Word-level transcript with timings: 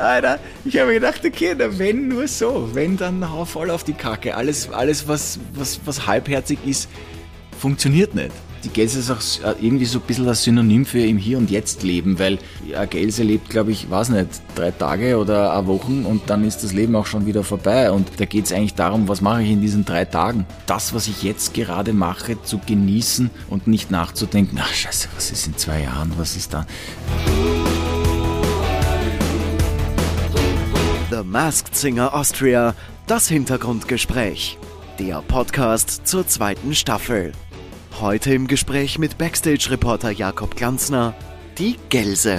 Alter, 0.00 0.38
ich 0.64 0.78
habe 0.78 0.94
gedacht, 0.94 1.20
okay, 1.24 1.54
na, 1.56 1.78
wenn 1.78 2.08
nur 2.08 2.26
so, 2.26 2.70
wenn 2.72 2.96
dann 2.96 3.30
hau 3.30 3.44
voll 3.44 3.70
auf 3.70 3.84
die 3.84 3.92
Kacke. 3.92 4.34
Alles, 4.34 4.70
alles 4.70 5.06
was, 5.06 5.38
was, 5.54 5.80
was 5.84 6.06
halbherzig 6.06 6.58
ist, 6.64 6.88
funktioniert 7.58 8.14
nicht. 8.14 8.32
Die 8.64 8.68
Gelse 8.68 8.98
ist 8.98 9.10
auch 9.10 9.20
äh, 9.46 9.54
irgendwie 9.60 9.86
so 9.86 9.98
ein 9.98 10.04
bisschen 10.06 10.26
das 10.26 10.44
Synonym 10.44 10.84
für 10.84 11.00
im 11.00 11.16
Hier 11.16 11.38
und 11.38 11.50
Jetzt 11.50 11.82
leben, 11.82 12.18
weil 12.18 12.38
eine 12.76 12.86
Gelse 12.86 13.22
lebt, 13.22 13.48
glaube 13.48 13.72
ich, 13.72 13.90
weiß 13.90 14.10
nicht, 14.10 14.28
drei 14.54 14.70
Tage 14.70 15.16
oder 15.16 15.54
eine 15.54 15.66
Woche 15.66 15.90
und 15.90 16.28
dann 16.28 16.44
ist 16.44 16.62
das 16.62 16.74
Leben 16.74 16.94
auch 16.94 17.06
schon 17.06 17.24
wieder 17.24 17.42
vorbei. 17.42 17.90
Und 17.90 18.08
da 18.18 18.26
geht 18.26 18.44
es 18.44 18.52
eigentlich 18.52 18.74
darum, 18.74 19.08
was 19.08 19.22
mache 19.22 19.42
ich 19.42 19.50
in 19.50 19.62
diesen 19.62 19.86
drei 19.86 20.04
Tagen? 20.04 20.44
Das, 20.66 20.92
was 20.92 21.08
ich 21.08 21.22
jetzt 21.22 21.54
gerade 21.54 21.94
mache, 21.94 22.42
zu 22.42 22.58
genießen 22.58 23.30
und 23.48 23.66
nicht 23.66 23.90
nachzudenken, 23.90 24.58
ach 24.62 24.74
scheiße, 24.74 25.08
was 25.14 25.30
ist 25.30 25.46
in 25.46 25.56
zwei 25.56 25.82
Jahren, 25.82 26.12
was 26.18 26.36
ist 26.36 26.52
da? 26.52 26.66
The 31.10 31.24
Masked 31.24 31.74
Singer 31.74 32.14
Austria, 32.14 32.76
das 33.08 33.26
Hintergrundgespräch. 33.26 34.56
Der 35.00 35.20
Podcast 35.22 36.06
zur 36.06 36.24
zweiten 36.28 36.72
Staffel. 36.72 37.32
Heute 38.00 38.32
im 38.32 38.46
Gespräch 38.46 38.96
mit 38.96 39.18
Backstage-Reporter 39.18 40.12
Jakob 40.12 40.54
Glanzner, 40.54 41.16
die 41.58 41.74
Gelse. 41.88 42.38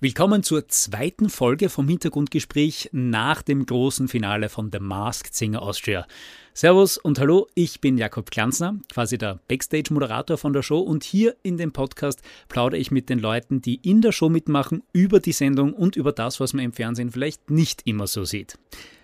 Willkommen 0.00 0.42
zur 0.42 0.66
zweiten 0.66 1.30
Folge 1.30 1.68
vom 1.68 1.86
Hintergrundgespräch 1.86 2.90
nach 2.90 3.40
dem 3.40 3.66
großen 3.66 4.08
Finale 4.08 4.48
von 4.48 4.70
The 4.72 4.80
Masked 4.80 5.32
Singer 5.32 5.62
Austria. 5.62 6.08
Servus 6.56 6.98
und 6.98 7.18
hallo, 7.18 7.48
ich 7.56 7.80
bin 7.80 7.98
Jakob 7.98 8.30
Glanzner, 8.30 8.76
quasi 8.92 9.18
der 9.18 9.40
Backstage-Moderator 9.48 10.38
von 10.38 10.52
der 10.52 10.62
Show 10.62 10.78
und 10.78 11.02
hier 11.02 11.34
in 11.42 11.56
dem 11.56 11.72
Podcast 11.72 12.22
plaudere 12.48 12.78
ich 12.78 12.92
mit 12.92 13.08
den 13.08 13.18
Leuten, 13.18 13.60
die 13.60 13.80
in 13.82 14.02
der 14.02 14.12
Show 14.12 14.28
mitmachen, 14.28 14.84
über 14.92 15.18
die 15.18 15.32
Sendung 15.32 15.72
und 15.72 15.96
über 15.96 16.12
das, 16.12 16.38
was 16.38 16.52
man 16.52 16.64
im 16.64 16.72
Fernsehen 16.72 17.10
vielleicht 17.10 17.50
nicht 17.50 17.82
immer 17.86 18.06
so 18.06 18.24
sieht. 18.24 18.56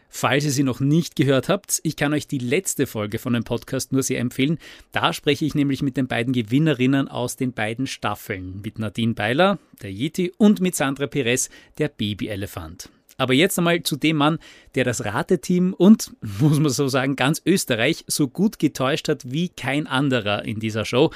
Falls 0.08 0.44
ihr 0.44 0.52
sie 0.52 0.62
noch 0.62 0.78
nicht 0.78 1.16
gehört 1.16 1.48
habt, 1.48 1.80
ich 1.82 1.96
kann 1.96 2.14
euch 2.14 2.28
die 2.28 2.38
letzte 2.38 2.86
Folge 2.86 3.18
von 3.18 3.32
dem 3.32 3.42
Podcast 3.42 3.90
nur 3.90 4.04
sehr 4.04 4.20
empfehlen. 4.20 4.58
Da 4.92 5.12
spreche 5.12 5.44
ich 5.44 5.56
nämlich 5.56 5.82
mit 5.82 5.96
den 5.96 6.06
beiden 6.06 6.32
Gewinnerinnen 6.32 7.08
aus 7.08 7.34
den 7.34 7.52
beiden 7.52 7.88
Staffeln. 7.88 8.60
Mit 8.62 8.78
Nadine 8.78 9.14
Beiler, 9.14 9.58
der 9.82 9.90
Yeti, 9.90 10.32
und 10.38 10.60
mit 10.60 10.76
Sandra 10.76 11.08
Perez, 11.08 11.50
der 11.78 11.88
Babyelefant. 11.88 12.90
Aber 13.20 13.34
jetzt 13.34 13.58
einmal 13.58 13.82
zu 13.82 13.96
dem 13.96 14.16
Mann, 14.16 14.38
der 14.74 14.84
das 14.84 15.04
Rateteam 15.04 15.74
und, 15.74 16.12
muss 16.40 16.58
man 16.58 16.72
so 16.72 16.88
sagen, 16.88 17.16
ganz 17.16 17.42
Österreich 17.44 18.04
so 18.06 18.28
gut 18.28 18.58
getäuscht 18.58 19.08
hat 19.08 19.30
wie 19.30 19.50
kein 19.50 19.86
anderer 19.86 20.46
in 20.46 20.58
dieser 20.58 20.86
Show. 20.86 21.10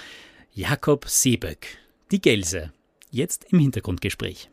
Jakob 0.53 1.09
Seeböck. 1.09 1.67
Die 2.11 2.21
Gelse. 2.21 2.73
Jetzt 3.11 3.47
im 3.51 3.59
Hintergrundgespräch. 3.59 4.51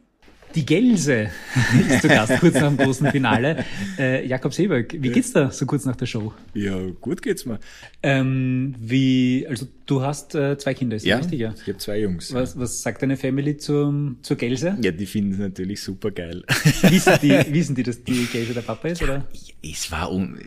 Die 0.55 0.66
Gelse 0.66 1.30
ist 1.89 2.02
zu 2.02 2.07
Gast 2.07 2.39
kurz 2.39 2.55
nach 2.55 2.67
dem 2.67 2.77
großen 2.77 3.07
Finale. 3.11 3.63
Äh, 3.97 4.25
Jakob 4.27 4.53
Seeberg, 4.53 4.94
wie 4.94 5.09
geht's 5.09 5.33
da 5.33 5.52
so 5.52 5.66
kurz 5.66 5.85
nach 5.85 5.95
der 5.95 6.05
Show? 6.05 6.33
Ja, 6.53 6.77
gut 6.99 7.21
geht's 7.21 7.45
mir. 7.45 7.59
Ähm, 8.03 8.75
wie, 8.79 9.45
also 9.49 9.67
du 9.85 10.02
hast 10.02 10.35
äh, 10.35 10.57
zwei 10.57 10.73
Kinder, 10.73 10.95
ist 10.95 11.05
ja, 11.05 11.17
das 11.17 11.25
richtig? 11.25 11.39
Ja, 11.39 11.53
ich 11.55 11.67
habe 11.67 11.77
zwei 11.77 11.99
Jungs. 11.99 12.33
Was, 12.33 12.57
was 12.59 12.81
sagt 12.81 13.02
deine 13.02 13.17
Family 13.17 13.57
zum, 13.57 14.17
zur 14.22 14.38
Gelse? 14.38 14.77
Ja, 14.81 14.91
die 14.91 15.05
finden 15.05 15.33
es 15.33 15.39
natürlich 15.39 15.81
super 15.81 16.11
geil. 16.11 16.44
Wissen 16.81 17.13
die, 17.22 17.29
wissen 17.53 17.75
die, 17.75 17.83
dass 17.83 18.03
die 18.03 18.25
Gelse 18.25 18.53
der 18.53 18.61
Papa 18.61 18.89
ist, 18.89 19.02
oder? 19.02 19.25
Es 19.63 19.91
war, 19.91 20.11
un, 20.11 20.38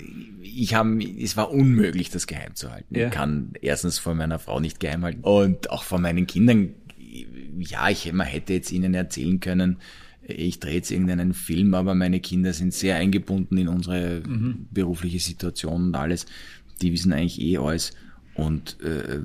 ich 0.43 0.75
hab, 0.75 0.87
es 1.01 1.37
war 1.37 1.51
unmöglich, 1.51 2.11
das 2.11 2.27
geheim 2.27 2.55
zu 2.55 2.71
halten. 2.71 2.95
Ja. 2.95 3.07
Ich 3.07 3.13
kann 3.13 3.53
erstens 3.61 3.99
von 3.99 4.17
meiner 4.17 4.39
Frau 4.39 4.61
nicht 4.61 4.81
geheim 4.81 5.05
halten 5.05 5.21
und 5.23 5.71
auch 5.71 5.85
von 5.85 6.03
meinen 6.03 6.27
Kindern 6.27 6.75
ja, 7.59 7.89
ich 7.89 8.13
man 8.13 8.27
hätte 8.27 8.53
jetzt 8.53 8.73
ihnen 8.73 8.95
erzählen 8.95 9.41
können, 9.41 9.77
ich 10.27 10.59
drehe 10.59 10.75
jetzt 10.77 10.91
irgendeinen 10.91 11.35
Film, 11.35 11.75
aber 11.75 11.95
meine 11.95 12.19
Kinder 12.21 12.53
sind 12.55 12.73
sehr 12.73 12.97
eingebunden 12.97 13.59
in 13.59 13.69
unsere 13.69 14.23
Mhm. 14.27 14.67
berufliche 14.71 15.19
Situation 15.21 15.89
und 15.89 15.95
alles. 15.95 16.25
Die 16.81 16.93
wissen 16.93 17.13
eigentlich 17.13 17.41
eh 17.41 17.59
alles. 17.59 17.93
Und 18.35 18.79
äh, 18.83 19.21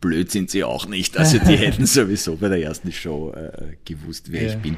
blöd 0.00 0.30
sind 0.30 0.50
sie 0.50 0.64
auch 0.64 0.88
nicht. 0.88 1.16
Also 1.18 1.38
die 1.38 1.56
hätten 1.56 1.84
sowieso 1.86 2.36
bei 2.36 2.48
der 2.48 2.62
ersten 2.62 2.90
Show 2.92 3.32
äh, 3.32 3.76
gewusst, 3.84 4.32
wer 4.32 4.42
Ja. 4.44 4.48
ich 4.54 4.56
bin. 4.56 4.76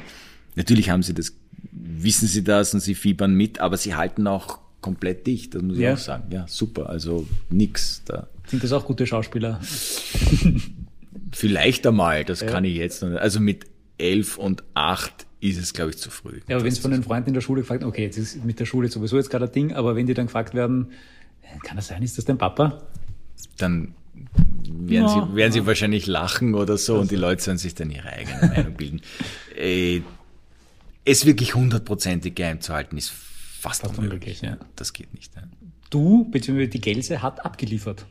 Natürlich 0.57 0.91
haben 0.91 1.03
sie 1.05 1.15
das, 1.15 1.35
wissen 1.71 2.27
sie 2.27 2.43
das 2.43 2.75
und 2.75 2.81
sie 2.81 2.95
fiebern 2.97 3.35
mit, 3.35 3.61
aber 3.61 3.77
sie 3.77 3.95
halten 3.95 4.27
auch 4.27 4.59
komplett 4.81 5.27
dicht, 5.27 5.55
das 5.55 5.63
muss 5.63 5.77
ich 5.77 5.83
Ja. 5.83 5.95
auch 5.95 5.99
sagen. 5.99 6.25
Ja, 6.33 6.47
super. 6.49 6.89
Also 6.91 7.29
nix 7.49 8.03
da. 8.07 8.27
Sind 8.49 8.65
das 8.65 8.73
auch 8.73 8.85
gute 8.85 9.07
Schauspieler? 9.07 9.61
Vielleicht 11.33 11.87
einmal, 11.87 12.25
das 12.25 12.45
kann 12.45 12.65
ich 12.65 12.77
jetzt 12.77 13.03
noch 13.03 13.11
nicht. 13.11 13.21
Also 13.21 13.41
mit 13.41 13.67
elf 13.99 14.39
und 14.39 14.65
acht 14.75 15.27
ist 15.41 15.59
es, 15.59 15.73
glaube 15.73 15.91
ich, 15.91 15.99
zu 15.99 16.11
früh. 16.11 16.41
Ja, 16.49 16.57
aber 16.57 16.65
wenn 16.65 16.73
es 16.73 16.79
von 16.79 16.91
den 16.91 17.03
Freunden 17.03 17.29
in 17.29 17.35
der 17.35 17.41
Schule 17.41 17.63
gefragt 17.63 17.85
okay, 17.85 18.03
jetzt 18.05 18.19
ist 18.19 18.45
mit 18.45 18.61
der 18.61 18.67
Schule 18.67 18.89
sowieso 18.89 19.17
jetzt 19.17 19.31
gerade 19.31 19.47
ein 19.47 19.53
Ding, 19.53 19.73
aber 19.73 19.97
wenn 19.97 20.07
die 20.07 20.15
dann 20.15 20.27
gefragt 20.27 20.55
werden, 20.55 20.91
äh, 21.43 21.59
kann 21.65 21.77
das 21.77 21.89
sein, 21.89 22.03
ist 22.03 22.19
das 22.19 22.25
dein 22.25 22.39
Papa? 22.39 22.83
dann 23.57 23.95
werden, 24.65 25.07
Ja. 25.07 25.09
sie, 25.31 25.35
werden 25.37 25.53
sie 25.53 25.67
wahrscheinlich 25.67 26.07
lachen 26.07 26.55
oder 26.55 26.77
so 26.77 26.99
und 26.99 27.11
die 27.11 27.17
Leute 27.17 27.43
sollen 27.43 27.57
sich 27.59 27.75
dann 27.75 27.91
ihre 27.91 28.09
eigene 28.13 28.47
Meinung 28.55 28.75
bilden. 28.75 29.01
Äh, 29.57 30.01
es 31.05 31.25
wirklich 31.27 31.55
hundertprozentig 31.55 32.35
geheim 32.35 32.61
zu 32.61 32.75
halten, 32.75 32.97
ist 32.99 33.11
fast, 33.11 33.83
Fast 33.83 33.99
unmöglich. 33.99 34.43
unmöglich, 34.43 34.43
ja. 34.43 34.59
Das 34.77 34.93
geht 34.93 35.13
nicht. 35.15 35.35
Ja. 35.37 35.43
Du, 35.89 36.31
beziehungsweise 36.31 36.69
die 36.69 36.81
Gelse, 36.81 37.23
hat 37.23 37.45
abgeliefert. 37.45 38.05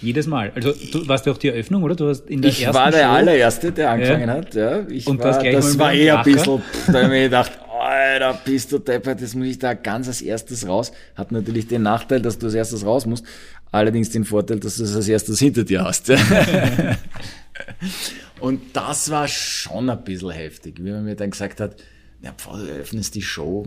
Jedes 0.00 0.26
Mal. 0.26 0.52
Also 0.54 0.72
du 0.92 1.06
warst 1.08 1.24
ja 1.26 1.32
auch 1.32 1.38
die 1.38 1.48
Eröffnung, 1.48 1.82
oder? 1.82 1.94
Du 1.94 2.08
hast 2.08 2.28
in 2.28 2.42
der 2.42 2.50
Ich 2.50 2.62
ersten 2.62 2.74
war 2.74 2.90
der 2.90 3.04
Show, 3.04 3.10
allererste, 3.10 3.72
der 3.72 3.90
angefangen 3.90 4.28
Ja. 4.28 4.34
hat. 4.34 4.54
Ja. 4.54 4.88
Ich 4.88 5.06
Und 5.06 5.18
war, 5.20 5.42
das 5.42 5.52
das 5.52 5.78
war 5.78 5.92
eher 5.92 6.18
ein 6.18 6.24
bisschen, 6.24 6.62
da 6.88 6.92
habe 6.94 7.02
ich 7.04 7.08
mir 7.10 7.22
gedacht, 7.24 7.52
Alter, 7.80 8.40
bist 8.44 8.72
du 8.72 8.78
deppert, 8.78 9.20
das 9.22 9.34
muss 9.34 9.46
ich 9.46 9.58
da 9.58 9.74
ganz 9.74 10.08
als 10.08 10.20
erstes 10.22 10.66
raus. 10.66 10.92
Hat 11.16 11.32
natürlich 11.32 11.68
den 11.68 11.82
Nachteil, 11.82 12.20
dass 12.22 12.38
du 12.38 12.46
als 12.46 12.54
erstes 12.54 12.84
raus 12.84 13.06
musst. 13.06 13.24
Allerdings 13.72 14.10
den 14.10 14.24
Vorteil, 14.24 14.60
dass 14.60 14.76
du 14.76 14.84
es 14.84 14.94
als 14.94 15.08
erstes 15.08 15.38
hinter 15.38 15.64
dir 15.64 15.84
hast. 15.84 16.10
Und 18.40 18.60
das 18.76 19.10
war 19.10 19.28
schon 19.28 19.88
ein 19.90 20.02
bisschen 20.04 20.30
heftig, 20.30 20.76
wie 20.80 20.90
man 20.90 21.04
mir 21.04 21.14
dann 21.16 21.30
gesagt 21.30 21.60
hat, 21.60 21.76
ja, 22.22 22.32
Pfau, 22.32 22.56
du 22.56 22.64
öffnest 22.64 23.14
die 23.14 23.22
Show. 23.22 23.66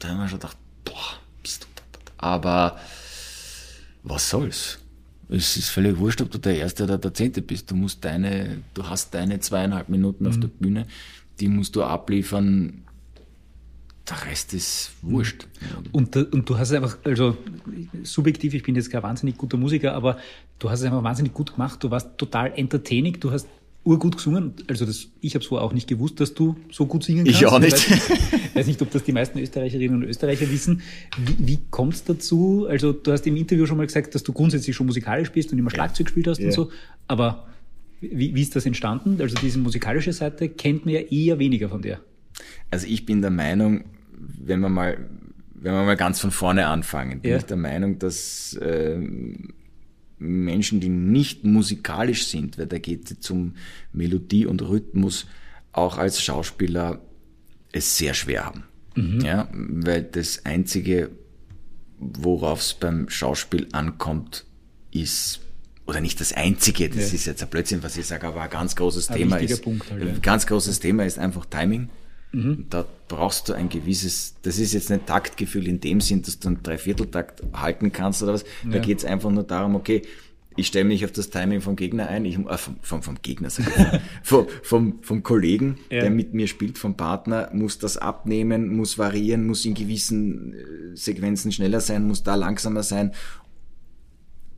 Da 0.00 0.08
haben 0.08 0.18
wir 0.18 0.28
schon 0.28 0.38
gedacht, 0.40 0.56
boah, 0.84 0.94
bist 1.42 1.62
du 1.64 1.68
deppert. 1.76 2.12
Aber 2.18 2.78
was 4.02 4.28
soll's? 4.30 4.78
Es 5.28 5.56
ist 5.56 5.70
völlig 5.70 5.98
wurscht, 5.98 6.20
ob 6.20 6.30
du 6.30 6.38
der 6.38 6.56
Erste 6.56 6.84
oder 6.84 6.98
der 6.98 7.14
Zehnte 7.14 7.42
bist. 7.42 7.70
Du 7.70 7.74
musst 7.74 8.04
deine, 8.04 8.58
du 8.74 8.88
hast 8.88 9.14
deine 9.14 9.40
zweieinhalb 9.40 9.88
Minuten 9.88 10.26
auf 10.26 10.38
der 10.38 10.48
Bühne, 10.48 10.86
die 11.40 11.48
musst 11.48 11.76
du 11.76 11.82
abliefern. 11.82 12.82
Der 14.08 14.26
Rest 14.26 14.52
ist 14.52 14.92
wurscht. 15.00 15.46
Und, 15.92 16.14
da- 16.14 16.26
und 16.30 16.48
du 16.48 16.58
hast 16.58 16.70
es 16.70 16.76
einfach, 16.76 16.98
also 17.04 17.38
subjektiv, 18.02 18.52
ich 18.52 18.62
bin 18.62 18.74
jetzt 18.76 18.90
kein 18.90 19.02
wahnsinnig 19.02 19.38
guter 19.38 19.56
Musiker, 19.56 19.94
aber 19.94 20.18
du 20.58 20.68
hast 20.68 20.80
es 20.80 20.86
einfach 20.86 21.02
wahnsinnig 21.02 21.32
gut 21.32 21.52
gemacht. 21.52 21.82
Du 21.82 21.90
warst 21.90 22.18
total 22.18 22.52
entertaining, 22.54 23.18
du 23.18 23.32
hast 23.32 23.48
urgut 23.84 24.16
gesungen. 24.16 24.54
Also 24.68 24.86
das, 24.86 25.08
ich 25.20 25.34
habe 25.34 25.42
es 25.42 25.48
vorher 25.48 25.64
auch 25.66 25.72
nicht 25.72 25.88
gewusst, 25.88 26.18
dass 26.20 26.34
du 26.34 26.56
so 26.72 26.86
gut 26.86 27.04
singen 27.04 27.24
kannst. 27.24 27.40
Ich 27.40 27.46
auch 27.46 27.58
nicht. 27.58 27.72
weiß, 27.72 28.10
weiß 28.54 28.66
nicht, 28.66 28.80
ob 28.82 28.90
das 28.90 29.04
die 29.04 29.12
meisten 29.12 29.38
Österreicherinnen 29.38 29.96
und 30.02 30.08
Österreicher 30.08 30.50
wissen. 30.50 30.82
Wie, 31.18 31.36
wie 31.46 31.58
kommt 31.70 31.94
es 31.94 32.04
dazu? 32.04 32.66
Also 32.68 32.92
du 32.92 33.12
hast 33.12 33.26
im 33.26 33.36
Interview 33.36 33.66
schon 33.66 33.76
mal 33.76 33.86
gesagt, 33.86 34.14
dass 34.14 34.22
du 34.22 34.32
grundsätzlich 34.32 34.74
schon 34.74 34.86
musikalisch 34.86 35.30
bist 35.30 35.52
und 35.52 35.58
immer 35.58 35.70
Schlagzeug 35.70 36.06
gespielt 36.06 36.26
hast 36.28 36.38
Ja. 36.38 36.46
und 36.46 36.52
so. 36.52 36.70
Aber 37.08 37.46
wie, 38.00 38.34
wie 38.34 38.40
ist 38.42 38.56
das 38.56 38.64
entstanden? 38.66 39.18
Also 39.20 39.34
diese 39.36 39.58
musikalische 39.58 40.12
Seite 40.12 40.48
kennt 40.48 40.84
man 40.86 40.94
ja 40.94 41.00
eher 41.00 41.38
weniger 41.38 41.68
von 41.68 41.82
dir. 41.82 42.00
Also 42.70 42.86
ich 42.86 43.04
bin 43.06 43.20
der 43.20 43.30
Meinung, 43.30 43.84
wenn 44.16 44.60
wir 44.60 44.68
mal, 44.68 44.98
wenn 45.54 45.72
wir 45.74 45.84
mal 45.84 45.96
ganz 45.96 46.20
von 46.20 46.30
vorne 46.30 46.66
anfangen, 46.66 47.20
bin 47.20 47.30
Ja. 47.32 47.36
ich 47.38 47.44
der 47.44 47.56
Meinung, 47.56 47.98
dass 47.98 48.54
äh, 48.54 48.98
Menschen, 50.24 50.80
die 50.80 50.88
nicht 50.88 51.44
musikalisch 51.44 52.26
sind, 52.26 52.58
weil 52.58 52.66
da 52.66 52.78
geht 52.78 53.10
es 53.10 53.30
um 53.30 53.54
Melodie 53.92 54.46
und 54.46 54.62
Rhythmus, 54.62 55.26
auch 55.72 55.98
als 55.98 56.22
Schauspieler 56.22 57.00
es 57.72 57.96
sehr 57.98 58.14
schwer 58.14 58.46
haben. 58.46 58.64
Ja, 59.24 59.48
weil 59.52 60.04
das 60.04 60.44
einzige, 60.44 61.10
worauf 61.98 62.60
es 62.60 62.74
beim 62.74 63.08
Schauspiel 63.08 63.66
ankommt, 63.72 64.44
ist 64.92 65.40
oder 65.86 66.00
nicht 66.00 66.20
das 66.20 66.32
einzige, 66.32 66.88
das 66.88 67.08
Ja. 67.10 67.14
ist 67.14 67.26
jetzt 67.26 67.42
ein 67.42 67.48
Blödsinn, 67.50 67.82
was 67.82 67.96
ich 67.96 68.06
sage, 68.06 68.26
aber 68.26 68.42
ein 68.42 68.50
ganz 68.50 68.74
großes 68.76 69.10
Ein 69.10 69.16
Thema 69.18 69.36
ist. 69.38 69.62
Punkt 69.62 69.90
halt, 69.90 70.02
ja. 70.02 70.08
Ein 70.14 70.22
ganz 70.22 70.46
großes 70.46 70.78
Thema 70.80 71.04
ist 71.04 71.18
einfach 71.18 71.44
Timing. 71.46 71.90
Da 72.70 72.84
brauchst 73.08 73.48
du 73.48 73.52
ein 73.52 73.68
gewisses, 73.68 74.34
das 74.42 74.58
ist 74.58 74.72
jetzt 74.72 74.90
nicht 74.90 75.06
Taktgefühl 75.06 75.68
in 75.68 75.80
dem 75.80 76.00
Sinn, 76.00 76.22
dass 76.22 76.38
du 76.40 76.48
einen 76.48 76.62
Dreivierteltakt 76.62 77.42
halten 77.52 77.92
kannst 77.92 78.22
oder 78.22 78.32
was. 78.34 78.44
Da 78.64 78.76
Ja. 78.76 78.78
geht 78.80 78.98
es 78.98 79.04
einfach 79.04 79.30
nur 79.30 79.44
darum, 79.44 79.76
okay, 79.76 80.02
ich 80.56 80.68
stelle 80.68 80.84
mich 80.84 81.04
auf 81.04 81.10
das 81.12 81.30
Timing 81.30 81.60
vom 81.60 81.74
Gegner 81.76 82.08
ein, 82.08 82.24
ich, 82.24 82.36
äh, 82.38 82.58
vom, 82.58 82.76
vom, 82.80 83.02
vom 83.02 83.16
Gegner, 83.22 83.50
sag 83.50 83.66
ich, 83.68 84.00
vom, 84.22 84.46
vom, 84.62 84.98
vom 85.02 85.22
Kollegen, 85.22 85.78
Ja. 85.90 86.00
der 86.02 86.10
mit 86.10 86.32
mir 86.34 86.46
spielt, 86.48 86.78
vom 86.78 86.96
Partner, 86.96 87.50
muss 87.52 87.78
das 87.78 87.96
abnehmen, 87.96 88.74
muss 88.76 88.96
variieren, 88.98 89.46
muss 89.46 89.64
in 89.64 89.74
gewissen 89.74 90.54
äh, 90.54 90.96
Sequenzen 90.96 91.50
schneller 91.52 91.80
sein, 91.80 92.06
muss 92.06 92.22
da 92.22 92.34
langsamer 92.36 92.82
sein. 92.82 93.12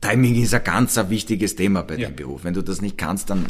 Timing 0.01 0.41
ist 0.41 0.53
ein 0.53 0.63
ganz 0.63 0.97
ein 0.97 1.09
wichtiges 1.09 1.55
Thema 1.55 1.81
bei 1.81 1.97
Ja. 1.97 2.09
dem 2.09 2.15
Beruf. 2.15 2.43
Wenn 2.43 2.53
du 2.53 2.61
das 2.63 2.81
nicht 2.81 2.97
kannst, 2.97 3.29
dann 3.31 3.45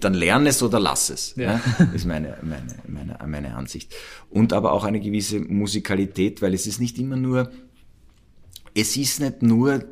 dann 0.00 0.14
lern 0.14 0.46
es 0.46 0.62
oder 0.62 0.80
lass 0.80 1.10
es. 1.10 1.34
Ja. 1.36 1.52
ja. 1.52 1.60
Das 1.78 1.94
ist 1.94 2.06
meine, 2.06 2.36
meine, 2.42 2.76
meine, 2.86 3.18
meine 3.26 3.54
Ansicht. 3.54 3.94
Und 4.30 4.52
aber 4.52 4.72
auch 4.72 4.84
eine 4.84 5.00
gewisse 5.00 5.40
Musikalität, 5.40 6.42
weil 6.42 6.54
es 6.54 6.66
ist 6.66 6.80
nicht 6.80 6.98
immer 6.98 7.16
nur, 7.16 7.50
es 8.74 8.96
ist 8.96 9.20
nicht 9.20 9.42
nur 9.42 9.84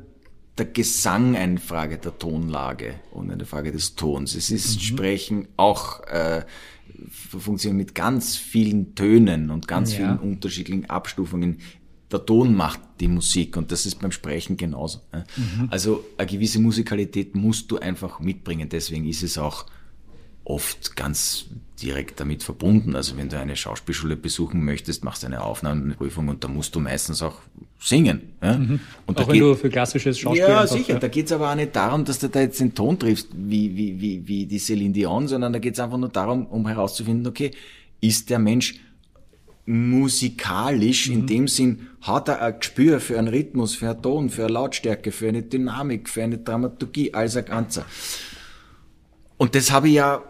der 0.58 0.66
Gesang 0.66 1.36
eine 1.36 1.58
Frage 1.58 1.98
der 1.98 2.19
Tonlage 2.19 2.94
und 3.12 3.30
eine 3.30 3.46
Frage 3.46 3.72
des 3.72 3.94
Tons. 3.94 4.34
Es 4.34 4.50
ist 4.50 4.76
mhm. 4.76 4.80
Sprechen 4.80 5.48
auch 5.56 6.04
äh, 6.06 6.44
funktioniert 7.10 7.88
mit 7.88 7.94
ganz 7.94 8.36
vielen 8.36 8.94
Tönen 8.94 9.50
und 9.50 9.69
ganz 9.69 9.92
ja. 9.92 9.98
vielen 9.98 10.19
unterschiedlichen 10.19 10.90
Abstufungen. 10.90 11.58
Der 12.10 12.25
Ton 12.25 12.55
macht 12.55 12.81
die 13.00 13.08
Musik 13.08 13.56
und 13.56 13.70
das 13.70 13.84
ist 13.84 14.00
beim 14.00 14.12
Sprechen 14.12 14.56
genauso. 14.56 15.00
Mhm. 15.12 15.69
Also 15.70 16.05
eine 16.16 16.26
gewisse 16.26 16.58
Musikalität 16.58 17.34
musst 17.34 17.70
du 17.70 17.78
einfach 17.78 18.20
mitbringen. 18.20 18.69
Deswegen 18.70 19.06
ist 19.06 19.22
es 19.22 19.37
auch 19.37 19.66
oft 20.44 20.96
ganz 20.96 21.46
direkt 21.82 22.19
damit 22.20 22.43
verbunden. 22.43 22.96
Also 22.96 23.16
wenn 23.16 23.28
du 23.28 23.38
eine 23.38 23.55
Schauspielschule 23.55 24.16
besuchen 24.16 24.64
möchtest, 24.64 25.05
machst 25.05 25.22
du 25.22 25.26
eine 25.26 25.43
Aufnahmeprüfung 25.43 26.28
und 26.28 26.43
da 26.43 26.49
musst 26.49 26.75
du 26.75 26.81
meistens 26.81 27.22
auch 27.22 27.37
singen. 27.78 28.32
Ja? 28.43 28.56
Mhm. 28.56 28.81
Und 29.06 29.20
auch 29.20 29.28
wenn 29.28 29.38
du 29.38 29.54
für 29.54 29.69
klassisches 29.69 30.19
Schauspiel 30.19 30.49
Ja, 30.49 30.66
sicher. 30.66 30.94
Ja. 30.94 30.99
Da 30.99 31.08
geht's 31.08 31.31
aber 31.31 31.50
auch 31.50 31.54
nicht 31.54 31.76
darum, 31.76 32.04
dass 32.04 32.19
du 32.19 32.28
da 32.28 32.40
jetzt 32.40 32.58
den 32.58 32.75
Ton 32.75 32.99
triffst, 32.99 33.28
wie, 33.32 33.76
wie, 33.76 34.00
wie, 34.00 34.26
wie 34.26 34.46
die 34.46 34.58
Celine 34.58 34.94
Dion, 34.94 35.28
sondern 35.28 35.52
da 35.52 35.58
geht's 35.58 35.78
einfach 35.78 35.99
nur 35.99 36.08
darum, 36.08 36.46
um 36.46 36.66
herauszufinden, 36.66 37.26
okay, 37.26 37.52
ist 38.00 38.31
der 38.31 38.38
Mensch 38.38 38.81
musikalisch, 39.69 41.09
mhm. 41.09 41.15
in 41.15 41.26
dem 41.26 41.49
Sinn, 41.49 41.88
hat 42.00 42.29
er 42.29 42.43
ein 42.43 42.59
Gespür 42.59 43.00
für 43.00 43.19
einen 43.19 43.29
Rhythmus, 43.29 43.75
für 43.75 43.91
einen 43.91 44.03
Ton, 44.03 44.31
für 44.31 44.44
eine 44.44 44.53
Lautstärke, 44.53 45.12
für 45.12 45.29
eine 45.29 45.43
Dynamik, 45.43 46.09
für 46.09 46.23
eine 46.23 46.38
Dramaturgie 46.38 47.12
als 47.15 47.37
ein 47.37 47.44
Ganzer. 47.44 47.85
Und 49.37 49.55
das 49.55 49.70
habe 49.70 49.88
ich 49.88 49.94
ja 49.94 50.23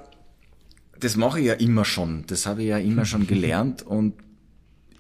das 1.01 1.17
mache 1.17 1.41
ich 1.41 1.47
ja 1.47 1.55
immer 1.55 1.85
schon. 1.85 2.25
Das 2.27 2.47
habe 2.47 2.63
ich 2.63 2.69
ja 2.69 2.79
immer 2.79 3.05
schon 3.05 3.27
gelernt 3.27 3.83
und 3.83 4.15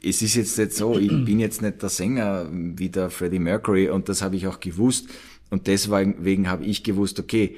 es 0.02 0.22
ist 0.22 0.36
jetzt 0.36 0.58
nicht 0.58 0.72
so, 0.72 0.98
ich 0.98 1.08
bin 1.24 1.40
jetzt 1.40 1.62
nicht 1.62 1.82
der 1.82 1.88
Sänger 1.88 2.48
wie 2.50 2.88
der 2.88 3.10
Freddie 3.10 3.38
Mercury 3.38 3.88
und 3.88 4.08
das 4.08 4.22
habe 4.22 4.36
ich 4.36 4.46
auch 4.46 4.60
gewusst 4.60 5.08
und 5.50 5.66
deswegen 5.66 6.48
habe 6.48 6.64
ich 6.64 6.84
gewusst, 6.84 7.18
okay, 7.18 7.56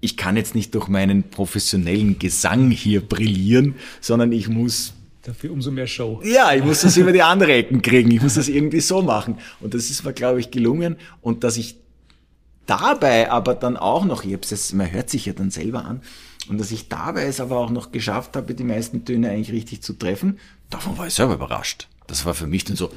ich 0.00 0.16
kann 0.16 0.36
jetzt 0.36 0.54
nicht 0.54 0.74
durch 0.74 0.86
meinen 0.86 1.24
professionellen 1.24 2.20
Gesang 2.20 2.70
hier 2.70 3.00
brillieren, 3.00 3.74
sondern 4.00 4.30
ich 4.30 4.48
muss 4.48 4.92
Dafür 5.22 5.52
umso 5.52 5.70
mehr 5.70 5.86
Show. 5.86 6.22
Ja, 6.24 6.54
ich 6.54 6.64
muss 6.64 6.82
das 6.82 6.96
über 6.96 7.12
die 7.12 7.22
andere 7.22 7.52
Ecken 7.52 7.82
kriegen. 7.82 8.10
Ich 8.10 8.22
muss 8.22 8.34
das 8.34 8.48
irgendwie 8.48 8.80
so 8.80 9.02
machen. 9.02 9.38
Und 9.60 9.74
das 9.74 9.90
ist 9.90 10.04
mir, 10.04 10.12
glaube 10.12 10.40
ich, 10.40 10.50
gelungen. 10.50 10.96
Und 11.20 11.44
dass 11.44 11.56
ich 11.56 11.76
dabei 12.66 13.30
aber 13.30 13.54
dann 13.54 13.76
auch 13.76 14.04
noch, 14.04 14.24
ich 14.24 14.32
hab's 14.34 14.50
jetzt, 14.50 14.74
man 14.74 14.90
hört 14.90 15.10
sich 15.10 15.26
ja 15.26 15.32
dann 15.32 15.50
selber 15.50 15.84
an, 15.84 16.02
und 16.48 16.58
dass 16.58 16.70
ich 16.70 16.88
dabei 16.88 17.24
es 17.24 17.40
aber 17.40 17.58
auch 17.58 17.70
noch 17.70 17.92
geschafft 17.92 18.36
habe, 18.36 18.54
die 18.54 18.64
meisten 18.64 19.04
Töne 19.04 19.30
eigentlich 19.30 19.52
richtig 19.52 19.82
zu 19.82 19.92
treffen, 19.92 20.38
davon 20.70 20.96
war 20.96 21.06
ich 21.06 21.14
selber 21.14 21.34
überrascht. 21.34 21.88
Das 22.06 22.24
war 22.24 22.34
für 22.34 22.46
mich 22.46 22.64
dann 22.64 22.76
so, 22.76 22.90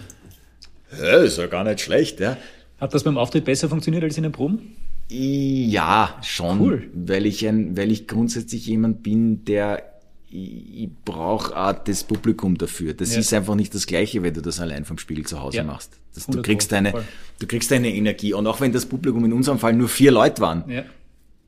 hä, 0.90 1.26
ist 1.26 1.38
ja 1.38 1.48
gar 1.48 1.64
nicht 1.64 1.82
schlecht, 1.82 2.20
ja. 2.20 2.38
Hat 2.80 2.94
das 2.94 3.04
beim 3.04 3.18
Auftritt 3.18 3.46
besser 3.46 3.68
funktioniert 3.68 4.04
als 4.04 4.16
in 4.18 4.24
den 4.24 4.32
Proben? 4.32 4.76
Ja, 5.10 6.18
schon. 6.24 6.62
Cool. 6.62 6.90
Weil 6.94 7.26
ich 7.26 7.46
ein, 7.46 7.76
weil 7.76 7.92
ich 7.92 8.08
grundsätzlich 8.08 8.66
jemand 8.66 9.04
bin, 9.04 9.44
der 9.44 9.84
ich, 10.32 10.84
ich 10.84 10.90
brauche 11.06 11.56
auch 11.56 11.74
das 11.74 12.04
Publikum 12.04 12.58
dafür. 12.58 12.94
Das 12.94 13.14
ja. 13.14 13.20
ist 13.20 13.34
einfach 13.34 13.56
nicht 13.56 13.76
das 13.76 13.86
Gleiche, 13.86 14.24
wenn 14.24 14.34
du 14.34 14.42
das 14.42 14.60
allein 14.60 14.86
vom 14.86 14.98
Spiegel 14.98 15.26
zu 15.26 15.42
Hause 15.42 15.58
ja. 15.58 15.64
machst. 15.64 16.00
Das, 16.16 16.28
du 16.28 16.42
kriegst 16.42 16.72
deine, 16.72 16.94
du 17.40 17.48
kriegst 17.48 17.72
deine 17.72 17.94
Energie. 17.94 18.34
Und 18.34 18.48
auch 18.48 18.62
wenn 18.62 18.72
das 18.72 18.86
Publikum 18.86 19.26
in 19.26 19.34
unserem 19.34 19.60
Fall 19.60 19.74
nur 19.74 19.90
vier 19.90 20.12
Leute 20.12 20.42
waren, 20.42 20.64
ja 20.70 20.84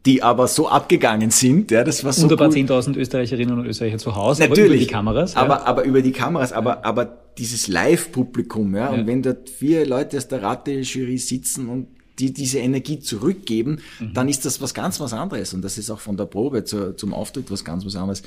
die 0.05 0.21
aber 0.21 0.47
so 0.47 0.67
abgegangen 0.67 1.31
sind. 1.31 1.71
Ja, 1.71 1.83
das 1.83 2.03
war 2.03 2.11
so 2.11 2.23
Und 2.23 2.33
ein 2.33 2.37
paar 2.37 2.49
10.000 2.49 2.97
Österreicherinnen 2.97 3.57
und 3.57 3.65
Österreicher 3.65 3.97
zu 3.97 4.15
Hause, 4.15 4.41
Natürlich, 4.41 4.61
aber 4.61 4.67
über 4.67 4.77
die 4.77 4.87
Kameras. 4.87 5.35
Aber, 5.35 5.67
aber 5.67 5.83
über 5.83 6.01
die 6.01 6.11
Kameras, 6.11 6.51
aber, 6.51 6.85
aber 6.85 7.05
dieses 7.37 7.67
Live-Publikum, 7.67 8.75
ja, 8.75 8.81
ja, 8.81 8.89
und 8.89 9.07
wenn 9.07 9.21
dort 9.21 9.49
vier 9.49 9.85
Leute 9.85 10.17
aus 10.17 10.27
der 10.27 10.43
Rate-Jury 10.43 11.17
sitzen 11.17 11.69
und 11.69 11.87
die 12.19 12.31
diese 12.31 12.59
Energie 12.59 12.99
zurückgeben, 12.99 13.79
mhm. 13.99 14.13
dann 14.13 14.29
ist 14.29 14.45
das 14.45 14.61
was 14.61 14.73
ganz 14.73 14.99
was 14.99 15.13
anderes. 15.13 15.53
Und 15.53 15.63
das 15.63 15.77
ist 15.77 15.89
auch 15.89 15.99
von 15.99 16.15
der 16.15 16.25
Probe 16.25 16.63
zu, 16.63 16.95
zum 16.95 17.13
Auftritt 17.13 17.49
was 17.49 17.65
ganz 17.65 17.85
was 17.85 17.95
anderes. 17.95 18.21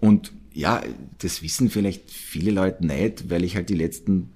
Und 0.00 0.32
ja, 0.52 0.82
das 1.18 1.42
wissen 1.42 1.70
vielleicht 1.70 2.10
viele 2.10 2.50
Leute 2.50 2.84
nicht, 2.86 3.30
weil 3.30 3.44
ich 3.44 3.56
halt 3.56 3.68
die 3.68 3.74
letzten 3.74 4.30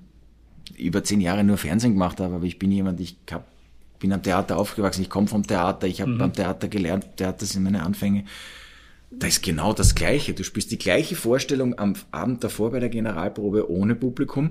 über 0.77 1.05
zehn 1.05 1.21
Jahre 1.21 1.45
nur 1.45 1.59
Fernsehen 1.59 1.93
gemacht 1.93 2.21
habe, 2.21 2.35
aber 2.35 2.45
ich 2.45 2.59
bin 2.59 2.71
jemand, 2.71 3.01
ich 3.01 3.17
habe 3.31 3.45
bin 3.99 4.13
am 4.13 4.23
Theater 4.23 4.59
aufgewachsen, 4.59 5.03
ich 5.03 5.09
komme 5.09 5.29
vom 5.29 5.47
Theater, 5.47 5.87
ich 5.87 6.01
habe 6.01 6.11
mhm. 6.11 6.19
beim 6.19 6.33
Theater 6.33 6.69
gelernt, 6.69 7.17
Theater 7.17 7.47
sind 7.47 7.63
meine 7.63 7.83
Anfänge. 7.83 8.25
Da 9.11 9.27
ist 9.27 9.43
genau 9.43 9.73
das 9.73 9.95
Gleiche. 9.95 10.35
Du 10.35 10.43
spielst 10.43 10.73
die 10.73 10.79
gleiche 10.79 11.15
Vorstellung 11.15 11.79
am 11.79 11.95
Abend 12.11 12.45
davor 12.45 12.73
bei 12.73 12.81
der 12.81 12.89
Generalprobe 12.89 13.71
ohne 13.71 13.95
Publikum 13.95 14.51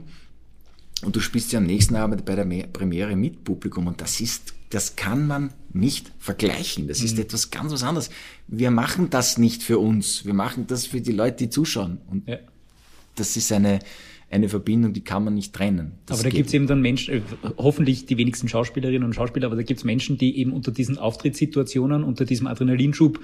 und 1.03 1.15
du 1.15 1.19
spielst 1.19 1.49
sie 1.49 1.57
am 1.57 1.65
nächsten 1.65 1.95
Abend 1.95 2.25
bei 2.25 2.35
der 2.35 2.45
Premiere 2.45 3.15
mit 3.15 3.43
Publikum 3.43 3.87
und 3.87 4.01
das 4.01 4.21
ist, 4.21 4.53
das 4.73 4.95
kann 4.95 5.27
man 5.27 5.51
nicht 5.71 6.11
vergleichen. 6.17 6.87
Das 6.87 7.01
ist 7.01 7.15
mhm. 7.15 7.23
etwas 7.23 7.51
ganz 7.51 7.71
was 7.71 7.83
anderes. 7.83 8.09
Wir 8.47 8.71
machen 8.71 9.09
das 9.11 9.37
nicht 9.37 9.61
für 9.61 9.77
uns. 9.77 10.25
Wir 10.25 10.33
machen 10.33 10.65
das 10.67 10.87
für 10.87 10.99
die 10.99 11.11
Leute, 11.11 11.37
die 11.37 11.49
zuschauen. 11.49 11.99
Und 12.09 12.27
ja. 12.27 12.37
das 13.15 13.37
ist 13.37 13.51
eine, 13.51 13.79
eine 14.31 14.49
Verbindung, 14.49 14.93
die 14.93 15.01
kann 15.01 15.23
man 15.23 15.35
nicht 15.35 15.53
trennen. 15.53 15.93
Das 16.07 16.19
aber 16.19 16.29
da 16.29 16.35
gibt 16.35 16.47
es 16.47 16.53
eben 16.55 16.65
dann 16.65 16.81
Menschen, 16.81 17.13
äh, 17.15 17.21
hoffentlich 17.57 18.07
die 18.07 18.17
wenigsten 18.17 18.47
Schauspielerinnen 18.47 19.03
und 19.03 19.13
Schauspieler, 19.13 19.45
aber 19.45 19.55
da 19.55 19.61
gibt 19.61 19.79
es 19.79 19.83
Menschen, 19.83 20.17
die 20.17 20.39
eben 20.39 20.51
unter 20.51 20.71
diesen 20.71 20.97
Auftrittssituationen, 20.97 22.03
unter 22.03 22.25
diesem 22.25 22.47
Adrenalinschub 22.47 23.19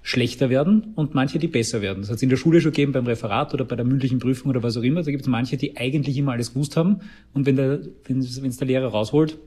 schlechter 0.00 0.48
werden 0.48 0.92
und 0.96 1.14
manche, 1.14 1.38
die 1.38 1.48
besser 1.48 1.82
werden. 1.82 2.00
Das 2.00 2.10
hat 2.10 2.16
es 2.16 2.22
in 2.22 2.28
der 2.30 2.36
Schule 2.36 2.60
schon 2.60 2.72
gegeben, 2.72 2.92
beim 2.92 3.06
Referat 3.06 3.52
oder 3.52 3.64
bei 3.64 3.76
der 3.76 3.84
mündlichen 3.84 4.18
Prüfung 4.18 4.50
oder 4.50 4.62
was 4.62 4.76
auch 4.76 4.82
immer. 4.82 5.02
Da 5.02 5.10
gibt 5.10 5.22
es 5.22 5.28
manche, 5.28 5.56
die 5.56 5.76
eigentlich 5.76 6.16
immer 6.16 6.32
alles 6.32 6.54
gewusst 6.54 6.76
haben 6.76 7.00
und 7.34 7.44
wenn 7.44 7.56
der, 7.56 7.80
wenn 8.04 8.18
es 8.20 8.56
der 8.56 8.66
Lehrer 8.66 8.88
rausholt, 8.88 9.38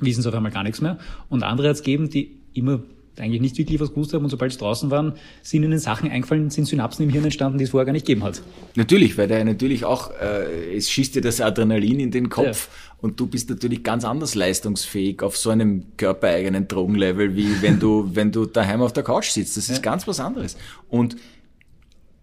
wissen 0.00 0.22
sie 0.22 0.28
auf 0.28 0.34
einmal 0.34 0.52
gar 0.52 0.62
nichts 0.62 0.80
mehr. 0.80 0.98
Und 1.28 1.42
andere 1.42 1.68
hat 1.68 1.76
es 1.76 1.82
gegeben, 1.82 2.10
die 2.10 2.36
immer 2.52 2.80
eigentlich 3.18 3.40
nicht 3.40 3.58
wirklich 3.58 3.80
was 3.80 3.90
gewusst 3.90 4.12
haben 4.12 4.24
und 4.24 4.30
sobald 4.30 4.52
sie 4.52 4.58
draußen 4.58 4.90
waren, 4.90 5.14
sind 5.42 5.62
ihnen 5.62 5.78
Sachen 5.78 6.10
eingefallen, 6.10 6.50
sind 6.50 6.66
Synapsen 6.66 7.04
im 7.04 7.10
Hirn 7.10 7.24
entstanden, 7.24 7.58
die 7.58 7.64
es 7.64 7.70
vorher 7.70 7.86
gar 7.86 7.92
nicht 7.92 8.06
gegeben 8.06 8.24
hat. 8.24 8.42
Natürlich, 8.74 9.16
weil 9.16 9.28
der 9.28 9.44
natürlich 9.44 9.84
auch, 9.84 10.10
äh, 10.20 10.76
es 10.76 10.90
schießt 10.90 11.14
dir 11.14 11.20
das 11.20 11.40
Adrenalin 11.40 12.00
in 12.00 12.10
den 12.10 12.28
Kopf 12.28 12.68
ja. 12.68 12.96
und 13.02 13.20
du 13.20 13.26
bist 13.26 13.50
natürlich 13.50 13.82
ganz 13.82 14.04
anders 14.04 14.34
leistungsfähig 14.34 15.22
auf 15.22 15.36
so 15.36 15.50
einem 15.50 15.84
körpereigenen 15.96 16.66
Drogenlevel, 16.66 17.36
wie 17.36 17.62
wenn 17.62 17.78
du, 17.78 18.10
wenn 18.14 18.32
du 18.32 18.46
daheim 18.46 18.82
auf 18.82 18.92
der 18.92 19.04
Couch 19.04 19.30
sitzt. 19.30 19.56
Das 19.56 19.68
ist 19.68 19.76
ja. 19.76 19.82
ganz 19.82 20.08
was 20.08 20.18
anderes. 20.18 20.56
Und 20.88 21.16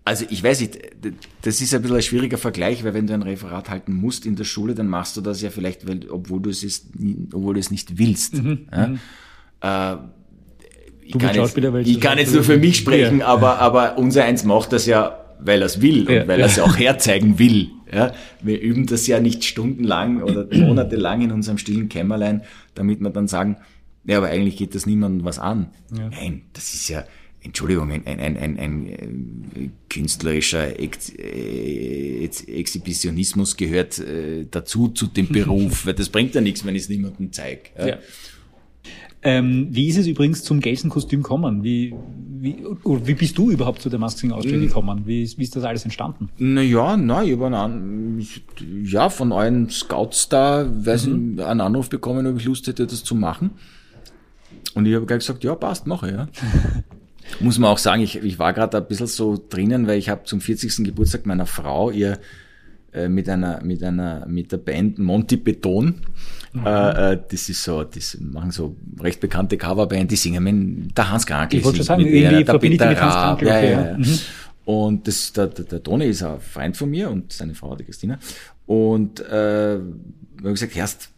also 0.03 0.25
ich 0.29 0.43
weiß 0.43 0.62
nicht, 0.62 0.79
das 1.43 1.62
ist 1.62 1.74
ein 1.74 1.81
bisschen 1.81 1.98
ein 1.98 2.01
schwieriger 2.01 2.38
Vergleich, 2.38 2.84
weil 2.84 2.93
wenn 2.93 3.05
du 3.05 3.13
ein 3.13 3.22
Referat 3.22 3.70
halten 3.70 3.93
musst 3.93 4.25
in 4.25 4.36
der 4.36 4.46
Schule, 4.46 4.74
dann 4.74 4.88
machst 4.88 5.15
du 5.15 5.22
das 5.22 5.41
ja 5.41 5.51
vielleicht, 5.51 5.88
weil, 5.88 6.10
obwohl 6.10 6.41
du 6.41 6.50
es 6.50 6.63
ist, 6.63 6.88
obwohl 7.34 7.53
du 7.53 7.60
es 7.60 7.70
nicht 7.70 7.98
willst. 8.00 8.41
Mhm, 8.41 8.67
ja? 8.72 8.88
Mhm. 8.88 9.00
Äh, 9.62 9.98
ich 11.03 11.17
kann, 11.17 11.36
jetzt, 11.36 11.58
ich 11.58 12.00
kann 12.00 12.17
jetzt 12.17 12.34
nur 12.34 12.43
für 12.43 12.58
mich 12.58 12.77
sprechen, 12.77 13.20
ja. 13.20 13.25
aber, 13.25 13.60
aber 13.60 13.98
unser 13.98 14.24
Eins 14.24 14.43
macht 14.43 14.72
das 14.72 14.86
ja, 14.86 15.20
weil 15.39 15.62
er 15.62 15.65
es 15.65 15.81
will 15.81 16.08
und 16.08 16.13
ja, 16.13 16.27
weil 16.27 16.39
er 16.39 16.46
es 16.46 16.60
auch 16.60 16.77
herzeigen 16.79 17.38
will. 17.38 17.70
Ja, 17.93 18.13
wir 18.41 18.62
üben 18.62 18.86
das 18.86 19.05
ja 19.08 19.20
nicht 19.20 19.43
stundenlang 19.43 20.24
oder 20.24 20.48
monatelang 20.51 21.22
in 21.22 21.31
unserem 21.31 21.58
stillen 21.58 21.89
Kämmerlein, 21.89 22.43
damit 22.74 23.01
wir 23.01 23.10
dann 23.10 23.27
sagen, 23.27 23.58
ja, 24.05 24.17
aber 24.17 24.27
eigentlich 24.27 24.55
geht 24.58 24.74
das 24.74 24.86
niemandem 24.86 25.25
was 25.25 25.38
an. 25.38 25.72
Ja. 25.96 26.10
Nein, 26.10 26.43
das 26.53 26.74
ist 26.74 26.88
ja, 26.88 27.03
Entschuldigung, 27.43 27.91
ein, 27.91 28.05
ein, 28.05 28.38
ein, 28.38 28.60
ein, 28.60 28.88
äh, 28.88 29.69
künstlerischer 29.89 30.79
Ex, 30.79 31.12
äh, 31.17 32.24
Exhibitionismus 32.24 33.57
gehört 33.57 33.98
äh, 34.00 34.45
dazu, 34.50 34.89
zu 34.89 35.07
dem 35.07 35.27
Beruf, 35.31 35.86
weil 35.86 35.95
das 35.95 36.10
bringt 36.10 36.36
ja 36.36 36.41
nichts, 36.41 36.63
wenn 36.65 36.75
ich 36.75 36.83
es 36.83 36.89
niemandem 36.89 37.31
zeige. 37.31 37.62
Ja. 37.77 37.88
ja. 37.88 37.98
Ähm, 39.24 39.67
wie 39.69 39.88
ist 39.88 39.98
es 39.98 40.07
übrigens 40.07 40.43
zum 40.43 40.62
Gelsenkostüm 40.62 41.21
gekommen? 41.21 41.63
Wie, 41.63 41.93
wie, 42.39 42.57
wie 42.83 43.13
bist 43.13 43.38
du 43.38 43.51
überhaupt 43.51 43.81
zu 43.81 43.89
der 43.89 44.00
Masking 44.00 44.31
Austria 44.31 44.55
hm. 44.55 44.67
gekommen? 44.67 45.03
Wie, 45.05 45.31
wie 45.38 45.43
ist 45.43 45.55
das 45.55 45.63
alles 45.63 45.83
entstanden? 45.83 46.29
Naja, 46.38 46.98
na, 46.98 47.24
ich 47.24 47.33
habe 47.33 47.45
einen, 47.48 48.25
ja, 48.83 49.10
von 49.10 49.31
allen 49.31 49.69
Scouts 49.69 50.29
da, 50.29 50.67
weiß 50.67 51.07
mhm. 51.07 51.36
ich, 51.38 51.45
einen 51.45 51.62
Anruf 51.62 51.89
bekommen, 51.89 52.25
ob 52.25 52.38
ich 52.38 52.45
Lust 52.45 52.65
hätte, 52.65 52.88
das 52.88 53.03
zu 53.03 53.13
machen. 53.13 53.51
Und 54.74 54.88
ich 54.88 54.95
habe 54.95 55.05
gleich 55.05 55.19
gesagt, 55.19 55.43
ja, 55.43 55.53
passt, 55.53 55.86
mache, 55.86 56.12
ja. 56.12 56.27
Muss 57.40 57.58
man 57.60 57.70
auch 57.70 57.78
sagen, 57.78 58.02
ich, 58.02 58.18
ich 58.24 58.40
war 58.40 58.54
gerade 58.54 58.78
ein 58.78 58.88
bisschen 58.88 59.08
so 59.08 59.44
drinnen, 59.50 59.88
weil 59.88 59.98
ich 59.98 60.10
habe 60.10 60.24
zum 60.26 60.42
40. 60.42 60.84
Geburtstag 60.86 61.26
meiner 61.26 61.46
Frau 61.46 61.92
ihr 61.92 62.20
äh, 62.94 63.08
mit 63.08 63.30
einer, 63.30 63.64
mit 63.64 63.84
einer, 63.84 64.26
mit 64.28 64.52
der 64.52 64.58
Band 64.58 65.00
Monty 65.00 65.38
Beton. 65.38 65.96
Mhm. 66.54 66.66
Äh, 66.66 67.14
äh, 67.14 67.20
das 67.30 67.48
ist 67.48 67.64
so, 67.64 67.84
das 67.84 68.18
machen 68.20 68.52
so 68.52 68.76
recht 69.00 69.22
bekannte 69.22 69.58
Coverband, 69.58 70.12
die 70.12 70.18
singen 70.18 70.44
mit 70.44 70.98
der 70.98 71.10
Hans 71.10 71.26
Krankel. 71.26 71.60
Ich 71.60 71.66
wollte 71.66 71.78
schon 71.78 71.86
sagen, 71.86 72.02
irgendwie 72.02 72.44
der 72.44 72.58
Peter 72.58 72.90
mit 72.90 73.00
Hans 73.02 73.14
Krankel. 73.14 73.48
Ja, 73.48 73.60
ja, 73.62 73.82
ja. 73.92 73.98
Mhm. 73.98 74.20
Und 74.66 75.08
das, 75.08 75.34
der, 75.34 75.48
der, 75.48 75.66
der 75.66 75.82
Toni 75.82 76.06
ist 76.06 76.22
ein 76.22 76.40
Freund 76.40 76.78
von 76.78 76.90
mir 76.90 77.10
und 77.10 77.32
seine 77.32 77.56
Frau, 77.56 77.76
die 77.76 77.84
Christina. 77.84 78.20
Und 78.66 79.20
äh, 79.22 79.80
wir 79.80 79.80
haben 80.44 80.54
gesagt, 80.54 80.76
erst, 80.76 81.10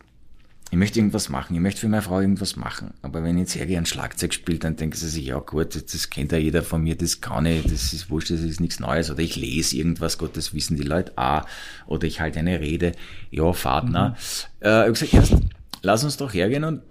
ich 0.74 0.80
möchte 0.80 0.98
irgendwas 0.98 1.30
machen, 1.30 1.54
ich 1.54 1.62
möchte 1.62 1.82
für 1.82 1.88
meine 1.88 2.02
Frau 2.02 2.20
irgendwas 2.20 2.56
machen. 2.56 2.96
Aber 3.04 3.24
wenn 3.24 3.36
ich 3.36 3.42
jetzt 3.42 3.56
hergehe 3.58 3.78
ein 3.78 3.86
Schlagzeug 3.86 4.34
spielt, 4.34 4.64
dann 4.64 4.76
denken 4.76 4.98
sie 4.98 5.08
sich, 5.08 5.28
ja 5.28 5.38
gut, 5.38 5.76
das 5.76 6.10
kennt 6.10 6.32
ja 6.32 6.40
jeder 6.40 6.64
von 6.64 6.82
mir, 6.82 6.96
das 6.96 7.22
kann 7.22 7.46
ich, 7.46 7.62
das 7.62 7.94
ist 7.94 8.10
wurscht, 8.10 8.32
das 8.32 8.40
ist 8.40 8.60
nichts 8.60 8.80
Neues. 8.80 9.12
Oder 9.12 9.20
ich 9.20 9.36
lese 9.36 9.78
irgendwas, 9.78 10.18
Gott, 10.18 10.36
das 10.36 10.56
wissen 10.56 10.76
die 10.76 10.82
Leute 10.82 11.16
auch. 11.16 11.46
Oder 11.86 12.08
ich 12.08 12.22
halte 12.22 12.40
eine 12.40 12.60
Rede, 12.60 12.94
ja, 13.30 13.54
Vater. 13.54 14.10
Mhm. 14.10 14.16
Äh, 14.62 14.68
ich 14.68 14.72
habe 14.72 14.92
gesagt, 14.94 15.14
erst, 15.14 15.36
lass 15.84 16.04
uns 16.04 16.18
doch 16.18 16.34
hergehen 16.34 16.64
und 16.64 16.82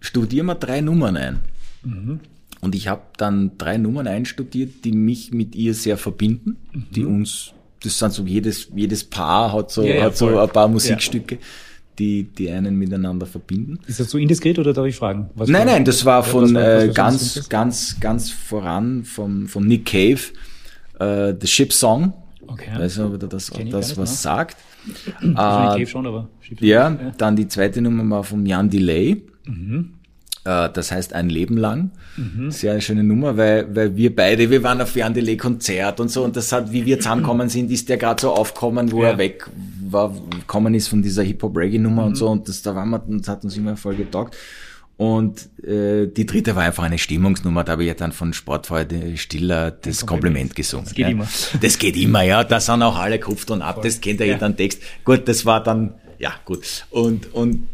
studieren 0.00 0.46
wir 0.46 0.56
drei 0.56 0.80
Nummern 0.80 1.16
ein. 1.16 1.38
Mhm. 1.84 2.18
Und 2.60 2.74
ich 2.74 2.88
habe 2.88 3.02
dann 3.18 3.56
drei 3.56 3.78
Nummern 3.78 4.08
einstudiert, 4.08 4.84
die 4.84 4.90
mich 4.90 5.30
mit 5.30 5.54
ihr 5.54 5.74
sehr 5.74 5.96
verbinden, 5.96 6.56
mhm. 6.72 6.86
die 6.90 7.04
uns, 7.04 7.52
das 7.84 8.00
sind 8.00 8.12
so 8.12 8.24
jedes, 8.24 8.68
jedes 8.74 9.04
Paar 9.04 9.52
hat 9.52 9.70
so, 9.70 9.84
ja, 9.84 10.02
hat 10.02 10.16
so 10.16 10.36
ein 10.36 10.48
paar 10.48 10.66
Musikstücke. 10.66 11.36
Ja 11.36 11.40
die, 12.00 12.24
die 12.24 12.50
einen 12.50 12.76
miteinander 12.76 13.26
verbinden. 13.26 13.78
Ist 13.86 14.00
das 14.00 14.10
so 14.10 14.18
indiskret 14.18 14.58
oder 14.58 14.72
darf 14.72 14.86
ich 14.86 14.96
fragen? 14.96 15.28
Was 15.34 15.48
nein, 15.48 15.66
nein, 15.66 15.84
das 15.84 16.04
war 16.04 16.24
von 16.24 16.56
äh, 16.56 16.90
ganz, 16.94 17.48
ganz, 17.48 18.00
ganz 18.00 18.30
voran 18.30 19.04
vom, 19.04 19.46
von 19.46 19.66
Nick 19.66 19.84
Cave, 19.84 20.20
äh, 20.98 21.34
The 21.38 21.46
Ship 21.46 21.72
Song. 21.72 22.14
Okay. 22.46 22.70
Weiß 22.76 22.96
nicht, 22.96 23.06
ob 23.06 23.12
er 23.12 23.28
das, 23.28 23.46
das, 23.50 23.68
das 23.70 23.98
was 23.98 24.22
genau. 24.22 24.34
sagt. 24.34 24.56
äh, 25.22 25.86
schon, 25.86 26.06
aber 26.06 26.28
Ship 26.40 26.60
ja, 26.62 26.90
ja, 26.90 27.12
dann 27.18 27.36
die 27.36 27.46
zweite 27.46 27.82
Nummer 27.82 28.16
war 28.16 28.24
von 28.24 28.44
Jan 28.46 28.70
Delay. 28.70 29.22
Mhm. 29.44 29.92
Äh, 30.44 30.70
das 30.70 30.90
heißt 30.90 31.12
ein 31.12 31.28
Leben 31.28 31.56
lang. 31.56 31.90
Mhm. 32.16 32.50
Sehr 32.50 32.80
schöne 32.80 33.04
Nummer, 33.04 33.36
weil, 33.36 33.74
weil 33.74 33.96
wir 33.96 34.14
beide, 34.14 34.50
wir 34.50 34.62
waren 34.62 34.80
auf 34.80 34.94
Jan 34.96 35.14
Delay 35.14 35.36
Konzert 35.36 36.00
und 36.00 36.10
so 36.10 36.24
und 36.24 36.36
das 36.36 36.50
hat, 36.52 36.72
wie 36.72 36.86
wir 36.86 36.98
zusammengekommen 36.98 37.48
sind, 37.48 37.70
ist 37.70 37.88
der 37.88 37.98
gerade 37.98 38.20
so 38.20 38.32
aufgekommen, 38.32 38.90
wo 38.92 39.02
ja. 39.02 39.10
er 39.10 39.18
weg 39.18 39.46
war, 39.82 40.14
gekommen 40.30 40.74
ist 40.74 40.88
von 40.88 41.02
dieser 41.02 41.22
Hip-Hop-Reggae-Nummer 41.22 42.02
mhm. 42.02 42.08
und 42.08 42.14
so 42.14 42.28
und 42.28 42.48
das, 42.48 42.62
da 42.62 42.74
waren 42.74 42.90
wir, 42.90 43.02
das 43.06 43.28
hat 43.28 43.44
uns 43.44 43.56
immer 43.56 43.76
voll 43.76 43.96
getaugt. 43.96 44.36
Und 44.96 45.48
äh, 45.64 46.08
die 46.08 46.26
dritte 46.26 46.56
war 46.56 46.64
einfach 46.64 46.82
eine 46.82 46.98
Stimmungsnummer, 46.98 47.64
da 47.64 47.72
habe 47.72 47.84
ich 47.84 47.88
ja 47.88 47.94
dann 47.94 48.12
von 48.12 48.34
Sportfreude 48.34 49.16
Stiller 49.16 49.70
das 49.70 50.04
Kompliment 50.04 50.54
gesungen. 50.54 50.84
Das 50.84 50.94
geht 50.94 51.06
ja. 51.06 51.10
immer. 51.10 51.26
Das 51.58 51.78
geht 51.78 51.96
immer, 51.96 52.20
ja. 52.20 52.44
Da 52.44 52.60
sind 52.60 52.82
auch 52.82 52.98
alle 52.98 53.18
Kupft 53.18 53.50
und 53.50 53.62
ab, 53.62 53.76
voll. 53.76 53.84
das 53.84 54.02
kennt 54.02 54.20
ja 54.20 54.26
jeder 54.26 54.54
Text. 54.54 54.82
Gut, 55.02 55.26
das 55.26 55.46
war 55.46 55.62
dann, 55.62 55.94
ja, 56.18 56.34
gut. 56.44 56.84
Und, 56.90 57.32
und 57.32 57.66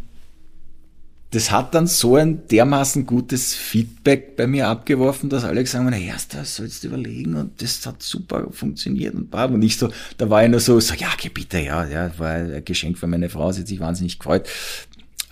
das 1.37 1.51
hat 1.51 1.75
dann 1.75 1.87
so 1.87 2.17
ein 2.17 2.49
dermaßen 2.49 3.05
gutes 3.05 3.55
Feedback 3.55 4.37
bei 4.37 4.47
mir 4.47 4.69
abgeworfen, 4.69 5.29
dass 5.29 5.45
alle 5.45 5.63
gesagt 5.63 5.85
haben, 5.85 5.91
na 5.91 5.99
erst 5.99 6.33
das 6.33 6.57
sollst 6.57 6.83
du 6.83 6.89
überlegen 6.89 7.35
und 7.35 7.61
das 7.61 7.85
hat 7.85 8.03
super 8.03 8.47
funktioniert 8.53 9.15
und 9.15 9.31
bam. 9.31 9.53
Und 9.53 9.61
ich 9.61 9.77
so, 9.77 9.91
da 10.17 10.31
war 10.31 10.43
ich 10.43 10.51
nur 10.51 10.61
so, 10.61 10.81
so 10.81 10.95
ja, 10.95 11.09
okay, 11.13 11.29
bitte, 11.29 11.59
ja, 11.59 11.87
ja, 11.87 12.11
war 12.19 12.31
ein 12.31 12.65
Geschenk 12.65 12.97
für 12.97 13.07
meine 13.07 13.29
Frau, 13.29 13.53
sie 13.53 13.61
hat 13.61 13.69
sich 13.69 13.81
wahnsinnig 13.81 14.19
gefreut. 14.19 14.49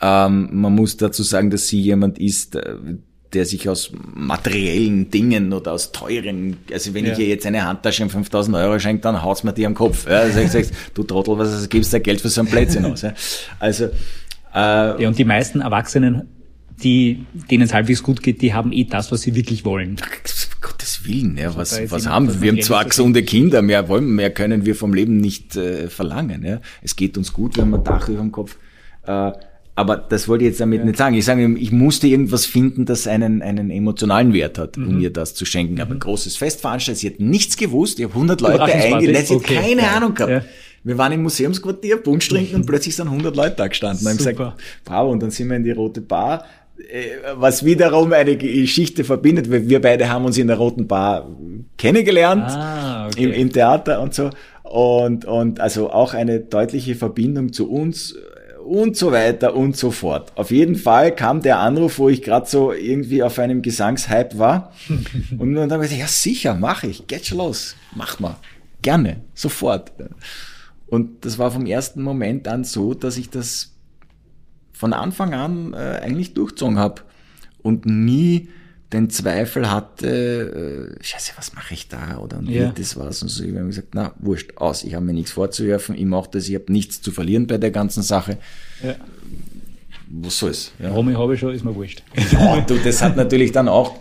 Ähm, 0.03 0.51
man 0.53 0.75
muss 0.75 0.99
dazu 0.99 1.23
sagen, 1.23 1.49
dass 1.49 1.69
sie 1.69 1.81
jemand 1.81 2.19
ist, 2.19 2.55
äh, 2.55 2.77
der 3.33 3.47
sich 3.47 3.67
aus 3.67 3.91
materiellen 4.15 5.11
Dingen 5.11 5.55
oder 5.55 5.73
aus 5.73 5.91
teuren, 5.91 6.59
also 6.71 6.93
wenn 6.93 7.07
ja. 7.07 7.13
ich 7.13 7.19
ihr 7.19 7.29
jetzt 7.29 7.47
eine 7.47 7.65
Handtasche 7.65 8.03
um 8.03 8.11
5000 8.11 8.55
Euro 8.59 8.79
schenke, 8.79 9.01
dann 9.01 9.23
haut's 9.23 9.43
mir 9.43 9.55
die 9.55 9.65
am 9.65 9.75
Kopf. 9.75 10.07
Ja, 10.07 10.19
also 10.19 10.39
ich 10.39 10.51
sag, 10.51 10.67
du 10.93 11.03
Trottel, 11.03 11.39
was 11.39 11.67
gibst 11.71 11.95
du 11.95 12.01
Geld 12.01 12.21
für 12.21 12.29
so 12.29 12.43
ein 12.43 12.47
Plätzchen 12.47 12.85
aus? 12.85 13.01
Ja. 13.01 13.15
Also, 13.59 13.89
äh, 14.55 15.03
ja, 15.03 15.09
und 15.09 15.19
die 15.19 15.25
meisten 15.25 15.61
Erwachsenen, 15.61 16.29
die, 16.83 17.27
denen 17.51 17.65
es 17.65 17.75
halbwegs 17.75 18.03
gut 18.03 18.23
geht, 18.23 18.43
die 18.43 18.55
haben 18.55 18.73
eh 18.73 18.85
das, 18.85 19.13
was 19.13 19.23
sie 19.23 19.35
wirklich 19.35 19.65
wollen. 19.65 19.97
Gottes 20.61 21.07
Willen, 21.07 21.37
ja, 21.37 21.55
was, 21.55 21.75
also 21.75 21.95
was 21.95 22.07
haben 22.07 22.29
wir? 22.29 22.41
Wir 22.41 22.53
haben 22.53 22.63
zwar 22.63 22.85
gesunde 22.85 23.23
Kinder, 23.23 23.63
mehr 23.63 23.89
wollen, 23.89 24.15
mehr 24.15 24.31
können 24.31 24.65
wir 24.65 24.75
vom 24.75 24.95
Leben 24.95 25.19
nicht 25.19 25.57
äh, 25.57 25.89
verlangen. 25.89 26.45
Ja. 26.45 26.61
Es 26.83 26.97
geht 26.97 27.19
uns 27.19 27.33
gut, 27.33 27.57
wir 27.57 27.63
haben 27.63 27.75
ein 27.75 27.85
Dach 27.85 28.09
über 28.09 28.21
dem 28.21 28.33
Kopf. 28.33 28.57
Äh, 29.07 29.33
aber 29.77 29.97
das 29.97 30.29
wollte 30.29 30.45
ich 30.45 30.51
jetzt 30.51 30.61
damit 30.61 30.81
ja. 30.81 30.85
nicht 30.87 30.97
sagen. 30.97 31.17
Ich 31.17 31.25
sage, 31.25 31.53
ich 31.59 31.73
musste 31.73 32.07
irgendwas 32.07 32.47
finden, 32.47 32.87
das 32.87 33.07
einen, 33.07 33.43
einen 33.43 33.71
emotionalen 33.71 34.33
Wert 34.33 34.57
hat, 34.57 34.77
um 34.77 34.85
mhm. 34.87 34.99
mir 34.99 35.13
das 35.13 35.35
zu 35.35 35.45
schenken. 35.45 35.81
Aber 35.81 35.95
ein 35.95 35.99
großes 35.99 36.37
Fest 36.37 36.61
veranstaltet, 36.61 37.01
sie 37.01 37.09
hat 37.09 37.21
nichts 37.21 37.57
gewusst, 37.57 37.99
ich 37.99 38.05
habe 38.05 38.15
100 38.15 38.41
Leute 38.41 38.63
eingeladen, 38.63 39.27
sie 39.27 39.35
okay. 39.35 39.57
hat 39.57 39.65
keine 39.65 39.83
ja. 39.83 39.97
Ahnung 39.97 40.15
gehabt. 40.15 40.33
Ja. 40.33 40.43
Wir 40.85 40.99
waren 40.99 41.13
im 41.13 41.23
Museumsquartier, 41.23 41.97
Punsch 41.97 42.29
trinken 42.29 42.57
und 42.57 42.67
plötzlich 42.67 42.95
sind 42.95 43.09
100 43.09 43.35
Leute 43.35 43.57
da 43.57 43.67
gestanden. 43.67 44.07
Und 44.07 44.11
haben 44.11 44.19
gesagt, 44.19 44.39
bravo, 44.85 45.11
und 45.11 45.23
dann 45.23 45.31
sind 45.31 45.49
wir 45.49 45.57
in 45.57 45.65
die 45.65 45.71
Rote 45.71 46.03
Bar, 46.03 46.45
äh, 46.77 47.07
was 47.37 47.65
wiederum 47.65 48.13
eine 48.13 48.37
Geschichte 48.37 49.03
verbindet. 49.03 49.51
Wir 49.51 49.81
beide 49.81 50.11
haben 50.11 50.27
uns 50.27 50.37
in 50.37 50.47
der 50.47 50.59
Roten 50.59 50.87
Bar 50.87 51.29
kennengelernt, 51.79 52.45
ah, 52.45 53.07
okay. 53.07 53.25
im, 53.25 53.33
im 53.33 53.53
Theater 53.53 54.01
und 54.03 54.13
so. 54.13 54.29
Und, 54.63 55.25
und 55.25 55.59
also 55.59 55.91
auch 55.91 56.13
eine 56.13 56.41
deutliche 56.41 56.95
Verbindung 56.95 57.53
zu 57.53 57.71
uns 57.71 58.15
und 58.65 58.97
so 58.97 59.13
weiter 59.13 59.55
und 59.55 59.77
so 59.77 59.91
fort. 59.91 60.33
Auf 60.35 60.51
jeden 60.51 60.75
Fall 60.75 61.15
kam 61.15 61.43
der 61.43 61.61
Anruf, 61.61 61.99
wo 61.99 62.09
ich 62.09 62.23
gerade 62.23 62.47
so 62.47 62.73
irgendwie 62.73 63.23
auf 63.23 63.39
einem 63.39 63.63
Gesangshype 63.63 64.39
war. 64.39 64.73
und 65.39 65.55
dann 65.55 65.73
habe 65.73 65.85
ich 65.85 65.91
gesagt, 65.91 66.01
ja 66.01 66.09
sicher, 66.09 66.55
mache 66.55 66.89
ich, 66.89 67.07
geht 67.07 67.27
schon 67.27 67.39
los, 67.39 67.77
mach 67.95 68.21
mal. 68.21 68.37
Gerne, 68.83 69.23
sofort. 69.35 69.93
Und 70.95 71.25
das 71.25 71.39
war 71.39 71.51
vom 71.51 71.67
ersten 71.67 72.03
Moment 72.03 72.47
an 72.47 72.63
so, 72.63 72.95
dass 72.95 73.17
ich 73.17 73.29
das 73.29 73.73
von 74.73 74.93
Anfang 74.93 75.35
an 75.35 75.75
äh, 75.75 75.77
eigentlich 75.77 76.35
durchzogen 76.35 76.79
habe 76.79 77.03
und 77.63 77.85
nie 77.85 78.49
den 78.93 79.11
Zweifel 79.11 79.73
hatte, 79.73 80.95
äh, 81.01 81.03
scheiße, 81.03 81.33
was 81.37 81.53
mache 81.55 81.75
ich 81.75 81.89
da 81.89 82.19
oder 82.19 82.39
und 82.39 82.49
ja. 82.49 82.71
das 82.71 82.97
war's 82.97 83.23
und 83.23 83.29
so. 83.29 83.43
Ich 83.43 83.53
habe 83.57 83.67
gesagt, 83.67 83.89
na, 83.95 84.15
wurscht, 84.21 84.57
aus, 84.57 84.85
ich 84.85 84.95
habe 84.95 85.05
mir 85.05 85.15
nichts 85.15 85.33
vorzuwerfen, 85.33 85.97
ich 85.97 86.05
mache 86.05 86.31
das, 86.31 86.49
ich 86.49 86.55
habe 86.55 86.71
nichts 86.73 87.03
zu 87.03 87.11
verlieren 87.11 87.49
bei 87.49 87.59
der 87.59 87.73
ganzen 87.73 88.05
Sache. 88.05 88.39
Ja. 88.81 88.95
Was 90.11 90.39
soll's? 90.39 90.71
Ja. 90.79 90.91
Warum 90.91 91.11
ich 91.11 91.19
habe 91.19 91.37
schon, 91.37 91.53
ist 91.53 91.65
mir 91.65 91.75
wurscht. 91.75 92.05
Ja, 92.31 92.61
du, 92.61 92.77
das 92.77 93.03
hat 93.03 93.17
natürlich 93.17 93.51
dann 93.51 93.67
auch 93.67 93.97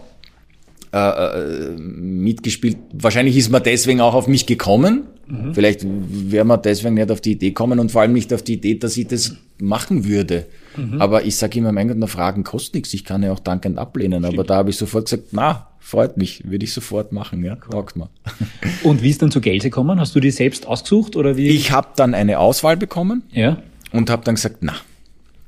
äh, 0.93 0.97
äh, 0.99 1.69
mitgespielt. 1.71 2.77
Wahrscheinlich 2.93 3.35
ist 3.35 3.49
man 3.49 3.63
deswegen 3.63 3.99
auch 3.99 4.13
auf 4.13 4.27
mich 4.27 4.45
gekommen. 4.45 5.07
Mhm. 5.27 5.53
Vielleicht 5.53 5.85
wäre 5.85 6.45
man 6.45 6.61
deswegen 6.61 6.95
nicht 6.95 7.11
auf 7.11 7.21
die 7.21 7.33
Idee 7.33 7.51
kommen 7.51 7.79
und 7.79 7.91
vor 7.91 8.01
allem 8.01 8.13
nicht 8.13 8.33
auf 8.33 8.41
die 8.41 8.53
Idee, 8.53 8.75
dass 8.75 8.97
ich 8.97 9.07
das 9.07 9.35
machen 9.59 10.05
würde. 10.05 10.45
Mhm. 10.75 11.01
Aber 11.01 11.25
ich 11.25 11.35
sage 11.35 11.59
immer, 11.59 11.71
mein 11.71 11.87
Gott, 11.87 11.97
na, 11.97 12.07
Fragen 12.07 12.43
kostet 12.43 12.75
nichts. 12.75 12.93
Ich 12.93 13.05
kann 13.05 13.23
ja 13.23 13.31
auch 13.31 13.39
dankend 13.39 13.77
ablehnen. 13.77 14.23
Stimmt. 14.23 14.33
Aber 14.33 14.43
da 14.45 14.55
habe 14.55 14.69
ich 14.69 14.77
sofort 14.77 15.05
gesagt, 15.05 15.29
na, 15.31 15.67
freut 15.79 16.17
mich, 16.17 16.49
würde 16.49 16.63
ich 16.63 16.73
sofort 16.73 17.11
machen, 17.11 17.43
ja, 17.43 17.53
cool. 17.53 17.71
taugt 17.71 17.95
mal. 17.95 18.09
Und 18.83 19.01
wie 19.01 19.09
ist 19.09 19.21
dann 19.21 19.31
zu 19.31 19.41
Geld 19.41 19.63
gekommen? 19.63 19.99
Hast 19.99 20.15
du 20.15 20.19
die 20.19 20.31
selbst 20.31 20.65
ausgesucht 20.65 21.15
oder 21.15 21.37
wie? 21.37 21.49
Ich 21.49 21.71
habe 21.71 21.89
dann 21.95 22.13
eine 22.13 22.39
Auswahl 22.39 22.77
bekommen 22.77 23.23
ja. 23.31 23.61
und 23.91 24.09
habe 24.09 24.23
dann 24.23 24.35
gesagt, 24.35 24.57
na, 24.61 24.75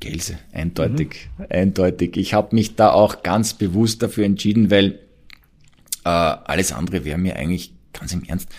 Gelse, 0.02 0.38
eindeutig, 0.52 1.30
mhm. 1.38 1.46
eindeutig. 1.50 2.18
Ich 2.18 2.34
habe 2.34 2.54
mich 2.54 2.76
da 2.76 2.92
auch 2.92 3.24
ganz 3.24 3.54
bewusst 3.54 4.04
dafür 4.04 4.26
entschieden, 4.26 4.70
weil 4.70 5.00
äh, 6.04 6.10
alles 6.10 6.74
andere 6.74 7.06
wäre 7.06 7.18
mir 7.18 7.38
eigentlich, 7.38 7.74
ganz 7.94 8.14
im 8.14 8.24
Ernst, 8.26 8.50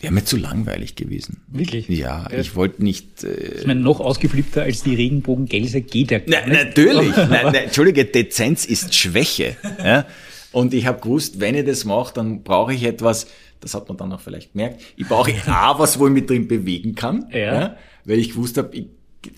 wäre 0.00 0.12
mir 0.12 0.24
zu 0.24 0.36
langweilig 0.36 0.94
gewesen. 0.94 1.42
Wirklich? 1.48 1.88
Ja, 1.88 2.28
ja. 2.30 2.38
ich 2.38 2.54
wollte 2.54 2.82
nicht. 2.82 3.24
Äh, 3.24 3.60
ich 3.60 3.66
meine, 3.66 3.80
noch 3.80 4.00
ausgeflippter 4.00 4.62
als 4.62 4.82
die 4.82 4.94
Regenbogengelse 4.94 5.80
geht 5.80 6.10
ja 6.10 6.18
gar 6.18 6.42
Na, 6.46 6.64
Natürlich. 6.64 7.16
nein, 7.16 7.28
nein, 7.28 7.54
Entschuldige, 7.54 8.04
Dezenz 8.04 8.64
ist 8.64 8.94
Schwäche. 8.94 9.56
Ja? 9.82 10.06
Und 10.52 10.74
ich 10.74 10.86
habe 10.86 11.00
gewusst, 11.00 11.40
wenn 11.40 11.54
ich 11.54 11.64
das 11.64 11.84
mache, 11.84 12.14
dann 12.14 12.42
brauche 12.42 12.74
ich 12.74 12.84
etwas, 12.84 13.26
das 13.60 13.74
hat 13.74 13.88
man 13.88 13.96
dann 13.96 14.12
auch 14.12 14.20
vielleicht 14.20 14.52
gemerkt, 14.52 14.82
ich 14.96 15.06
brauche 15.06 15.32
A, 15.46 15.78
was, 15.78 15.98
wo 15.98 16.06
ich 16.06 16.12
mich 16.12 16.26
drin 16.26 16.48
bewegen 16.48 16.94
kann. 16.94 17.26
Ja. 17.32 17.38
ja? 17.38 17.76
Weil 18.04 18.18
ich 18.18 18.30
gewusst 18.30 18.56
habe, 18.58 18.74
ich 18.76 18.86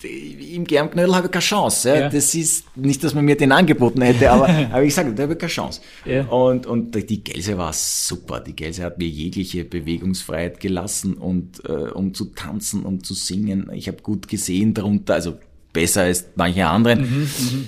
im 0.03 0.63
Germknödel 0.65 1.15
habe 1.15 1.27
ich 1.27 1.31
keine 1.31 1.43
Chance. 1.43 1.89
Ja. 1.89 1.95
ja. 1.95 2.09
Das 2.09 2.35
ist 2.35 2.75
nicht, 2.75 3.03
dass 3.03 3.13
man 3.13 3.25
mir 3.25 3.35
den 3.35 3.51
angeboten 3.51 4.01
hätte, 4.01 4.31
aber, 4.31 4.47
aber 4.71 4.83
ich 4.83 4.93
sage, 4.93 5.13
da 5.13 5.23
habe 5.23 5.33
ich 5.33 5.39
keine 5.39 5.51
Chance. 5.51 5.81
Ja. 6.05 6.25
Und, 6.25 6.65
und 6.65 6.95
die 6.95 7.23
Gelse 7.23 7.57
war 7.57 7.73
super. 7.73 8.39
Die 8.39 8.55
Gelse 8.55 8.83
hat 8.83 8.97
mir 8.97 9.07
jegliche 9.07 9.65
Bewegungsfreiheit 9.65 10.59
gelassen 10.59 11.15
und 11.15 11.63
äh, 11.65 11.71
um 11.71 12.13
zu 12.13 12.25
tanzen, 12.25 12.83
um 12.83 13.03
zu 13.03 13.13
singen. 13.13 13.69
Ich 13.73 13.87
habe 13.87 14.01
gut 14.01 14.27
gesehen 14.27 14.73
darunter, 14.73 15.15
also 15.15 15.37
besser 15.73 16.03
als 16.03 16.25
manche 16.35 16.67
anderen. 16.67 17.01
Mhm, 17.01 17.21
mhm, 17.21 17.67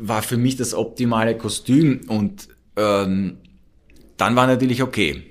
war 0.00 0.22
für 0.22 0.36
mich 0.36 0.56
das 0.56 0.74
optimale 0.74 1.36
Kostüm 1.36 2.00
und 2.08 2.48
ähm, 2.76 3.38
dann 4.16 4.36
war 4.36 4.46
natürlich 4.46 4.82
okay. 4.82 5.22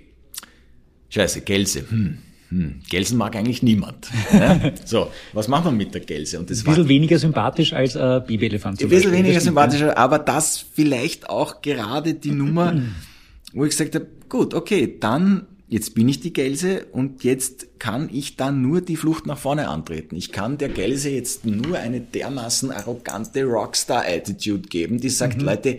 Scheiße, 1.10 1.42
Gelse. 1.42 1.86
Hm 1.90 2.20
hm, 2.52 2.82
Gelsen 2.90 3.18
mag 3.18 3.36
eigentlich 3.36 3.64
niemand. 3.64 4.10
Ne? 4.34 4.74
So, 4.86 5.10
was 5.34 5.48
machen 5.48 5.66
wir 5.66 5.72
mit 5.72 5.94
der 5.94 6.02
Gelse? 6.02 6.40
Und 6.40 6.50
das 6.50 6.60
ein 6.60 6.66
bisschen 6.66 6.84
war, 6.84 6.90
weniger 6.90 7.18
sympathisch 7.18 7.74
als 7.74 7.96
ein 7.96 8.26
Babyelefant. 8.26 8.82
Ein 8.82 8.90
bisschen 8.90 9.12
weniger 9.12 9.40
sympathisch, 9.40 9.82
aber 9.82 10.20
das 10.20 10.64
vielleicht 10.74 11.30
auch 11.30 11.62
gerade 11.62 12.14
die 12.14 12.32
Nummer, 12.32 12.82
wo 13.54 13.64
ich 13.66 13.72
gesagt 13.72 13.96
habe, 13.96 14.08
gut, 14.30 14.54
okay, 14.54 14.98
dann 15.00 15.48
jetzt 15.68 15.96
bin 15.96 16.10
ich 16.10 16.20
die 16.20 16.34
Gelse 16.34 16.86
und 16.92 17.24
jetzt 17.24 17.80
kann 17.80 18.10
ich 18.12 18.36
dann 18.36 18.62
nur 18.62 18.82
die 18.82 18.98
Flucht 18.98 19.26
nach 19.26 19.38
vorne 19.38 19.70
antreten. 19.70 20.16
Ich 20.18 20.34
kann 20.34 20.58
der 20.58 20.70
Gelse 20.70 21.10
jetzt 21.10 21.46
nur 21.46 21.78
eine 21.78 22.02
dermaßen 22.02 22.72
arrogante 22.72 23.46
Rockstar-Attitude 23.46 24.68
geben, 24.68 25.00
die 25.00 25.10
sagt, 25.10 25.38
mhm. 25.38 25.46
Leute, 25.46 25.78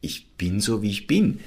ich 0.00 0.28
bin 0.38 0.60
so, 0.60 0.80
wie 0.80 0.90
ich 0.90 1.06
bin 1.06 1.40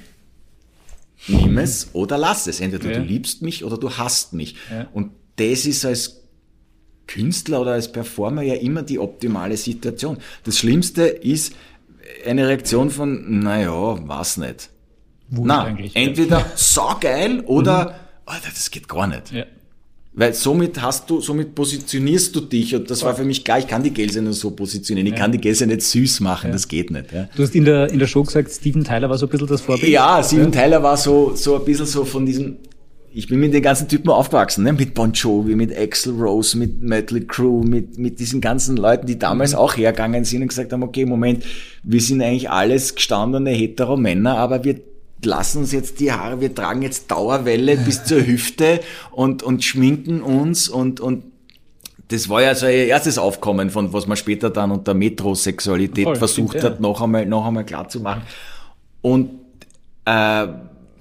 nimm 1.26 1.58
es 1.58 1.90
oder 1.92 2.18
lass 2.18 2.46
es. 2.46 2.60
Entweder 2.60 2.90
ja. 2.90 2.98
du 2.98 3.04
liebst 3.04 3.42
mich 3.42 3.64
oder 3.64 3.78
du 3.78 3.90
hasst 3.90 4.32
mich. 4.32 4.56
Ja. 4.70 4.88
Und 4.92 5.12
das 5.36 5.66
ist 5.66 5.84
als 5.84 6.22
Künstler 7.06 7.60
oder 7.60 7.72
als 7.72 7.90
Performer 7.90 8.42
ja 8.42 8.54
immer 8.54 8.82
die 8.82 8.98
optimale 8.98 9.56
Situation. 9.56 10.18
Das 10.44 10.58
Schlimmste 10.58 11.02
ist 11.02 11.54
eine 12.26 12.46
Reaktion 12.46 12.90
von, 12.90 13.40
naja, 13.40 13.98
was 14.06 14.36
nicht. 14.36 14.70
Wurscht 15.28 15.46
Na, 15.46 15.76
entweder 15.94 16.44
saugeil 16.56 17.40
oder, 17.40 18.00
Alter, 18.26 18.48
das 18.50 18.70
geht 18.70 18.88
gar 18.88 19.06
nicht. 19.06 19.32
Ja. 19.32 19.44
Weil 20.12 20.34
somit 20.34 20.82
hast 20.82 21.08
du, 21.08 21.20
somit 21.20 21.54
positionierst 21.54 22.34
du 22.34 22.40
dich 22.40 22.74
und 22.74 22.90
das 22.90 23.04
war 23.04 23.14
für 23.14 23.24
mich 23.24 23.44
klar, 23.44 23.60
ich 23.60 23.68
kann 23.68 23.84
die 23.84 23.92
Gelse 23.92 24.20
nur 24.20 24.32
so 24.32 24.50
positionieren. 24.50 25.06
Ich 25.06 25.14
kann 25.14 25.30
die 25.30 25.38
Gelse 25.38 25.68
nicht 25.68 25.82
süß 25.82 26.20
machen, 26.20 26.50
das 26.50 26.66
geht 26.66 26.90
nicht. 26.90 27.12
Ja. 27.12 27.28
Du 27.36 27.44
hast 27.44 27.54
in 27.54 27.64
der, 27.64 27.90
in 27.92 28.00
der 28.00 28.08
Show 28.08 28.24
gesagt, 28.24 28.50
Steven 28.50 28.82
Tyler 28.82 29.08
war 29.08 29.18
so 29.18 29.26
ein 29.26 29.28
bisschen 29.28 29.46
das 29.46 29.60
Vorbild. 29.60 29.88
Ja, 29.88 30.20
Steven 30.22 30.50
Tyler 30.50 30.82
war 30.82 30.96
so, 30.96 31.36
so 31.36 31.56
ein 31.56 31.64
bisschen 31.64 31.86
so 31.86 32.04
von 32.04 32.26
diesem, 32.26 32.56
ich 33.12 33.28
bin 33.28 33.38
mit 33.38 33.54
den 33.54 33.62
ganzen 33.62 33.86
Typen 33.86 34.10
aufgewachsen, 34.10 34.64
ne? 34.64 34.72
mit 34.72 34.94
Bon 34.94 35.12
Jovi, 35.12 35.54
mit 35.54 35.76
Axel 35.78 36.12
Rose, 36.14 36.58
mit 36.58 36.82
Mötley 36.82 37.24
Crue, 37.24 37.64
mit, 37.64 37.96
mit 37.96 38.18
diesen 38.18 38.40
ganzen 38.40 38.76
Leuten, 38.76 39.06
die 39.06 39.16
damals 39.16 39.54
auch 39.54 39.76
hergegangen 39.76 40.24
sind 40.24 40.42
und 40.42 40.48
gesagt 40.48 40.72
haben, 40.72 40.82
okay, 40.82 41.06
Moment, 41.06 41.44
wir 41.84 42.00
sind 42.00 42.20
eigentlich 42.20 42.50
alles 42.50 42.96
gestandene 42.96 43.50
hetero 43.50 43.96
Männer, 43.96 44.38
aber 44.38 44.64
wir 44.64 44.80
lassen 45.24 45.58
uns 45.58 45.72
jetzt 45.72 46.00
die 46.00 46.12
Haare, 46.12 46.40
wir 46.40 46.54
tragen 46.54 46.82
jetzt 46.82 47.10
Dauerwelle 47.10 47.76
bis 47.76 48.04
zur 48.04 48.26
Hüfte 48.26 48.80
und, 49.10 49.42
und 49.42 49.64
schminken 49.64 50.22
uns 50.22 50.68
und, 50.68 51.00
und 51.00 51.24
das 52.08 52.28
war 52.28 52.42
ja 52.42 52.54
so 52.54 52.66
ihr 52.66 52.86
erstes 52.86 53.18
Aufkommen 53.18 53.70
von 53.70 53.92
was 53.92 54.06
man 54.06 54.16
später 54.16 54.50
dann 54.50 54.72
unter 54.72 54.94
Metrosexualität 54.94 56.04
Voll, 56.04 56.16
versucht 56.16 56.50
stimmt, 56.50 56.64
ja. 56.64 56.70
hat, 56.70 56.80
noch 56.80 57.00
einmal, 57.00 57.24
noch 57.26 57.46
einmal 57.46 57.64
klar 57.64 57.88
zu 57.88 58.00
machen. 58.00 58.22
Und 59.00 59.30
äh, 60.04 60.46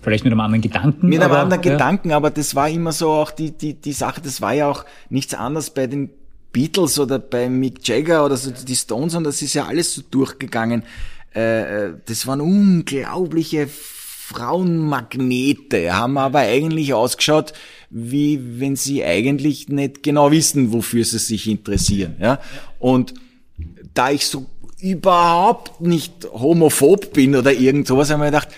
Vielleicht 0.02 0.24
mit 0.24 0.32
einem 0.32 0.40
anderen 0.40 0.62
Gedanken. 0.62 1.10
mit 1.10 1.20
einem 1.20 1.32
aber, 1.32 1.42
anderen 1.42 1.64
ja. 1.64 1.72
Gedanken, 1.72 2.12
aber 2.12 2.30
das 2.30 2.56
war 2.56 2.70
immer 2.70 2.92
so 2.92 3.10
auch 3.12 3.32
die, 3.32 3.52
die, 3.52 3.74
die 3.74 3.92
Sache, 3.92 4.22
das 4.22 4.40
war 4.42 4.54
ja 4.54 4.70
auch 4.70 4.86
nichts 5.10 5.34
anderes 5.34 5.72
bei 5.72 5.88
den 5.88 6.10
Beatles 6.54 7.00
oder 7.00 7.20
bei 7.20 7.50
Mick 7.50 7.86
Jagger 7.88 8.26
oder 8.26 8.38
so 8.38 8.52
die 8.52 8.76
Stones 8.76 9.16
und 9.16 9.24
das 9.24 9.42
ist 9.42 9.54
ja 9.56 9.66
alles 9.66 9.94
so 9.94 10.02
durchgegangen. 10.10 10.84
Äh, 11.36 11.88
äh, 11.88 11.94
das 12.06 12.26
waren 12.28 12.42
unglaubliche 12.42 13.68
Frauenmagnete, 14.30 15.96
haben 15.96 16.20
aber 16.20 16.40
eigentlich 16.40 16.94
ausgeschaut, 16.94 17.54
wie 17.90 18.60
wenn 18.60 18.76
sie 18.76 19.04
eigentlich 19.04 19.70
nicht 19.70 20.04
genau 20.04 20.30
wissen, 20.30 20.72
wofür 20.72 21.04
sie 21.04 21.18
sich 21.18 21.48
interessieren. 21.48 22.16
Ja? 22.20 22.40
Und 22.78 23.16
da 23.96 24.12
ich 24.12 24.28
so 24.28 24.46
überhaupt 24.80 25.82
nicht 25.82 26.28
homophob 26.32 27.12
bin 27.12 27.36
oder 27.36 27.54
irgend 27.54 27.88
sowas, 27.88 28.12
habe 28.12 28.20
ich 28.20 28.32
mir 28.32 28.38
gedacht, 28.38 28.50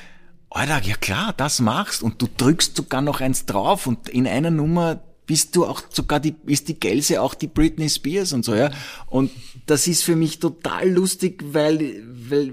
Alter, 0.49 0.81
ja 0.83 0.95
klar, 0.95 1.33
das 1.37 1.61
machst 1.61 2.03
und 2.03 2.21
du 2.21 2.27
drückst 2.35 2.75
sogar 2.75 3.01
noch 3.01 3.21
eins 3.21 3.45
drauf 3.45 3.87
und 3.87 4.09
in 4.09 4.27
einer 4.27 4.51
Nummer 4.51 4.99
bist 5.25 5.55
du 5.55 5.65
auch 5.65 5.83
sogar 5.89 6.19
die, 6.19 6.35
ist 6.47 6.67
die 6.67 6.77
Gelse 6.77 7.21
auch 7.21 7.33
die 7.33 7.47
Britney 7.47 7.89
Spears 7.89 8.33
und 8.33 8.43
so, 8.43 8.53
ja. 8.53 8.71
Und 9.07 9.31
das 9.65 9.87
ist 9.87 10.03
für 10.03 10.17
mich 10.17 10.39
total 10.39 10.89
lustig, 10.89 11.41
weil, 11.53 12.03
weil 12.05 12.51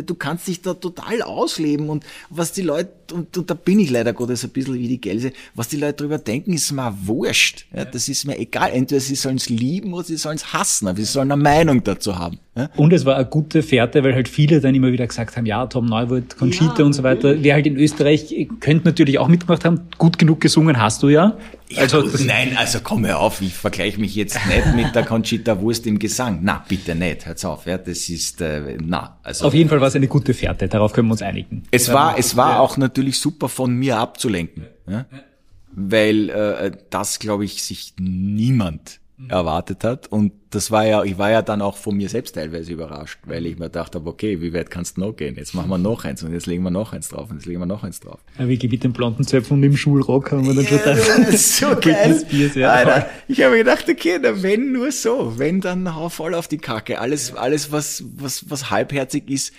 du 0.00 0.14
kannst 0.14 0.48
dich 0.48 0.62
da 0.62 0.72
total 0.74 1.20
ausleben 1.20 1.90
und 1.90 2.04
was 2.30 2.52
die 2.52 2.62
Leute, 2.62 2.92
und, 3.12 3.36
und 3.36 3.50
da 3.50 3.54
bin 3.54 3.78
ich 3.78 3.90
leider 3.90 4.12
Gottes 4.12 4.44
ein 4.44 4.50
bisschen 4.50 4.74
wie 4.74 4.88
die 4.88 5.00
Gelse, 5.00 5.32
was 5.54 5.68
die 5.68 5.76
Leute 5.76 5.94
drüber 5.94 6.18
denken, 6.18 6.52
ist 6.52 6.72
mir 6.72 6.94
wurscht. 7.04 7.66
Ja, 7.74 7.84
das 7.84 8.08
ist 8.08 8.24
mir 8.26 8.38
egal. 8.38 8.70
Entweder 8.72 9.00
sie 9.00 9.14
sollen 9.14 9.36
es 9.36 9.48
lieben 9.48 9.92
oder 9.92 10.04
sie 10.04 10.16
sollen 10.16 10.36
es 10.36 10.52
hassen, 10.52 10.88
aber 10.88 10.98
sie 10.98 11.04
sollen 11.04 11.30
eine 11.30 11.42
Meinung 11.42 11.82
dazu 11.84 12.18
haben. 12.18 12.38
Ja? 12.56 12.68
Und 12.76 12.92
es 12.92 13.04
war 13.04 13.16
eine 13.16 13.26
gute 13.26 13.62
Fährte, 13.62 14.04
weil 14.04 14.14
halt 14.14 14.28
viele 14.28 14.60
dann 14.60 14.74
immer 14.74 14.92
wieder 14.92 15.06
gesagt 15.06 15.36
haben, 15.36 15.46
ja, 15.46 15.66
Tom 15.66 15.86
Neuwirth, 15.86 16.36
Conchita 16.36 16.80
Ja, 16.80 16.84
und 16.84 16.92
so 16.92 17.02
weiter. 17.02 17.42
Wer 17.42 17.54
halt 17.54 17.66
in 17.66 17.76
Österreich 17.76 18.48
könnte 18.60 18.86
natürlich 18.86 19.18
auch 19.18 19.28
mitgemacht 19.28 19.64
haben. 19.64 19.88
Gut 19.96 20.18
genug 20.18 20.40
gesungen 20.40 20.80
hast 20.80 21.02
du 21.02 21.08
ja. 21.08 21.36
Ja, 21.70 21.82
also, 21.82 22.02
gut, 22.02 22.20
nein, 22.26 22.54
also 22.56 22.80
komm 22.82 23.06
hör 23.06 23.20
auf, 23.20 23.40
ich 23.40 23.54
vergleiche 23.54 23.98
mich 23.98 24.14
jetzt 24.14 24.38
nicht 24.46 24.76
mit 24.76 24.94
der 24.94 25.04
Conchita 25.04 25.58
Wurst 25.58 25.86
im 25.86 25.98
Gesang. 25.98 26.40
Na, 26.42 26.62
bitte 26.68 26.94
nicht, 26.94 27.24
hört's 27.24 27.46
auf, 27.46 27.64
ja, 27.64 27.78
das 27.78 28.10
ist, 28.10 28.42
äh, 28.42 28.76
na, 28.84 29.16
also. 29.22 29.46
auf 29.46 29.54
jeden 29.54 29.70
Fall 29.70 29.80
war 29.80 29.88
es 29.88 29.96
eine 29.96 30.08
gute 30.08 30.34
Fährte, 30.34 30.68
darauf 30.68 30.92
können 30.92 31.08
wir 31.08 31.12
uns 31.12 31.22
einigen. 31.22 31.62
Es 31.70 31.90
war, 31.90 32.18
es 32.18 32.36
war 32.36 32.60
auch 32.60 32.76
natürlich 32.76 33.01
super 33.10 33.48
von 33.48 33.74
mir 33.74 33.98
abzulenken, 33.98 34.66
ja? 34.88 35.06
weil 35.74 36.28
äh, 36.30 36.72
das, 36.90 37.18
glaube 37.18 37.44
ich, 37.44 37.62
sich 37.62 37.94
niemand 37.98 39.00
erwartet 39.28 39.84
hat 39.84 40.08
und 40.08 40.32
das 40.50 40.72
war 40.72 40.84
ja, 40.84 41.04
ich 41.04 41.16
war 41.16 41.30
ja 41.30 41.42
dann 41.42 41.62
auch 41.62 41.76
von 41.76 41.96
mir 41.96 42.08
selbst 42.08 42.32
teilweise 42.34 42.72
überrascht, 42.72 43.20
weil 43.24 43.46
ich 43.46 43.56
mir 43.56 43.66
gedacht 43.66 43.94
habe, 43.94 44.10
okay, 44.10 44.40
wie 44.42 44.52
weit 44.52 44.68
kannst 44.68 44.96
du 44.96 45.02
noch 45.02 45.12
gehen? 45.12 45.36
Jetzt 45.36 45.54
machen 45.54 45.70
wir 45.70 45.78
noch 45.78 46.04
eins 46.04 46.24
und 46.24 46.32
jetzt 46.32 46.46
legen 46.46 46.64
wir 46.64 46.72
noch 46.72 46.92
eins 46.92 47.08
drauf 47.08 47.30
und 47.30 47.36
jetzt 47.36 47.46
legen 47.46 47.60
wir 47.60 47.66
noch 47.66 47.84
eins 47.84 48.00
drauf. 48.00 48.18
Ja, 48.36 48.48
wirklich 48.48 48.72
mit 48.72 48.82
den 48.82 48.92
blonden 48.92 49.24
Zöpfen 49.24 49.54
und 49.54 49.60
mit 49.60 49.70
dem 49.70 49.76
Schulrock 49.76 50.32
haben 50.32 50.44
wir 50.44 50.54
dann 50.54 50.66
schon 50.66 50.76
Ja, 50.78 50.94
gedacht. 50.94 51.18
das 51.28 51.34
ist 51.34 51.56
so 51.56 51.66
geil. 51.80 52.18
Spears, 52.20 52.54
ja. 52.56 52.72
Alter, 52.72 53.06
ich 53.28 53.40
habe 53.42 53.58
gedacht, 53.58 53.88
okay, 53.88 54.18
na, 54.20 54.42
wenn 54.42 54.72
nur 54.72 54.90
so, 54.90 55.34
wenn 55.38 55.60
dann 55.60 55.94
hau 55.94 56.08
voll 56.08 56.34
auf 56.34 56.48
die 56.48 56.58
Kacke. 56.58 56.98
Alles, 56.98 57.32
alles 57.36 57.70
was, 57.70 58.02
was, 58.16 58.50
was 58.50 58.70
halbherzig 58.70 59.30
ist, 59.30 59.52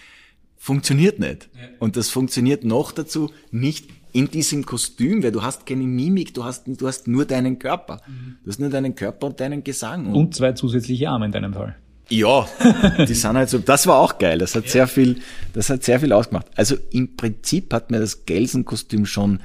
funktioniert 0.64 1.20
nicht. 1.20 1.50
Und 1.80 1.98
das 1.98 2.10
funktioniert 2.10 2.64
noch 2.64 2.94
dazu 2.94 3.32
nicht 3.52 3.90
in 4.14 4.32
diesem 4.32 4.66
Kostüm, 4.66 5.22
weil 5.22 5.34
du 5.34 5.44
hast 5.44 5.66
keine 5.66 5.84
Mimik, 5.84 6.34
du 6.34 6.46
hast, 6.46 6.64
du 6.68 6.88
hast 6.88 7.06
nur 7.06 7.26
deinen 7.26 7.60
Körper. 7.60 8.00
Du 8.44 8.50
hast 8.50 8.62
nur 8.62 8.70
deinen 8.70 8.96
Körper 8.96 9.28
und 9.28 9.42
deinen 9.42 9.66
Gesang. 9.66 10.06
Und 10.06 10.14
Und 10.16 10.36
zwei 10.36 10.54
zusätzliche 10.54 11.10
Arme 11.10 11.26
in 11.26 11.34
deinem 11.34 11.54
Fall. 11.54 11.76
ja, 12.10 12.48
die 13.08 13.14
sind 13.14 13.36
halt 13.36 13.50
so, 13.50 13.58
das 13.60 13.88
war 13.88 14.00
auch 14.00 14.18
geil. 14.18 14.38
Das 14.38 14.56
hat 14.56 14.70
sehr 14.70 14.88
viel, 14.88 15.18
das 15.52 15.70
hat 15.70 15.84
sehr 15.84 16.00
viel 16.00 16.14
ausgemacht. 16.14 16.48
Also 16.56 16.78
im 16.92 17.18
Prinzip 17.18 17.74
hat 17.74 17.92
mir 17.92 18.00
das 18.00 18.26
Gelsenkostüm 18.26 19.06
schon 19.06 19.42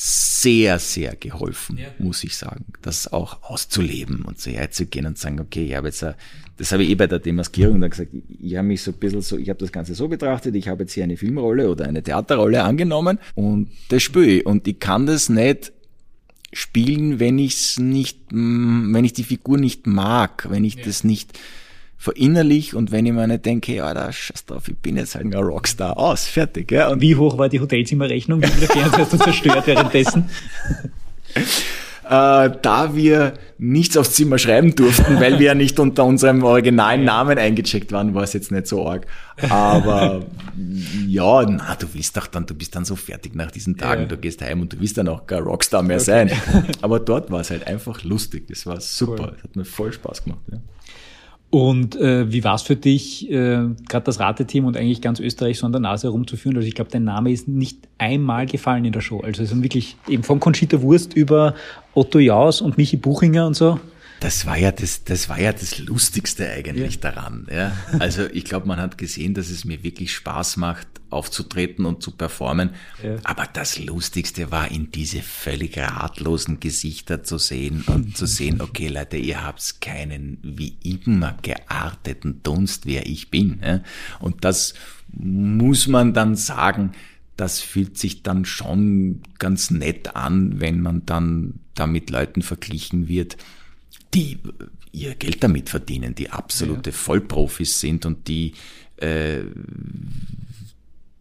sehr, 0.00 0.78
sehr 0.78 1.16
geholfen, 1.16 1.80
muss 1.98 2.22
ich 2.22 2.36
sagen, 2.36 2.66
das 2.82 3.12
auch 3.12 3.42
auszuleben 3.42 4.22
und 4.22 4.40
so 4.40 4.48
herzugehen 4.48 5.06
und 5.06 5.18
sagen, 5.18 5.40
okay, 5.40 5.64
ich 5.64 5.74
habe 5.74 5.88
jetzt, 5.88 6.06
das 6.56 6.70
habe 6.70 6.84
ich 6.84 6.90
eh 6.90 6.94
bei 6.94 7.08
der 7.08 7.18
Demaskierung 7.18 7.80
dann 7.80 7.90
gesagt, 7.90 8.10
ich, 8.12 8.22
ich 8.40 8.56
habe 8.56 8.68
mich 8.68 8.80
so 8.80 8.92
ein 8.92 8.98
bisschen 8.98 9.22
so, 9.22 9.36
ich 9.36 9.48
habe 9.48 9.58
das 9.58 9.72
Ganze 9.72 9.96
so 9.96 10.06
betrachtet, 10.06 10.54
ich 10.54 10.68
habe 10.68 10.84
jetzt 10.84 10.92
hier 10.92 11.02
eine 11.02 11.16
Filmrolle 11.16 11.68
oder 11.68 11.86
eine 11.86 12.00
Theaterrolle 12.00 12.62
angenommen 12.62 13.18
und 13.34 13.70
das 13.88 14.04
spüre 14.04 14.26
ich 14.26 14.46
und 14.46 14.68
ich 14.68 14.78
kann 14.78 15.06
das 15.06 15.30
nicht 15.30 15.72
spielen, 16.52 17.18
wenn 17.18 17.40
ich 17.40 17.54
es 17.54 17.78
nicht, 17.80 18.20
wenn 18.30 19.04
ich 19.04 19.14
die 19.14 19.24
Figur 19.24 19.58
nicht 19.58 19.88
mag, 19.88 20.46
wenn 20.48 20.62
ich 20.62 20.76
das 20.80 21.02
nicht 21.02 21.36
verinnerlich 22.00 22.74
und 22.74 22.92
wenn 22.92 23.04
ich 23.06 23.12
mir 23.12 23.26
nicht 23.26 23.44
denke, 23.44 23.74
ja, 23.74 23.92
da 23.92 24.12
scheiß 24.12 24.46
drauf, 24.46 24.68
ich 24.68 24.76
bin 24.78 24.96
jetzt 24.96 25.16
halt 25.16 25.26
ein 25.26 25.34
Rockstar, 25.34 25.98
aus, 25.98 26.26
fertig, 26.26 26.70
ja. 26.70 26.88
Und 26.88 27.00
Wie 27.00 27.16
hoch 27.16 27.36
war 27.38 27.48
die 27.48 27.60
Hotelzimmerrechnung? 27.60 28.40
Wie 28.40 28.46
viele 28.46 28.66
Fernseher 28.68 28.98
hast 29.00 29.12
du 29.12 29.18
zerstört 29.18 29.66
währenddessen? 29.66 30.30
äh, 31.34 32.50
da 32.62 32.90
wir 32.94 33.34
nichts 33.58 33.96
aufs 33.96 34.12
Zimmer 34.12 34.38
schreiben 34.38 34.74
durften, 34.76 35.18
weil 35.20 35.40
wir 35.40 35.46
ja 35.48 35.54
nicht 35.54 35.78
unter 35.80 36.04
unserem 36.04 36.44
originalen 36.44 37.04
Namen 37.04 37.36
eingecheckt 37.36 37.90
waren, 37.90 38.14
war 38.14 38.22
es 38.22 38.32
jetzt 38.32 38.52
nicht 38.52 38.68
so 38.68 38.88
arg. 38.88 39.06
Aber 39.50 40.24
ja, 41.06 41.42
na, 41.44 41.74
du 41.74 41.86
willst 41.92 42.16
doch 42.16 42.28
dann, 42.28 42.46
du 42.46 42.54
bist 42.54 42.76
dann 42.76 42.84
so 42.84 42.94
fertig 42.96 43.34
nach 43.34 43.50
diesen 43.50 43.76
Tagen, 43.76 44.02
Ja. 44.02 44.08
du 44.08 44.16
gehst 44.16 44.40
heim 44.40 44.60
und 44.60 44.72
du 44.72 44.80
willst 44.80 44.96
dann 44.96 45.08
auch 45.08 45.26
kein 45.26 45.42
Rockstar 45.42 45.82
mehr 45.82 46.00
sein. 46.00 46.30
Aber 46.80 47.00
dort 47.00 47.30
war 47.32 47.40
es 47.40 47.50
halt 47.50 47.66
einfach 47.66 48.04
lustig, 48.04 48.46
das 48.48 48.64
war 48.66 48.80
super, 48.80 49.32
das 49.34 49.42
hat 49.42 49.56
mir 49.56 49.64
voll 49.64 49.92
Spaß 49.92 50.22
gemacht. 50.24 50.40
Ja. 50.52 50.58
Und 51.50 51.96
äh, 51.96 52.30
wie 52.30 52.44
war 52.44 52.56
es 52.56 52.62
für 52.62 52.76
dich, 52.76 53.30
äh, 53.30 53.68
gerade 53.88 54.04
das 54.04 54.20
Rateteam 54.20 54.66
und 54.66 54.76
eigentlich 54.76 55.00
ganz 55.00 55.18
Österreich 55.18 55.58
so 55.58 55.64
an 55.64 55.72
der 55.72 55.80
Nase 55.80 56.08
herumzuführen? 56.08 56.56
Also 56.56 56.68
ich 56.68 56.74
glaube, 56.74 56.90
dein 56.90 57.04
Name 57.04 57.32
ist 57.32 57.48
nicht 57.48 57.78
einmal 57.96 58.44
gefallen 58.44 58.84
in 58.84 58.92
der 58.92 59.00
Show. 59.00 59.20
Also 59.20 59.42
es 59.42 59.48
sind 59.48 59.62
wirklich 59.62 59.96
eben 60.08 60.24
von 60.24 60.40
Conchita 60.40 60.82
Wurst 60.82 61.14
über 61.14 61.54
Otto 61.94 62.18
Jaus 62.18 62.60
und 62.60 62.76
Michi 62.76 62.98
Buchinger 62.98 63.46
und 63.46 63.54
so. 63.54 63.80
Das 64.20 64.46
war 64.46 64.56
ja 64.56 64.72
das, 64.72 65.04
das 65.04 65.28
war 65.28 65.38
ja 65.38 65.52
das 65.52 65.78
Lustigste 65.78 66.50
eigentlich 66.50 67.00
daran. 67.00 67.46
Ja. 67.50 67.72
Also 67.98 68.26
ich 68.26 68.44
glaube, 68.44 68.66
man 68.66 68.80
hat 68.80 68.98
gesehen, 68.98 69.34
dass 69.34 69.48
es 69.48 69.64
mir 69.64 69.82
wirklich 69.82 70.12
Spaß 70.12 70.56
macht, 70.56 70.88
aufzutreten 71.10 71.86
und 71.86 72.02
zu 72.02 72.12
performen. 72.12 72.70
Ja. 73.02 73.16
Aber 73.24 73.46
das 73.46 73.78
Lustigste 73.78 74.50
war, 74.50 74.70
in 74.70 74.90
diese 74.90 75.22
völlig 75.22 75.78
ratlosen 75.78 76.60
Gesichter 76.60 77.22
zu 77.22 77.38
sehen 77.38 77.84
und 77.86 78.16
zu 78.16 78.26
sehen, 78.26 78.60
okay 78.60 78.88
Leute, 78.88 79.16
ihr 79.16 79.44
habt 79.44 79.80
keinen 79.80 80.38
wie 80.42 80.76
immer 80.82 81.36
gearteten 81.42 82.42
Dunst, 82.42 82.86
wer 82.86 83.06
ich 83.06 83.30
bin. 83.30 83.60
Ja. 83.64 83.80
Und 84.20 84.44
das 84.44 84.74
muss 85.12 85.86
man 85.86 86.12
dann 86.12 86.34
sagen, 86.34 86.92
das 87.36 87.60
fühlt 87.60 87.96
sich 87.96 88.24
dann 88.24 88.44
schon 88.44 89.22
ganz 89.38 89.70
nett 89.70 90.16
an, 90.16 90.60
wenn 90.60 90.80
man 90.80 91.06
dann 91.06 91.60
da 91.74 91.86
mit 91.86 92.10
Leuten 92.10 92.42
verglichen 92.42 93.06
wird, 93.06 93.36
die 94.14 94.38
ihr 94.92 95.14
Geld 95.14 95.42
damit 95.42 95.68
verdienen, 95.68 96.14
die 96.14 96.30
absolute 96.30 96.92
Vollprofis 96.92 97.80
sind 97.80 98.06
und 98.06 98.28
die 98.28 98.54
äh, 98.96 99.42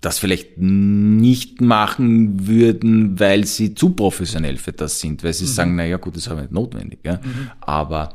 das 0.02 0.20
vielleicht 0.20 0.58
nicht 0.58 1.60
machen 1.60 2.48
würden, 2.48 3.20
weil 3.20 3.46
sie 3.46 3.74
zu 3.74 3.90
professionell 3.90 4.58
für 4.58 4.72
das 4.72 5.00
sind, 5.00 5.24
weil 5.24 5.34
sie 5.34 5.48
sagen, 5.48 5.76
na 5.76 5.86
ja 5.86 5.98
gut, 5.98 6.16
das 6.16 6.24
ist 6.24 6.30
aber 6.30 6.42
nicht 6.42 6.54
notwendig. 6.54 7.00
Ja? 7.04 7.20
Aber 7.62 8.14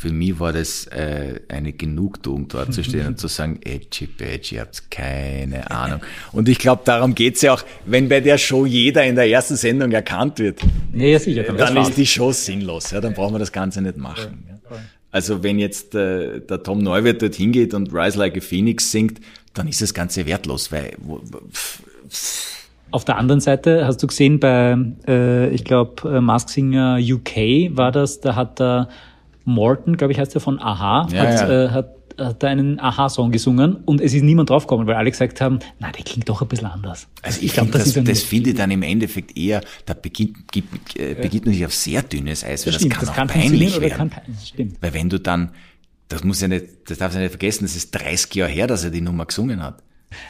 für 0.00 0.12
mich 0.12 0.40
war 0.40 0.54
das 0.54 0.86
äh, 0.86 1.40
eine 1.48 1.74
Genugtuung, 1.74 2.48
dort 2.48 2.72
zu 2.72 2.82
stehen 2.82 3.06
und 3.06 3.20
zu 3.20 3.28
sagen, 3.28 3.60
Edgy 3.62 4.06
Badgy, 4.06 4.54
ihr 4.54 4.62
habt 4.62 4.90
keine 4.90 5.70
Ahnung. 5.70 6.00
Und 6.32 6.48
ich 6.48 6.58
glaube, 6.58 6.80
darum 6.86 7.14
geht's 7.14 7.42
ja 7.42 7.52
auch, 7.52 7.62
wenn 7.84 8.08
bei 8.08 8.20
der 8.20 8.38
Show 8.38 8.64
jeder 8.64 9.04
in 9.04 9.14
der 9.14 9.28
ersten 9.28 9.56
Sendung 9.56 9.92
erkannt 9.92 10.38
wird, 10.38 10.60
nee, 10.90 11.18
sicher, 11.18 11.42
dann, 11.42 11.76
ist 11.76 11.98
die 11.98 12.06
Show 12.06 12.32
sinnlos. 12.32 12.92
Ja, 12.92 13.02
dann 13.02 13.12
brauchen 13.12 13.34
wir 13.34 13.40
das 13.40 13.52
Ganze 13.52 13.82
nicht 13.82 13.98
machen. 13.98 14.46
Ja. 14.48 14.78
Also 15.10 15.42
wenn 15.42 15.58
jetzt 15.58 15.94
äh, 15.94 16.40
der 16.40 16.62
Tom 16.62 16.78
Neuwirth 16.78 17.20
dort 17.20 17.34
hingeht 17.34 17.74
und 17.74 17.92
Rise 17.92 18.18
Like 18.18 18.38
a 18.38 18.40
Phoenix 18.40 18.90
singt, 18.90 19.20
dann 19.52 19.68
ist 19.68 19.82
das 19.82 19.92
Ganze 19.92 20.24
wertlos, 20.24 20.72
weil 20.72 20.92
pff, 21.52 21.82
pff, 22.08 22.50
auf 22.90 23.04
der 23.04 23.18
anderen 23.18 23.40
Seite 23.42 23.86
hast 23.86 24.02
du 24.02 24.06
gesehen 24.06 24.40
bei, 24.40 24.78
äh, 25.06 25.50
ich 25.50 25.64
glaube, 25.64 26.16
äh, 26.16 26.20
Mask 26.22 26.48
Singer 26.48 26.98
UK 26.98 27.76
war 27.76 27.92
das, 27.92 28.20
da 28.20 28.34
hat 28.34 28.58
der 28.58 28.88
Morton, 29.44 29.96
glaube 29.96 30.12
ich, 30.12 30.18
heißt 30.18 30.34
er 30.34 30.40
von 30.40 30.60
Aha, 30.60 31.08
ja, 31.12 31.20
hat, 31.20 31.48
ja. 31.48 31.64
Äh, 31.64 31.68
hat, 31.70 31.96
hat 32.18 32.44
einen 32.44 32.78
Aha-Song 32.78 33.30
gesungen 33.30 33.76
und 33.84 34.00
es 34.00 34.12
ist 34.14 34.22
niemand 34.22 34.50
draufgekommen, 34.50 34.86
weil 34.86 34.96
alle 34.96 35.10
gesagt 35.10 35.40
haben, 35.40 35.58
na, 35.78 35.90
der 35.90 36.04
klingt 36.04 36.28
doch 36.28 36.42
ein 36.42 36.48
bisschen 36.48 36.66
anders. 36.66 37.08
Also 37.22 37.40
ich, 37.42 37.52
glaube, 37.52 37.70
das, 37.70 37.92
das, 37.92 38.04
das 38.04 38.22
finde 38.22 38.50
ich 38.50 38.56
dann 38.56 38.70
im 38.70 38.82
Endeffekt 38.82 39.36
eher, 39.36 39.62
da 39.86 39.94
beginnt, 39.94 40.50
gibt, 40.52 40.98
äh, 40.98 41.14
beginnt 41.14 41.46
man 41.46 41.54
sich 41.54 41.64
auf 41.64 41.74
sehr 41.74 42.02
dünnes 42.02 42.44
Eis, 42.44 42.66
weil 42.66 42.72
das, 42.72 42.82
das 42.82 42.90
kann 42.90 43.00
das 43.00 43.10
auch 43.10 43.14
kann 43.14 43.28
peinlich 43.28 43.80
werden. 43.80 44.10
Kann, 44.10 44.22
stimmt. 44.44 44.76
Weil 44.80 44.94
wenn 44.94 45.08
du 45.08 45.18
dann, 45.18 45.50
das 46.08 46.24
muss 46.24 46.40
ja 46.40 46.48
nicht, 46.48 46.66
das 46.86 46.98
darfst 46.98 47.16
du 47.16 47.20
nicht 47.20 47.30
vergessen, 47.30 47.64
das 47.64 47.76
ist 47.76 47.92
30 47.92 48.34
Jahre 48.34 48.50
her, 48.50 48.66
dass 48.66 48.84
er 48.84 48.90
die 48.90 49.00
Nummer 49.00 49.26
gesungen 49.26 49.62
hat. 49.62 49.82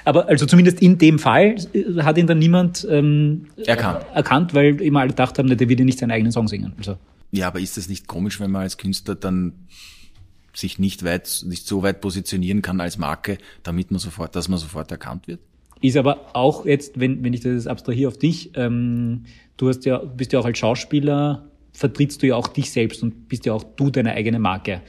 Aber 0.04 0.28
also 0.28 0.46
zumindest 0.46 0.80
in 0.80 0.98
dem 0.98 1.18
Fall 1.18 1.56
äh, 1.72 2.02
hat 2.02 2.18
ihn 2.18 2.26
dann 2.26 2.38
niemand 2.38 2.86
ähm, 2.90 3.46
erkannt. 3.64 4.04
erkannt, 4.14 4.54
weil 4.54 4.80
immer 4.80 5.00
alle 5.00 5.10
gedacht 5.10 5.38
haben, 5.38 5.48
der 5.48 5.68
wird 5.68 5.78
ja 5.78 5.84
nicht 5.84 5.98
seinen 5.98 6.10
eigenen 6.10 6.32
Song 6.32 6.48
singen. 6.48 6.74
Also. 6.78 6.96
Ja, 7.32 7.48
aber 7.48 7.60
ist 7.60 7.76
das 7.76 7.88
nicht 7.88 8.06
komisch, 8.06 8.40
wenn 8.40 8.50
man 8.50 8.62
als 8.62 8.76
Künstler 8.76 9.14
dann 9.14 9.52
sich 10.52 10.78
nicht 10.78 11.04
weit, 11.04 11.44
nicht 11.46 11.66
so 11.66 11.82
weit 11.82 12.00
positionieren 12.00 12.62
kann 12.62 12.80
als 12.80 12.98
Marke, 12.98 13.38
damit 13.62 13.90
man 13.90 14.00
sofort, 14.00 14.34
dass 14.34 14.48
man 14.48 14.58
sofort 14.58 14.90
erkannt 14.90 15.28
wird? 15.28 15.40
Ist 15.80 15.96
aber 15.96 16.34
auch 16.34 16.66
jetzt, 16.66 17.00
wenn, 17.00 17.24
wenn 17.24 17.32
ich 17.32 17.40
das 17.40 17.66
abstrahiere 17.66 18.08
auf 18.08 18.18
dich, 18.18 18.50
ähm, 18.54 19.24
du 19.56 19.68
hast 19.68 19.84
ja, 19.86 19.98
bist 19.98 20.32
ja 20.32 20.40
auch 20.40 20.44
als 20.44 20.58
Schauspieler, 20.58 21.46
vertrittst 21.72 22.22
du 22.22 22.26
ja 22.26 22.36
auch 22.36 22.48
dich 22.48 22.70
selbst 22.70 23.02
und 23.02 23.28
bist 23.28 23.46
ja 23.46 23.54
auch 23.54 23.62
du 23.62 23.90
deine 23.90 24.12
eigene 24.12 24.38
Marke. 24.38 24.82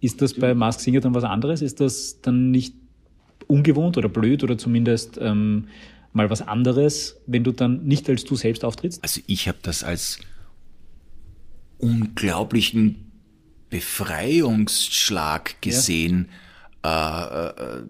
Ist 0.00 0.22
das 0.22 0.34
bei 0.34 0.54
Mask 0.54 0.80
Singer 0.80 1.00
dann 1.00 1.14
was 1.14 1.24
anderes? 1.24 1.62
Ist 1.62 1.80
das 1.80 2.20
dann 2.20 2.50
nicht 2.50 2.74
ungewohnt 3.48 3.96
oder 3.96 4.08
blöd 4.08 4.44
oder 4.44 4.58
zumindest 4.58 5.18
ähm, 5.20 5.68
mal 6.12 6.30
was 6.30 6.42
anderes, 6.42 7.16
wenn 7.26 7.42
du 7.42 7.52
dann 7.52 7.84
nicht 7.84 8.08
als 8.08 8.24
du 8.24 8.36
selbst 8.36 8.64
auftrittst? 8.64 9.02
Also 9.02 9.20
ich 9.26 9.48
habe 9.48 9.58
das 9.62 9.82
als 9.82 10.20
unglaublichen 11.78 13.12
Befreiungsschlag 13.70 15.60
gesehen, 15.60 16.28
ja. 16.84 17.48
äh, 17.48 17.78
äh, 17.78 17.82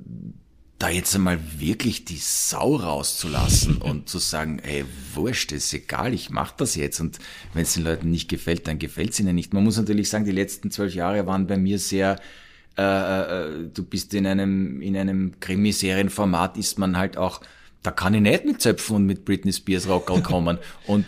da 0.78 0.90
jetzt 0.90 1.14
einmal 1.14 1.38
wirklich 1.58 2.04
die 2.04 2.18
Sau 2.18 2.76
rauszulassen 2.76 3.78
und 3.78 4.08
zu 4.08 4.18
sagen, 4.18 4.60
hey, 4.62 4.84
wurscht, 5.14 5.52
ist 5.52 5.72
egal, 5.72 6.12
ich 6.12 6.28
mach 6.28 6.52
das 6.52 6.74
jetzt. 6.74 7.00
Und 7.00 7.18
wenn 7.54 7.62
es 7.62 7.74
den 7.74 7.84
Leuten 7.84 8.10
nicht 8.10 8.28
gefällt, 8.28 8.68
dann 8.68 8.78
gefällt 8.78 9.12
es 9.12 9.20
ihnen 9.20 9.34
nicht. 9.34 9.54
Man 9.54 9.64
muss 9.64 9.78
natürlich 9.78 10.10
sagen, 10.10 10.26
die 10.26 10.32
letzten 10.32 10.70
zwölf 10.70 10.94
Jahre 10.94 11.26
waren 11.26 11.46
bei 11.46 11.56
mir 11.56 11.78
sehr 11.78 12.18
äh, 12.78 12.82
äh, 12.82 13.68
du 13.72 13.84
bist 13.84 14.12
in 14.12 14.26
einem, 14.26 14.82
in 14.82 14.96
einem 14.96 15.40
Krimiserienformat 15.40 16.58
ist 16.58 16.78
man 16.78 16.98
halt 16.98 17.16
auch, 17.16 17.40
da 17.82 17.90
kann 17.90 18.14
ich 18.14 18.20
nicht 18.20 18.44
mit 18.44 18.60
Zöpfen 18.60 18.96
und 18.96 19.06
mit 19.06 19.24
Britney 19.24 19.52
Spears 19.52 19.88
Rockerl 19.88 20.22
kommen. 20.22 20.58
und 20.86 21.06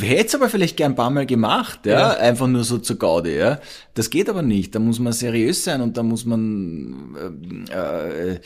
hätte 0.00 0.26
es 0.26 0.34
aber 0.34 0.48
vielleicht 0.48 0.76
gern 0.76 0.92
ein 0.92 0.96
paar 0.96 1.10
Mal 1.10 1.26
gemacht, 1.26 1.86
ja? 1.86 1.92
ja, 1.92 2.10
einfach 2.16 2.46
nur 2.46 2.64
so 2.64 2.78
zur 2.78 2.96
Gaude, 2.96 3.36
ja. 3.36 3.60
Das 3.94 4.10
geht 4.10 4.28
aber 4.28 4.42
nicht. 4.42 4.74
Da 4.74 4.78
muss 4.78 4.98
man 4.98 5.12
seriös 5.12 5.64
sein 5.64 5.80
und 5.80 5.96
da 5.96 6.02
muss 6.02 6.24
man 6.24 7.16
äh, 7.70 8.34
äh, 8.34 8.40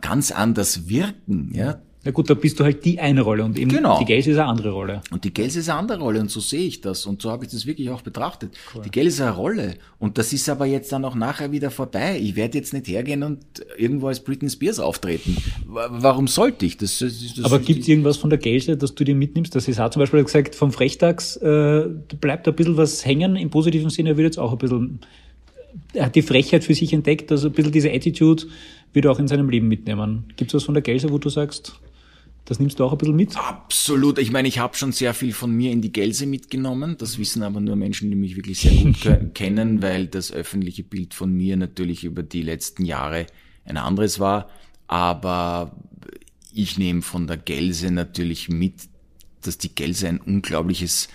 ganz 0.00 0.30
anders 0.30 0.88
wirken, 0.88 1.52
ja. 1.54 1.80
Na 2.04 2.10
gut, 2.10 2.28
da 2.28 2.34
bist 2.34 2.58
du 2.58 2.64
halt 2.64 2.84
die 2.84 2.98
eine 2.98 3.20
Rolle 3.20 3.44
und 3.44 3.56
eben 3.56 3.70
genau. 3.70 4.00
die 4.00 4.04
Gelse 4.04 4.32
ist 4.32 4.38
eine 4.38 4.48
andere 4.48 4.70
Rolle. 4.70 5.02
Und 5.12 5.22
die 5.22 5.32
Gelse 5.32 5.60
ist 5.60 5.68
eine 5.68 5.78
andere 5.78 6.00
Rolle 6.00 6.18
und 6.18 6.32
so 6.32 6.40
sehe 6.40 6.66
ich 6.66 6.80
das 6.80 7.06
und 7.06 7.22
so 7.22 7.30
habe 7.30 7.44
ich 7.44 7.52
das 7.52 7.64
wirklich 7.64 7.90
auch 7.90 8.02
betrachtet. 8.02 8.56
Cool. 8.74 8.82
Die 8.82 8.90
Gelse 8.90 9.08
ist 9.08 9.20
eine 9.20 9.30
Rolle 9.30 9.74
und 10.00 10.18
das 10.18 10.32
ist 10.32 10.48
aber 10.48 10.66
jetzt 10.66 10.90
dann 10.90 11.04
auch 11.04 11.14
nachher 11.14 11.52
wieder 11.52 11.70
vorbei. 11.70 12.18
Ich 12.20 12.34
werde 12.34 12.58
jetzt 12.58 12.72
nicht 12.72 12.88
hergehen 12.88 13.22
und 13.22 13.38
irgendwo 13.78 14.08
als 14.08 14.18
Britney 14.18 14.50
Spears 14.50 14.80
auftreten. 14.80 15.36
Warum 15.66 16.26
sollte 16.26 16.66
ich? 16.66 16.76
Das, 16.76 16.98
das, 16.98 17.34
das 17.36 17.44
aber 17.44 17.60
gibt 17.60 17.82
es 17.82 17.88
irgendwas 17.88 18.16
von 18.16 18.30
der 18.30 18.38
Gelse, 18.40 18.76
das 18.76 18.96
du 18.96 19.04
dir 19.04 19.14
mitnimmst? 19.14 19.54
Das 19.54 19.68
ist 19.68 19.78
auch 19.78 19.90
zum 19.90 20.00
Beispiel 20.00 20.24
gesagt, 20.24 20.56
vom 20.56 20.72
Frechtags 20.72 21.36
äh, 21.36 21.86
bleibt 22.20 22.48
ein 22.48 22.54
bisschen 22.56 22.76
was 22.76 23.06
hängen. 23.06 23.36
Im 23.36 23.50
positiven 23.50 23.90
Sinne 23.90 24.10
er 24.10 24.16
wird 24.16 24.26
jetzt 24.26 24.38
auch 24.40 24.50
ein 24.50 24.58
bisschen, 24.58 24.98
er 25.92 26.06
hat 26.06 26.16
die 26.16 26.22
Frechheit 26.22 26.64
für 26.64 26.74
sich 26.74 26.92
entdeckt, 26.92 27.30
also 27.30 27.46
ein 27.46 27.52
bisschen 27.52 27.70
diese 27.70 27.92
Attitude 27.92 28.44
wird 28.92 29.04
er 29.04 29.12
auch 29.12 29.20
in 29.20 29.28
seinem 29.28 29.48
Leben 29.48 29.68
mitnehmen. 29.68 30.24
Gibt 30.36 30.50
es 30.50 30.54
was 30.54 30.64
von 30.64 30.74
der 30.74 30.82
Gelse, 30.82 31.10
wo 31.10 31.18
du 31.18 31.28
sagst, 31.28 31.80
das 32.44 32.58
nimmst 32.58 32.80
du 32.80 32.84
auch 32.84 32.92
ein 32.92 32.98
bisschen 32.98 33.16
mit? 33.16 33.36
Absolut. 33.36 34.18
Ich 34.18 34.32
meine, 34.32 34.48
ich 34.48 34.58
habe 34.58 34.76
schon 34.76 34.90
sehr 34.90 35.14
viel 35.14 35.32
von 35.32 35.52
mir 35.52 35.70
in 35.70 35.80
die 35.80 35.92
Gelse 35.92 36.26
mitgenommen. 36.26 36.96
Das 36.98 37.18
wissen 37.18 37.42
aber 37.42 37.60
nur 37.60 37.76
Menschen, 37.76 38.10
die 38.10 38.16
mich 38.16 38.34
wirklich 38.34 38.60
sehr 38.60 38.72
gut 38.72 39.34
kennen, 39.34 39.80
weil 39.80 40.08
das 40.08 40.32
öffentliche 40.32 40.82
Bild 40.82 41.14
von 41.14 41.32
mir 41.32 41.56
natürlich 41.56 42.02
über 42.02 42.24
die 42.24 42.42
letzten 42.42 42.84
Jahre 42.84 43.26
ein 43.64 43.76
anderes 43.76 44.18
war. 44.18 44.48
Aber 44.88 45.76
ich 46.52 46.78
nehme 46.78 47.02
von 47.02 47.28
der 47.28 47.36
Gelse 47.36 47.92
natürlich 47.92 48.48
mit, 48.48 48.74
dass 49.42 49.58
die 49.58 49.72
Gelse 49.72 50.08
ein 50.08 50.20
unglaubliches, 50.20 51.08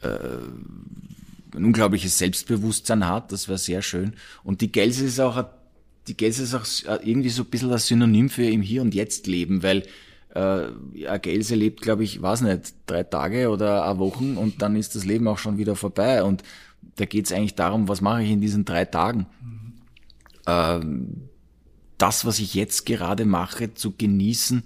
äh, 0.00 0.08
ein 0.08 1.64
unglaubliches 1.64 2.16
Selbstbewusstsein 2.16 3.06
hat. 3.06 3.32
Das 3.32 3.50
war 3.50 3.58
sehr 3.58 3.82
schön. 3.82 4.14
Und 4.44 4.62
die 4.62 4.72
Gelse 4.72 5.04
ist 5.04 5.20
auch, 5.20 5.44
die 6.08 6.16
Gelse 6.16 6.42
ist 6.42 6.54
auch 6.54 6.64
irgendwie 7.04 7.28
so 7.28 7.42
ein 7.42 7.50
bisschen 7.50 7.68
das 7.68 7.86
Synonym 7.86 8.30
für 8.30 8.44
im 8.44 8.62
Hier 8.62 8.80
und 8.80 8.94
Jetzt 8.94 9.26
leben, 9.26 9.62
weil 9.62 9.82
äh, 10.34 10.68
ja, 10.94 11.16
Gelse 11.18 11.54
lebt, 11.54 11.82
glaube 11.82 12.04
ich, 12.04 12.20
weiß 12.20 12.42
nicht, 12.42 12.74
drei 12.86 13.02
Tage 13.02 13.50
oder 13.50 13.84
eine 13.84 13.98
Wochen 13.98 14.36
und 14.36 14.62
dann 14.62 14.76
ist 14.76 14.94
das 14.94 15.04
Leben 15.04 15.28
auch 15.28 15.38
schon 15.38 15.58
wieder 15.58 15.76
vorbei. 15.76 16.22
Und 16.22 16.42
da 16.96 17.04
geht 17.04 17.26
es 17.26 17.32
eigentlich 17.32 17.54
darum, 17.54 17.88
was 17.88 18.00
mache 18.00 18.22
ich 18.22 18.30
in 18.30 18.40
diesen 18.40 18.64
drei 18.64 18.84
Tagen? 18.84 19.26
Mhm. 19.42 19.72
Ähm, 20.46 21.28
das, 21.98 22.24
was 22.24 22.38
ich 22.38 22.54
jetzt 22.54 22.86
gerade 22.86 23.24
mache, 23.24 23.74
zu 23.74 23.92
genießen 23.92 24.62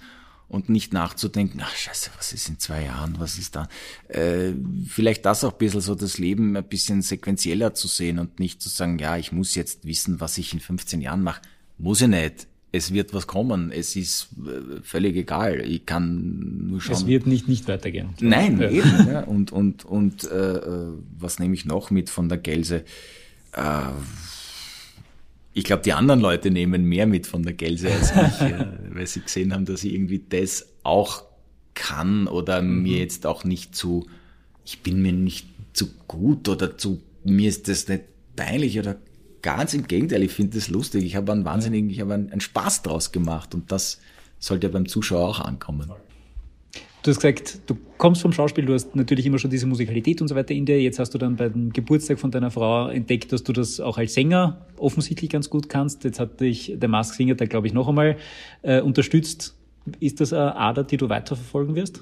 und 0.48 0.68
nicht 0.68 0.92
nachzudenken, 0.92 1.60
ach 1.64 1.74
scheiße, 1.74 2.10
was 2.16 2.32
ist 2.32 2.48
in 2.48 2.58
zwei 2.60 2.84
Jahren, 2.84 3.16
was 3.18 3.38
ist 3.38 3.56
da? 3.56 3.68
Äh, 4.08 4.52
vielleicht 4.86 5.24
das 5.24 5.42
auch 5.42 5.52
ein 5.52 5.58
bisschen 5.58 5.80
so 5.80 5.94
das 5.94 6.18
Leben 6.18 6.56
ein 6.56 6.68
bisschen 6.68 7.02
sequenzieller 7.02 7.74
zu 7.74 7.88
sehen 7.88 8.18
und 8.18 8.38
nicht 8.38 8.62
zu 8.62 8.68
sagen, 8.68 8.98
ja, 8.98 9.16
ich 9.16 9.32
muss 9.32 9.54
jetzt 9.54 9.84
wissen, 9.84 10.20
was 10.20 10.38
ich 10.38 10.52
in 10.52 10.60
15 10.60 11.00
Jahren 11.00 11.22
mache. 11.22 11.42
Muss 11.78 12.02
ich 12.02 12.08
nicht 12.08 12.46
es 12.74 12.92
wird 12.92 13.14
was 13.14 13.28
kommen. 13.28 13.70
Es 13.70 13.94
ist 13.94 14.30
äh, 14.44 14.82
völlig 14.82 15.14
egal. 15.16 15.60
Ich 15.60 15.86
kann 15.86 16.66
nur 16.66 16.80
schauen. 16.80 16.96
Es 16.96 17.06
wird 17.06 17.26
nicht 17.26 17.46
nicht 17.46 17.68
weitergehen. 17.68 18.10
Nein, 18.20 18.60
ja. 18.60 18.68
eben. 18.68 19.08
Ja. 19.08 19.20
Und 19.34 19.52
und 19.52 19.84
und 19.84 20.24
äh, 20.24 20.56
äh, 20.56 20.88
was 21.18 21.38
nehme 21.38 21.54
ich 21.54 21.64
noch 21.64 21.90
mit 21.90 22.10
von 22.10 22.28
der 22.28 22.38
Gelse? 22.38 22.84
Äh, 23.52 23.92
ich 25.52 25.62
glaube, 25.62 25.82
die 25.82 25.92
anderen 25.92 26.20
Leute 26.20 26.50
nehmen 26.50 26.84
mehr 26.84 27.06
mit 27.06 27.28
von 27.28 27.44
der 27.44 27.52
Gelse 27.52 27.92
als 27.92 28.10
ich, 28.40 28.40
ja, 28.40 28.72
weil 28.90 29.06
sie 29.06 29.20
gesehen 29.20 29.54
haben, 29.54 29.66
dass 29.66 29.84
ich 29.84 29.94
irgendwie 29.94 30.22
das 30.28 30.66
auch 30.82 31.22
kann 31.74 32.26
oder 32.26 32.60
mhm. 32.60 32.82
mir 32.82 32.98
jetzt 32.98 33.24
auch 33.24 33.44
nicht 33.44 33.76
zu, 33.76 34.08
ich 34.64 34.80
bin 34.80 35.00
mir 35.00 35.12
nicht 35.12 35.46
zu 35.74 35.86
gut 36.08 36.48
oder 36.48 36.76
zu, 36.76 37.00
mir 37.22 37.48
ist 37.48 37.68
das 37.68 37.86
nicht 37.86 38.02
peinlich 38.34 38.80
oder 38.80 38.96
Ganz 39.44 39.74
im 39.74 39.86
Gegenteil, 39.86 40.22
ich 40.22 40.32
finde 40.32 40.56
das 40.56 40.70
lustig. 40.70 41.04
Ich 41.04 41.16
habe 41.16 41.30
einen 41.30 41.44
wahnsinnigen, 41.44 41.90
ich 41.90 42.00
habe 42.00 42.14
einen, 42.14 42.32
einen 42.32 42.40
Spaß 42.40 42.80
draus 42.80 43.12
gemacht 43.12 43.54
und 43.54 43.70
das 43.70 44.00
sollte 44.38 44.68
ja 44.68 44.72
beim 44.72 44.88
Zuschauer 44.88 45.28
auch 45.28 45.40
ankommen. 45.40 45.92
Du 47.02 47.10
hast 47.10 47.18
gesagt, 47.18 47.58
du 47.66 47.76
kommst 47.98 48.22
vom 48.22 48.32
Schauspiel, 48.32 48.64
du 48.64 48.72
hast 48.72 48.96
natürlich 48.96 49.26
immer 49.26 49.38
schon 49.38 49.50
diese 49.50 49.66
Musikalität 49.66 50.22
und 50.22 50.28
so 50.28 50.34
weiter 50.34 50.54
in 50.54 50.64
dir. 50.64 50.80
Jetzt 50.80 50.98
hast 50.98 51.10
du 51.10 51.18
dann 51.18 51.36
beim 51.36 51.74
Geburtstag 51.74 52.18
von 52.18 52.30
deiner 52.30 52.50
Frau 52.50 52.88
entdeckt, 52.88 53.34
dass 53.34 53.44
du 53.44 53.52
das 53.52 53.80
auch 53.80 53.98
als 53.98 54.14
Sänger 54.14 54.66
offensichtlich 54.78 55.28
ganz 55.28 55.50
gut 55.50 55.68
kannst. 55.68 56.04
Jetzt 56.04 56.18
hat 56.20 56.40
dich 56.40 56.72
der 56.76 56.88
Mask 56.88 57.12
Singer 57.14 57.34
da, 57.34 57.44
glaube 57.44 57.66
ich, 57.66 57.74
noch 57.74 57.86
einmal 57.86 58.16
äh, 58.62 58.80
unterstützt. 58.80 59.54
Ist 60.00 60.22
das 60.22 60.32
eine 60.32 60.56
Ader, 60.56 60.84
die 60.84 60.96
du 60.96 61.10
weiterverfolgen 61.10 61.74
wirst? 61.74 62.00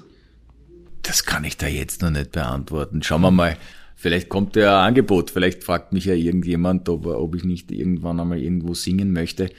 Das 1.01 1.25
kann 1.25 1.43
ich 1.43 1.57
da 1.57 1.67
jetzt 1.67 2.01
noch 2.01 2.09
nicht 2.09 2.31
beantworten. 2.31 3.03
Schauen 3.03 3.19
wir 3.19 3.31
mal. 3.31 3.57
Vielleicht 3.95 4.29
kommt 4.29 4.55
ja 4.55 4.81
ein 4.81 4.89
Angebot, 4.89 5.31
vielleicht 5.31 5.63
fragt 5.63 5.93
mich 5.93 6.05
ja 6.05 6.13
irgendjemand, 6.13 6.89
ob, 6.89 7.05
ob 7.05 7.35
ich 7.35 7.43
nicht 7.43 7.71
irgendwann 7.71 8.19
einmal 8.19 8.39
irgendwo 8.39 8.73
singen 8.73 9.13
möchte. 9.13 9.49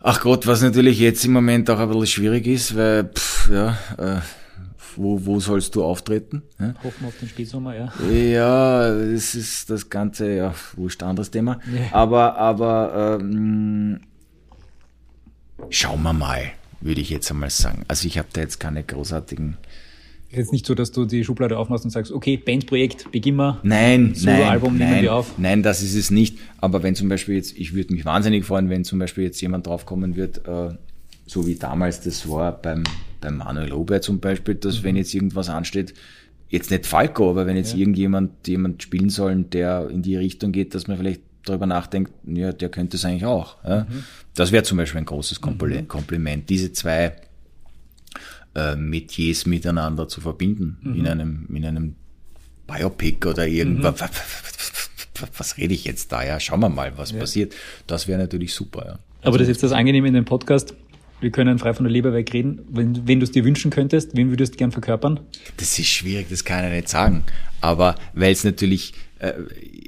Ach 0.00 0.20
Gott, 0.20 0.46
was 0.46 0.62
natürlich 0.62 0.98
jetzt 0.98 1.24
im 1.24 1.32
Moment 1.32 1.70
auch 1.70 1.78
ein 1.78 1.88
bisschen 1.88 2.06
schwierig 2.06 2.46
ist, 2.46 2.76
weil, 2.76 3.04
pff, 3.04 3.50
ja, 3.50 3.78
äh, 3.98 4.20
wo, 4.96 5.24
wo 5.24 5.40
sollst 5.40 5.74
du 5.74 5.84
auftreten? 5.84 6.42
Ja? 6.58 6.74
Hoffen 6.82 7.06
auf 7.06 7.16
den 7.18 7.28
Spätsommer, 7.28 7.74
ja. 7.76 7.92
Ja, 8.10 8.88
es 8.88 9.34
ist 9.34 9.70
das 9.70 9.88
Ganze, 9.88 10.34
ja, 10.34 10.54
wurscht, 10.76 11.02
anderes 11.02 11.30
Thema. 11.30 11.60
Ja. 11.72 11.94
Aber, 11.94 12.36
aber, 12.36 13.18
ähm, 13.20 14.00
schauen 15.70 16.02
wir 16.02 16.12
mal, 16.12 16.50
würde 16.80 17.00
ich 17.00 17.10
jetzt 17.10 17.30
einmal 17.30 17.50
sagen. 17.50 17.84
Also 17.88 18.06
ich 18.06 18.18
habe 18.18 18.28
da 18.32 18.40
jetzt 18.40 18.58
keine 18.58 18.82
großartigen 18.82 19.56
jetzt 20.32 20.52
nicht 20.52 20.66
so, 20.66 20.74
dass 20.74 20.92
du 20.92 21.04
die 21.04 21.24
Schublade 21.24 21.58
aufmachst 21.58 21.84
und 21.84 21.90
sagst, 21.90 22.10
okay, 22.12 22.36
Bandprojekt, 22.36 23.10
beginn 23.12 23.36
mal. 23.36 23.58
Nein, 23.62 24.14
Soloalbum 24.14 24.72
nein, 24.72 24.78
nehmen 24.78 24.90
nein, 24.92 25.02
wir 25.02 25.14
auf. 25.14 25.38
nein, 25.38 25.62
das 25.62 25.82
ist 25.82 25.94
es 25.94 26.10
nicht. 26.10 26.38
Aber 26.58 26.82
wenn 26.82 26.94
zum 26.94 27.08
Beispiel 27.08 27.36
jetzt, 27.36 27.56
ich 27.58 27.74
würde 27.74 27.92
mich 27.94 28.04
wahnsinnig 28.04 28.44
freuen, 28.44 28.68
wenn 28.70 28.84
zum 28.84 28.98
Beispiel 28.98 29.24
jetzt 29.24 29.40
jemand 29.40 29.66
draufkommen 29.66 30.16
wird, 30.16 30.46
äh, 30.46 30.74
so 31.26 31.46
wie 31.46 31.54
damals 31.56 32.00
das 32.00 32.28
war 32.28 32.52
beim, 32.60 32.84
beim 33.20 33.36
Manuel 33.38 33.72
Ober 33.72 34.00
zum 34.00 34.20
Beispiel, 34.20 34.54
dass 34.54 34.80
Mhm. 34.80 34.84
wenn 34.84 34.96
jetzt 34.96 35.14
irgendwas 35.14 35.48
ansteht, 35.48 35.94
jetzt 36.48 36.70
nicht 36.70 36.86
Falco, 36.86 37.30
aber 37.30 37.46
wenn 37.46 37.56
jetzt 37.56 37.74
irgendjemand 37.74 38.46
jemand 38.46 38.82
spielen 38.82 39.08
soll, 39.08 39.36
der 39.44 39.88
in 39.90 40.02
die 40.02 40.16
Richtung 40.16 40.52
geht, 40.52 40.74
dass 40.74 40.86
man 40.88 40.98
vielleicht 40.98 41.22
darüber 41.44 41.66
nachdenkt, 41.66 42.12
ja, 42.26 42.52
der 42.52 42.68
könnte 42.68 42.96
es 42.96 43.04
eigentlich 43.04 43.24
auch. 43.24 43.56
Ja? 43.64 43.84
Mhm. 43.88 44.04
Das 44.34 44.52
wäre 44.52 44.62
zum 44.62 44.78
Beispiel 44.78 44.98
ein 45.00 45.06
großes 45.06 45.40
Kompli- 45.42 45.84
Kompliment. 45.86 46.48
Diese 46.50 46.72
zwei 46.72 47.12
äh, 48.54 48.76
Metiers 48.76 49.46
miteinander 49.46 50.08
zu 50.08 50.20
verbinden 50.20 50.78
Mhm. 50.82 50.94
in 50.94 51.06
einem 51.08 51.46
in 51.54 51.64
einem 51.64 51.94
Biopic 52.66 53.26
oder 53.28 53.46
irgendwas. 53.46 53.94
Was 55.36 55.56
rede 55.56 55.74
ich 55.74 55.84
jetzt 55.84 56.10
da? 56.10 56.24
Ja, 56.24 56.40
schauen 56.40 56.60
wir 56.60 56.68
mal, 56.68 56.92
was 56.96 57.12
passiert. 57.12 57.54
Das 57.86 58.08
wäre 58.08 58.18
natürlich 58.18 58.54
super. 58.54 58.84
Ja. 58.86 58.98
Aber 59.22 59.38
das 59.38 59.46
ist 59.46 59.54
jetzt 59.56 59.62
das 59.62 59.72
Angenehme 59.72 60.08
in 60.08 60.14
dem 60.14 60.24
Podcast. 60.24 60.74
Wir 61.20 61.30
können 61.30 61.58
frei 61.60 61.72
von 61.74 61.84
der 61.84 61.92
Leber 61.92 62.12
weg 62.12 62.32
reden. 62.32 62.60
Wenn, 62.68 63.06
wenn 63.06 63.20
du 63.20 63.24
es 63.24 63.30
dir 63.30 63.44
wünschen 63.44 63.70
könntest, 63.70 64.16
wen 64.16 64.30
würdest 64.30 64.54
du 64.54 64.58
gern 64.58 64.72
verkörpern? 64.72 65.20
Das 65.58 65.78
ist 65.78 65.86
schwierig, 65.86 66.26
das 66.30 66.44
kann 66.44 66.64
ich 66.64 66.72
nicht 66.72 66.88
sagen. 66.88 67.22
Aber 67.60 67.94
weil 68.14 68.32
es 68.32 68.42
natürlich, 68.42 68.94
äh, 69.20 69.34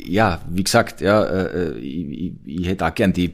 ja, 0.07 0.45
wie 0.49 0.63
gesagt, 0.63 1.01
ja, 1.01 1.25
äh, 1.25 1.79
ich, 1.79 2.07
ich, 2.45 2.61
ich 2.61 2.67
hätte 2.69 2.87
auch 2.87 2.95
gern 2.95 3.13
die, 3.13 3.33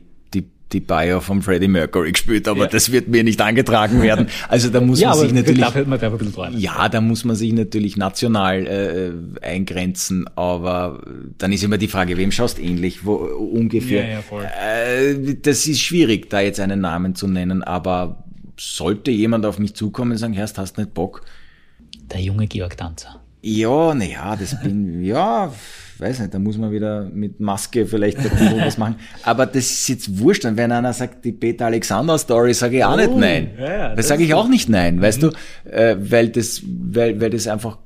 die, 0.73 0.81
Bio 0.81 1.21
von 1.21 1.43
Freddie 1.43 1.69
Mercury 1.69 2.13
gespielt, 2.13 2.49
aber 2.49 2.63
Ja. 2.63 2.67
das 2.67 2.93
wird 2.93 3.09
mir 3.09 3.25
nicht 3.25 3.41
angetragen 3.41 4.03
werden. 4.03 4.29
Also 4.49 4.71
da 4.71 4.81
muss 4.81 5.01
ja, 5.01 5.11
man 5.11 5.19
sich 5.19 5.33
natürlich. 5.33 5.61
man 5.87 6.01
ein. 6.39 6.59
Ja, 6.59 6.89
da 6.89 7.01
muss 7.01 7.25
man 7.25 7.37
sich 7.37 7.53
natürlich 7.53 7.97
national 7.97 8.67
äh, 8.67 9.47
eingrenzen, 9.47 10.27
aber 10.37 11.03
dann 11.39 11.53
ist 11.53 11.63
immer 11.63 11.79
die 11.79 11.89
Frage, 11.89 12.17
wem 12.17 12.33
schaust 12.33 12.59
ähnlich, 12.59 13.05
wo 13.05 13.15
ungefähr. 13.15 14.09
Ja. 14.09 14.23
Äh, 14.43 15.37
das 15.43 15.67
ist 15.67 15.81
schwierig, 15.81 16.31
da 16.31 16.41
jetzt 16.41 16.61
einen 16.61 16.81
Namen 16.81 17.15
zu 17.15 17.27
nennen, 17.27 17.63
aber 17.63 18.25
sollte 18.59 19.11
jemand 19.11 19.47
auf 19.47 19.59
mich 19.59 19.75
zukommen 19.75 20.13
und 20.13 20.19
sagen, 20.19 20.35
Herrst, 20.35 20.59
hast 20.59 20.77
nicht 20.79 20.95
Bock? 20.95 21.23
Der 22.13 22.21
junge 22.21 22.47
Georg 22.47 22.77
Danzer. 22.77 23.20
Ja, 23.43 23.95
na 23.95 24.05
ja, 24.05 24.37
das 24.37 24.61
bin, 24.63 25.03
ja, 25.05 25.53
weiß 25.99 26.21
nicht, 26.21 26.35
da 26.35 26.39
muss 26.39 26.59
man 26.59 26.73
wieder 26.73 27.05
mit 27.05 27.41
Maske 27.41 27.87
vielleicht 27.87 28.19
was 28.19 28.79
machen. 28.79 28.97
Aber 29.23 29.47
das 29.47 29.71
ist 29.71 29.89
jetzt 29.89 30.19
wurscht. 30.19 30.45
Und 30.45 30.57
wenn 30.57 30.73
einer 30.73 30.93
sagt, 30.93 31.25
die 31.25 31.33
Peter 31.33 31.67
Alexander 31.67 32.19
Story, 32.19 32.55
sage 32.55 32.79
ich 32.79 32.85
auch 32.85 32.97
nicht 32.97 33.15
nein. 33.15 33.51
ja, 33.59 33.73
ja, 33.73 33.95
das 33.95 34.09
sage 34.09 34.25
ich 34.25 34.35
auch 34.35 34.49
nicht 34.49 34.69
nein, 34.69 35.01
weißt 35.01 35.23
du, 35.23 35.31
äh, 35.65 35.97
weil 35.99 36.31
das, 36.31 36.63
weil, 36.65 37.21
weil 37.21 37.31
das 37.31 37.47
einfach, 37.47 37.79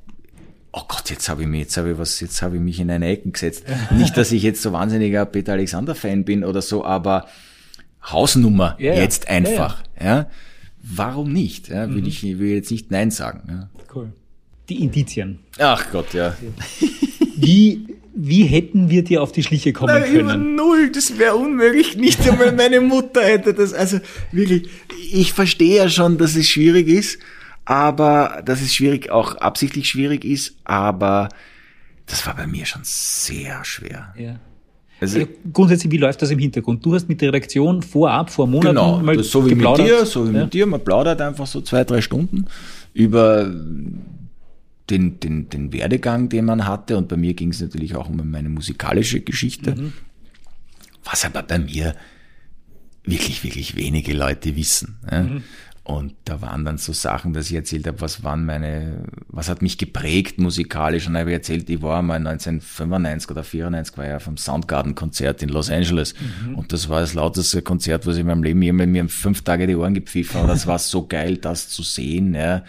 oh 0.72 0.82
Gott, 0.88 1.10
jetzt 1.10 1.28
habe 1.28 1.42
ich 1.42 1.48
mich, 1.48 1.60
jetzt 1.60 1.76
habe 1.76 1.92
ich 1.92 1.98
was, 1.98 2.20
jetzt 2.20 2.42
habe 2.42 2.56
ich 2.56 2.62
mich 2.62 2.80
in 2.80 2.90
eine 2.90 3.08
Ecken 3.08 3.32
gesetzt. 3.32 3.64
nicht, 3.90 4.16
dass 4.16 4.32
ich 4.32 4.42
jetzt 4.42 4.62
so 4.62 4.72
wahnsinniger 4.72 5.24
Peter 5.26 5.52
Alexander 5.52 5.94
Fan 5.94 6.24
bin 6.24 6.44
oder 6.44 6.62
so, 6.62 6.84
aber 6.84 7.26
Hausnummer 8.02 8.76
ja. 8.78 8.94
jetzt 8.94 9.28
einfach, 9.28 9.82
ja. 10.00 10.28
Warum 10.86 11.32
nicht? 11.32 11.68
Ja, 11.68 11.88
will 11.94 12.06
ich 12.06 12.22
will 12.22 12.48
jetzt 12.48 12.70
nicht 12.70 12.90
nein 12.90 13.10
sagen. 13.10 13.48
Ja. 13.48 13.70
Cool. 13.94 14.12
Die 14.68 14.82
Indizien. 14.82 15.40
Ach 15.58 15.90
Gott, 15.92 16.14
ja. 16.14 16.36
Wie, 17.36 17.86
wie 18.14 18.44
hätten 18.44 18.88
wir 18.88 19.04
dir 19.04 19.22
auf 19.22 19.32
die 19.32 19.42
Schliche 19.42 19.72
kommen 19.72 20.04
über 20.04 20.32
können? 20.32 20.56
null, 20.56 20.90
das 20.90 21.18
wäre 21.18 21.34
unmöglich. 21.36 21.96
Nicht 21.96 22.26
einmal 22.28 22.52
meine 22.52 22.80
Mutter 22.80 23.22
hätte 23.22 23.52
das. 23.52 23.74
Also 23.74 23.98
wirklich, 24.32 24.68
ich 25.12 25.32
verstehe 25.32 25.76
ja 25.76 25.88
schon, 25.88 26.16
dass 26.16 26.34
es 26.34 26.48
schwierig 26.48 26.88
ist, 26.88 27.18
aber 27.64 28.42
dass 28.44 28.62
es 28.62 28.74
schwierig, 28.74 29.10
auch 29.10 29.36
absichtlich 29.36 29.88
schwierig 29.88 30.24
ist, 30.24 30.56
aber 30.64 31.28
das 32.06 32.26
war 32.26 32.36
bei 32.36 32.46
mir 32.46 32.66
schon 32.66 32.82
sehr 32.84 33.64
schwer. 33.64 34.14
Ja. 34.18 34.38
Also, 35.00 35.18
Also 35.18 35.30
grundsätzlich, 35.52 35.92
wie 35.92 35.96
läuft 35.96 36.22
das 36.22 36.30
im 36.30 36.38
Hintergrund? 36.38 36.84
Du 36.84 36.94
hast 36.94 37.08
mit 37.08 37.20
der 37.20 37.28
Redaktion 37.28 37.82
vorab, 37.82 38.30
vor 38.30 38.46
Monaten 38.46 38.76
genau, 38.76 39.00
mal 39.00 39.22
so 39.22 39.44
wie 39.44 39.50
geplaudert. 39.50 39.86
mit 39.86 39.98
dir, 40.00 40.06
so 40.06 40.30
wie 40.30 40.36
ja. 40.36 40.44
mit 40.44 40.54
dir, 40.54 40.66
man 40.66 40.82
plaudert 40.82 41.20
einfach 41.20 41.46
so 41.46 41.60
zwei, 41.60 41.84
drei 41.84 42.00
Stunden 42.00 42.46
über 42.92 43.52
den, 44.90 45.20
den, 45.20 45.48
den 45.48 45.72
Werdegang, 45.72 46.28
den 46.28 46.44
man 46.44 46.66
hatte. 46.66 46.96
Und 46.96 47.08
bei 47.08 47.16
mir 47.16 47.34
ging 47.34 47.50
es 47.50 47.60
natürlich 47.60 47.96
auch 47.96 48.08
um 48.08 48.30
meine 48.30 48.48
musikalische 48.48 49.20
Geschichte. 49.20 49.74
Mhm. 49.74 49.92
Was 51.04 51.24
aber 51.24 51.42
bei 51.42 51.58
mir 51.58 51.94
wirklich, 53.04 53.44
wirklich 53.44 53.76
wenige 53.76 54.14
Leute 54.14 54.56
wissen. 54.56 54.98
Ja. 55.10 55.22
Mhm. 55.22 55.42
Und 55.86 56.14
da 56.24 56.40
waren 56.40 56.64
dann 56.64 56.78
so 56.78 56.94
Sachen, 56.94 57.34
dass 57.34 57.50
ich 57.50 57.56
erzählt 57.56 57.86
habe, 57.86 58.00
was 58.00 58.24
waren 58.24 58.46
meine, 58.46 59.04
was 59.28 59.50
hat 59.50 59.60
mich 59.60 59.76
geprägt 59.76 60.38
musikalisch. 60.38 61.06
Und 61.06 61.12
da 61.12 61.20
habe 61.20 61.30
ich 61.30 61.34
erzählt, 61.34 61.68
ich 61.68 61.82
war 61.82 62.00
mal 62.00 62.16
1995 62.16 63.30
oder 63.30 63.44
94 63.44 63.98
war 63.98 64.06
ja 64.06 64.18
vom 64.18 64.38
Soundgarden-Konzert 64.38 65.42
in 65.42 65.50
Los 65.50 65.70
Angeles. 65.70 66.14
Mhm. 66.14 66.54
Und 66.54 66.72
das 66.72 66.88
war 66.88 67.00
das 67.00 67.12
lauteste 67.12 67.60
Konzert, 67.60 68.06
was 68.06 68.14
ich 68.14 68.22
in 68.22 68.28
meinem 68.28 68.42
Leben 68.42 68.62
jemals 68.62 68.88
mir 68.88 69.06
fünf 69.10 69.42
Tage 69.42 69.66
die 69.66 69.76
Ohren 69.76 69.92
gepfiffen. 69.92 70.40
Und 70.40 70.48
das 70.48 70.66
war 70.66 70.78
so 70.78 71.06
geil, 71.06 71.36
das 71.36 71.68
zu 71.68 71.82
sehen, 71.82 72.34
ja, 72.34 72.64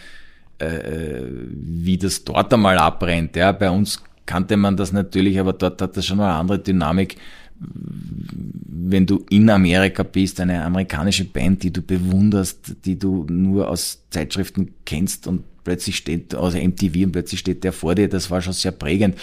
äh, 0.60 1.22
wie 1.50 1.98
das 1.98 2.24
dort 2.24 2.54
einmal 2.54 2.78
abbrennt. 2.78 3.36
Ja. 3.36 3.52
Bei 3.52 3.70
uns 3.70 4.04
kannte 4.26 4.58
man 4.58 4.78
das 4.78 4.92
natürlich, 4.92 5.40
aber 5.40 5.54
dort 5.54 5.82
hat 5.82 5.98
das 5.98 6.06
schon 6.06 6.18
mal 6.18 6.30
eine 6.30 6.40
andere 6.40 6.60
Dynamik 6.60 7.18
wenn 7.58 9.06
du 9.06 9.26
in 9.30 9.50
Amerika 9.50 10.04
bist, 10.04 10.40
eine 10.40 10.64
amerikanische 10.64 11.26
Band, 11.26 11.64
die 11.64 11.72
du 11.72 11.82
bewunderst, 11.82 12.76
die 12.86 13.00
du 13.00 13.26
nur 13.30 13.70
aus 13.70 14.04
Zeitschriften 14.10 14.74
kennst 14.86 15.28
und 15.28 15.44
plötzlich 15.64 15.96
steht, 15.96 16.36
aus 16.36 16.54
MTV 16.54 17.06
und 17.06 17.12
plötzlich 17.14 17.40
steht 17.40 17.64
der 17.64 17.74
vor 17.74 17.96
dir, 17.96 18.10
das 18.10 18.30
war 18.30 18.42
schon 18.42 18.54
sehr 18.54 18.72
prägend. 18.72 19.18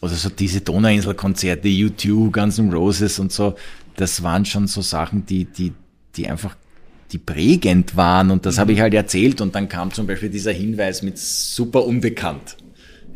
Oder 0.00 0.14
so 0.14 0.28
diese 0.28 0.60
Donauinselkonzerte, 0.60 1.68
U2, 1.68 2.30
Guns 2.30 2.58
N' 2.58 2.72
Roses 2.72 3.18
und 3.18 3.32
so, 3.32 3.54
das 3.96 4.22
waren 4.22 4.44
schon 4.44 4.66
so 4.66 4.82
Sachen, 4.82 5.24
die, 5.24 5.44
die, 5.44 5.72
die 6.16 6.28
einfach 6.28 6.56
die 7.12 7.18
prägend 7.18 7.96
waren 7.96 8.30
und 8.30 8.44
das 8.46 8.58
habe 8.58 8.72
ich 8.72 8.80
halt 8.80 8.94
erzählt 8.94 9.40
und 9.40 9.54
dann 9.54 9.68
kam 9.68 9.92
zum 9.92 10.06
Beispiel 10.06 10.28
dieser 10.30 10.52
Hinweis 10.52 11.02
mit 11.02 11.18
super 11.18 11.84
unbekannt. 11.84 12.56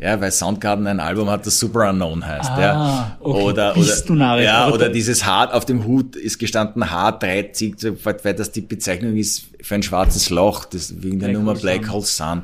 Ja, 0.00 0.20
weil 0.20 0.30
Soundgarden 0.30 0.86
ein 0.86 1.00
Album 1.00 1.28
hat, 1.28 1.44
das 1.44 1.58
Super 1.58 1.90
Unknown 1.90 2.24
heißt. 2.24 2.50
Ah, 2.50 2.60
ja. 2.60 3.16
okay. 3.18 3.42
Oder, 3.42 3.74
Bist 3.74 3.98
oder, 4.02 4.06
du 4.06 4.14
narrisch. 4.14 4.44
ja, 4.44 4.70
oder 4.70 4.90
dieses 4.90 5.26
H, 5.26 5.46
auf 5.50 5.64
dem 5.64 5.84
Hut 5.86 6.14
ist 6.14 6.38
gestanden 6.38 6.84
H3, 6.84 7.96
weil 8.22 8.34
das 8.34 8.52
die 8.52 8.60
Bezeichnung 8.60 9.16
ist 9.16 9.48
für 9.60 9.74
ein 9.74 9.82
schwarzes 9.82 10.30
Loch, 10.30 10.66
das 10.66 11.02
wegen 11.02 11.18
der 11.18 11.26
Black 11.28 11.36
Nummer 11.38 11.52
Hole 11.54 11.60
Black 11.60 11.84
Sun. 11.86 11.92
Hole 11.94 12.04
Sun. 12.04 12.42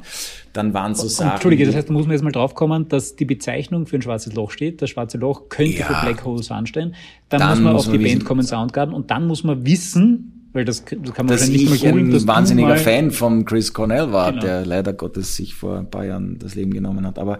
Dann 0.52 0.74
waren 0.74 0.96
so 0.96 1.06
Sachen. 1.06 1.30
Entschuldige, 1.32 1.66
das 1.66 1.76
heißt, 1.76 1.88
da 1.88 1.92
muss 1.92 2.06
man 2.06 2.12
jetzt 2.14 2.24
mal 2.24 2.32
draufkommen, 2.32 2.88
dass 2.88 3.14
die 3.14 3.24
Bezeichnung 3.24 3.86
für 3.86 3.96
ein 3.96 4.02
schwarzes 4.02 4.32
Loch 4.34 4.50
steht. 4.50 4.82
Das 4.82 4.90
schwarze 4.90 5.18
Loch 5.18 5.48
könnte 5.48 5.78
Ja. 5.78 5.86
für 5.86 6.06
Black 6.06 6.24
Hole 6.24 6.42
Sun 6.42 6.66
stehen. 6.66 6.96
Dann, 7.28 7.38
Dann 7.40 7.50
muss 7.50 7.58
man 7.60 7.72
muss 7.74 7.82
auf 7.82 7.88
man 7.92 7.98
die 7.98 8.04
Band 8.04 8.16
wissen- 8.16 8.26
kommen, 8.26 8.42
Soundgarden, 8.46 8.92
und 8.94 9.12
dann 9.12 9.28
muss 9.28 9.44
man 9.44 9.64
wissen, 9.64 10.33
weil 10.54 10.64
das, 10.64 10.84
das 10.84 11.12
kann 11.14 11.26
man 11.26 11.36
dass 11.36 11.46
nicht 11.48 11.62
ich 11.70 11.82
dass 11.82 11.82
ein 11.92 12.10
du 12.10 12.26
wahnsinniger 12.26 12.76
Fan 12.76 13.10
von 13.10 13.44
Chris 13.44 13.72
Cornell 13.74 14.10
war, 14.12 14.30
Genau. 14.32 14.42
der 14.44 14.64
leider 14.64 14.92
Gottes 14.94 15.36
sich 15.36 15.54
vor 15.54 15.76
ein 15.78 15.90
paar 15.90 16.04
Jahren 16.06 16.38
das 16.38 16.54
Leben 16.54 16.72
genommen 16.72 17.06
hat. 17.06 17.18
Aber 17.18 17.38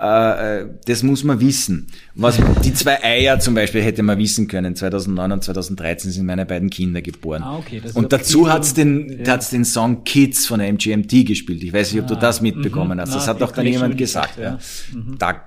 äh, 0.00 0.60
äh, 0.62 0.66
das 0.86 1.02
muss 1.02 1.24
man 1.24 1.40
wissen. 1.40 1.86
Was 2.14 2.38
die 2.64 2.74
zwei 2.74 3.02
Eier 3.02 3.38
zum 3.40 3.54
Beispiel 3.54 3.82
hätte 3.82 4.02
man 4.02 4.18
wissen 4.18 4.46
können. 4.46 4.76
2009 4.76 5.32
und 5.32 5.42
2013 5.44 6.10
sind 6.10 6.26
meine 6.26 6.44
beiden 6.46 6.70
Kinder 6.70 7.00
geboren. 7.02 7.42
Ah, 7.42 7.56
okay, 7.58 7.82
und 7.94 8.12
dazu 8.12 8.50
hat's 8.52 8.74
den, 8.74 9.24
Ja. 9.24 9.32
hat's 9.32 9.50
den 9.50 9.64
Song 9.64 10.04
Kids 10.04 10.46
von 10.46 10.58
der 10.60 10.68
MGMT 10.72 11.24
gespielt. 11.26 11.62
Ich 11.62 11.72
weiß 11.72 11.92
nicht, 11.92 12.02
ob 12.02 12.08
du 12.08 12.14
das 12.16 12.40
mitbekommen 12.42 13.00
hast. 13.00 13.14
Das 13.14 13.26
Na, 13.26 13.32
hat 13.32 13.40
doch 13.40 13.52
dann 13.52 13.66
jemand 13.66 13.96
gesagt. 13.96 14.36
gesagt, 14.36 14.38
Ja. 14.38 14.58
Da 15.18 15.42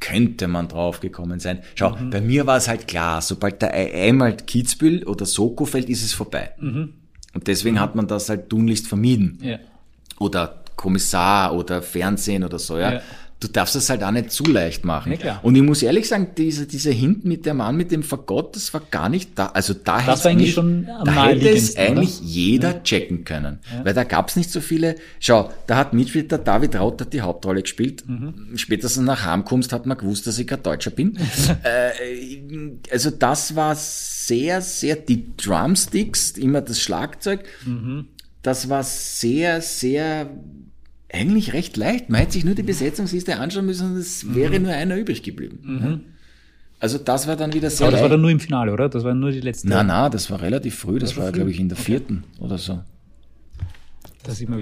könnte 0.00 0.48
man 0.48 0.68
drauf 0.68 1.00
gekommen 1.00 1.40
sein. 1.40 1.60
Schau, 1.74 1.90
Mhm. 1.96 2.10
bei 2.10 2.20
mir 2.20 2.46
war 2.46 2.56
es 2.56 2.68
halt 2.68 2.86
klar, 2.88 3.20
sobald 3.22 3.60
der 3.62 3.74
Ei 3.74 4.08
einmal 4.08 4.36
Kitzbühel 4.36 5.04
oder 5.04 5.26
Soko 5.26 5.64
fällt, 5.64 5.88
ist 5.88 6.02
es 6.04 6.12
vorbei. 6.12 6.50
Mhm. 6.58 6.94
Und 7.34 7.46
deswegen 7.46 7.80
hat 7.80 7.94
man 7.94 8.06
das 8.06 8.28
halt 8.28 8.48
tunlichst 8.48 8.86
vermieden. 8.88 9.38
Ja. 9.42 9.58
Oder 10.18 10.62
Kommissar 10.76 11.54
oder 11.54 11.82
Fernsehen 11.82 12.44
oder 12.44 12.58
so, 12.58 12.78
ja. 12.78 12.94
Ja. 12.94 13.00
Du 13.40 13.46
darfst 13.46 13.76
das 13.76 13.88
halt 13.88 14.02
auch 14.02 14.10
nicht 14.10 14.32
zu 14.32 14.42
leicht 14.44 14.84
machen. 14.84 15.14
Ja. 15.24 15.38
Und 15.42 15.54
ich 15.54 15.62
muss 15.62 15.82
ehrlich 15.82 16.08
sagen, 16.08 16.30
dieser, 16.36 16.66
dieser 16.66 16.90
Hint 16.90 17.24
mit 17.24 17.46
dem 17.46 17.58
Mann 17.58 17.76
mit 17.76 17.92
dem 17.92 18.02
Fagott, 18.02 18.56
das 18.56 18.74
war 18.74 18.82
gar 18.90 19.08
nicht 19.08 19.30
da. 19.38 19.46
Also 19.46 19.74
da 19.74 20.00
hätte 20.00 20.24
war 20.24 20.30
eigentlich 20.30 20.56
nicht- 20.56 20.88
da 21.04 21.24
hätte 21.24 21.48
es 21.50 21.76
eigentlich 21.76 22.18
oder? 22.18 22.26
jeder 22.26 22.82
checken 22.82 23.24
können. 23.24 23.60
Weil 23.84 23.94
da 23.94 24.02
gab's 24.02 24.34
nicht 24.34 24.50
so 24.50 24.60
viele. 24.60 24.96
Schau, 25.20 25.50
da 25.68 25.76
hat 25.76 25.92
Mitglied 25.94 26.32
der 26.32 26.38
David 26.38 26.74
Raut 26.74 27.00
hat 27.00 27.12
die 27.12 27.20
Hauptrolle 27.20 27.62
gespielt. 27.62 28.02
Mhm. 28.08 28.56
Spätestens 28.56 29.04
nach 29.04 29.24
Heimkommst 29.24 29.72
hat 29.72 29.86
man 29.86 29.96
gewusst, 29.98 30.26
dass 30.26 30.38
ich 30.40 30.46
kein 30.48 30.62
Deutscher 30.62 30.90
bin. 30.90 31.16
äh, 31.62 32.72
also 32.90 33.10
das 33.10 33.54
war 33.54 33.76
sehr, 33.76 34.60
sehr, 34.62 34.96
die 34.96 35.36
Drumsticks, 35.36 36.32
immer 36.32 36.60
das 36.60 36.80
Schlagzeug, 36.80 37.44
das 38.42 38.68
war 38.68 38.82
sehr, 38.82 39.60
sehr, 39.62 40.28
eigentlich 41.12 41.52
recht 41.52 41.76
leicht. 41.76 42.10
Man 42.10 42.20
hätte 42.20 42.32
sich 42.32 42.44
nur 42.44 42.54
die 42.54 42.62
Besetzungsliste 42.62 43.38
anschauen 43.38 43.66
müssen 43.66 43.92
und 43.92 43.96
es 43.96 44.34
wäre 44.34 44.60
nur 44.60 44.72
einer 44.72 44.96
übrig 44.96 45.22
geblieben. 45.22 45.80
Ja. 45.82 46.00
Also 46.80 46.98
das 46.98 47.26
war 47.26 47.36
dann 47.36 47.52
wieder 47.52 47.70
sehr 47.70 47.86
Aber 47.86 47.92
das 47.92 48.02
war 48.02 48.08
dann 48.08 48.20
nur 48.20 48.30
im 48.30 48.40
Finale, 48.40 48.72
oder? 48.72 48.88
Das 48.88 49.02
war 49.04 49.14
nur 49.14 49.32
die 49.32 49.40
letzte. 49.40 49.68
Na, 49.68 49.82
na, 49.82 50.08
das 50.08 50.30
war 50.30 50.40
relativ 50.40 50.76
früh, 50.76 50.98
das, 50.98 51.16
war 51.16 51.24
war, 51.24 51.30
früh? 51.30 51.36
glaube 51.36 51.50
ich, 51.50 51.58
in 51.58 51.68
der 51.68 51.78
vierten 51.78 52.24
oder 52.38 52.56
so. 52.56 52.78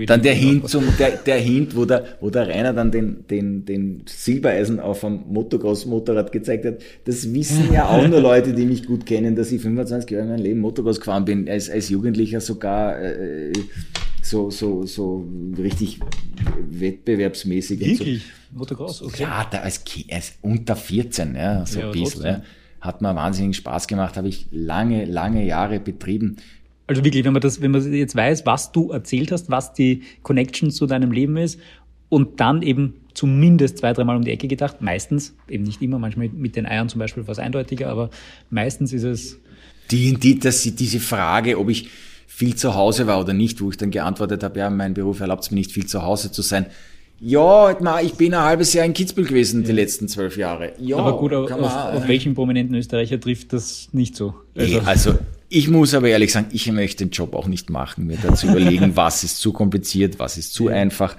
dann 0.06 0.22
der 0.22 0.32
Hint, 0.32 0.68
zum, 0.68 0.84
der, 0.98 1.10
der 1.18 1.38
Hint, 1.38 1.76
wo 1.76 1.84
der, 1.84 2.16
wo 2.20 2.30
der 2.30 2.48
Rainer 2.48 2.72
dann 2.72 2.90
den, 2.90 3.26
den, 3.26 3.66
den 3.66 4.02
Silbereisen 4.06 4.80
auf 4.80 5.04
einem 5.04 5.24
Motocross-Motorrad 5.28 6.32
gezeigt 6.32 6.64
hat. 6.64 6.76
Das 7.04 7.34
wissen 7.34 7.70
ja 7.72 7.86
auch 7.86 8.06
nur 8.06 8.20
Leute, 8.22 8.54
die 8.54 8.64
mich 8.64 8.86
gut 8.86 9.04
kennen, 9.04 9.36
dass 9.36 9.52
ich 9.52 9.60
25 9.60 10.10
Jahre 10.10 10.24
in 10.24 10.30
meinem 10.30 10.42
Leben 10.42 10.60
Motocross 10.60 11.00
gefahren 11.00 11.26
bin, 11.26 11.48
als, 11.50 11.68
als 11.68 11.90
Jugendlicher 11.90 12.40
sogar 12.40 12.98
äh, 12.98 13.52
so, 14.26 14.50
so, 14.50 14.84
so 14.86 15.24
richtig 15.56 16.00
wettbewerbsmäßig. 16.68 17.80
Wirklich? 17.80 18.22
So. 18.22 18.58
Motocross, 18.58 19.02
okay. 19.02 19.22
Ja, 19.22 19.46
da 19.50 19.58
als, 19.58 19.84
als 20.10 20.34
unter 20.42 20.74
14, 20.74 21.34
ja, 21.36 21.64
so 21.64 21.80
ja, 21.80 21.86
ein 21.86 21.92
bisschen. 21.92 22.24
Ja. 22.24 22.42
Hat 22.80 23.02
mir 23.02 23.14
wahnsinnig 23.14 23.56
Spaß 23.56 23.86
gemacht, 23.86 24.16
habe 24.16 24.28
ich 24.28 24.46
lange, 24.50 25.04
lange 25.04 25.44
Jahre 25.46 25.78
betrieben. 25.78 26.36
Also 26.88 27.04
wirklich, 27.04 27.24
wenn 27.24 27.32
man 27.32 27.42
das, 27.42 27.60
wenn 27.60 27.70
man 27.70 27.92
jetzt 27.92 28.16
weiß, 28.16 28.46
was 28.46 28.72
du 28.72 28.90
erzählt 28.90 29.32
hast, 29.32 29.50
was 29.50 29.72
die 29.72 30.02
Connection 30.22 30.70
zu 30.70 30.86
deinem 30.86 31.12
Leben 31.12 31.36
ist 31.36 31.60
und 32.08 32.40
dann 32.40 32.62
eben 32.62 32.94
zumindest 33.14 33.78
zwei, 33.78 33.92
dreimal 33.92 34.16
um 34.16 34.24
die 34.24 34.30
Ecke 34.30 34.48
gedacht, 34.48 34.82
meistens, 34.82 35.34
eben 35.48 35.64
nicht 35.64 35.80
immer, 35.82 35.98
manchmal 35.98 36.28
mit 36.28 36.56
den 36.56 36.66
Eiern 36.66 36.88
zum 36.88 36.98
Beispiel 36.98 37.26
was 37.26 37.38
eindeutiger, 37.38 37.88
aber 37.88 38.10
meistens 38.50 38.92
ist 38.92 39.04
es. 39.04 39.40
Die, 39.90 40.14
die, 40.14 40.38
dass 40.38 40.62
sie 40.62 40.72
diese 40.72 41.00
Frage, 41.00 41.58
ob 41.58 41.70
ich 41.70 41.88
viel 42.36 42.54
zu 42.54 42.74
Hause 42.74 43.06
war 43.06 43.18
oder 43.18 43.32
nicht, 43.32 43.62
wo 43.62 43.70
ich 43.70 43.78
dann 43.78 43.90
geantwortet 43.90 44.42
habe, 44.42 44.58
ja, 44.58 44.68
mein 44.68 44.92
Beruf 44.92 45.20
erlaubt 45.20 45.44
es 45.44 45.50
mir 45.50 45.54
nicht 45.54 45.72
viel 45.72 45.86
zu 45.86 46.02
Hause 46.02 46.30
zu 46.30 46.42
sein. 46.42 46.66
Ja, 47.18 47.74
ich 48.02 48.12
bin 48.12 48.34
ein 48.34 48.42
halbes 48.42 48.74
Jahr 48.74 48.84
in 48.84 48.92
Kitzbühel 48.92 49.26
gewesen, 49.26 49.62
ja. 49.62 49.68
die 49.68 49.72
letzten 49.72 50.06
zwölf 50.06 50.36
Jahre. 50.36 50.74
Ja, 50.78 50.98
aber 50.98 51.16
gut, 51.16 51.32
auf, 51.32 51.50
auf, 51.50 52.08
welchen 52.08 52.34
prominenten 52.34 52.76
Österreicher 52.76 53.18
trifft 53.18 53.54
das 53.54 53.88
nicht 53.92 54.16
so? 54.16 54.34
Also, 54.54 54.80
also 54.80 55.18
ich 55.48 55.68
muss 55.68 55.94
aber 55.94 56.08
ehrlich 56.08 56.30
sagen, 56.30 56.48
ich 56.52 56.70
möchte 56.70 57.06
den 57.06 57.10
Job 57.10 57.34
auch 57.34 57.46
nicht 57.46 57.70
machen, 57.70 58.04
mir 58.04 58.18
dazu 58.22 58.48
überlegen, 58.48 58.92
was 58.96 59.24
ist 59.24 59.38
zu 59.38 59.54
kompliziert, 59.54 60.18
was 60.18 60.36
ist 60.36 60.52
zu 60.52 60.68
einfach. 60.68 61.16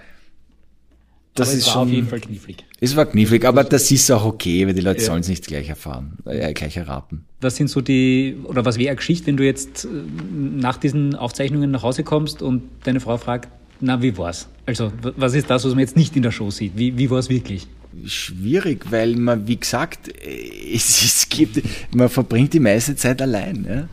Das 1.37 1.49
aber 1.49 1.57
ist 1.57 1.61
es 1.61 1.67
war 1.67 1.73
schon, 1.73 1.87
auf 1.87 1.93
jeden 1.93 2.07
Fall 2.07 2.19
knifflig. 2.19 2.65
Es 2.79 2.95
war 2.95 3.05
knifflig, 3.05 3.45
aber 3.45 3.63
das 3.63 3.91
ist 3.91 4.11
auch 4.11 4.25
okay, 4.25 4.65
weil 4.65 4.73
die 4.73 4.81
Leute 4.81 5.01
ja. 5.01 5.05
sollen 5.05 5.21
es 5.21 5.27
nicht 5.27 5.45
gleich 5.45 5.69
erfahren, 5.69 6.17
äh, 6.25 6.51
gleich 6.53 6.77
erraten. 6.77 7.25
Was 7.41 7.55
sind 7.55 7.69
so 7.69 7.81
die, 7.81 8.35
oder 8.43 8.65
was 8.65 8.79
wäre 8.79 8.89
eine 8.89 8.95
Geschichte, 8.97 9.27
wenn 9.27 9.37
du 9.37 9.45
jetzt 9.45 9.85
äh, 9.85 9.87
nach 9.87 10.77
diesen 10.77 11.15
Aufzeichnungen 11.15 11.69
nach 11.69 11.83
Hause 11.83 12.03
kommst 12.03 12.41
und 12.41 12.63
deine 12.83 12.99
Frau 12.99 13.17
fragt, 13.17 13.49
na, 13.79 14.01
wie 14.01 14.17
war's? 14.17 14.47
Also, 14.65 14.91
was 15.15 15.35
ist 15.35 15.49
das, 15.49 15.63
was 15.63 15.71
man 15.71 15.81
jetzt 15.81 15.95
nicht 15.95 16.15
in 16.15 16.23
der 16.23 16.31
Show 16.31 16.49
sieht? 16.49 16.73
Wie, 16.75 16.97
wie 16.97 17.09
war 17.11 17.19
es 17.19 17.29
wirklich? 17.29 17.67
Schwierig, 18.05 18.85
weil 18.89 19.15
man, 19.15 19.47
wie 19.47 19.57
gesagt, 19.57 20.11
es, 20.73 21.03
es 21.03 21.29
gibt, 21.29 21.61
man 21.95 22.09
verbringt 22.09 22.53
die 22.53 22.59
meiste 22.59 22.95
Zeit 22.95 23.21
allein. 23.21 23.65
Ja? 23.69 23.87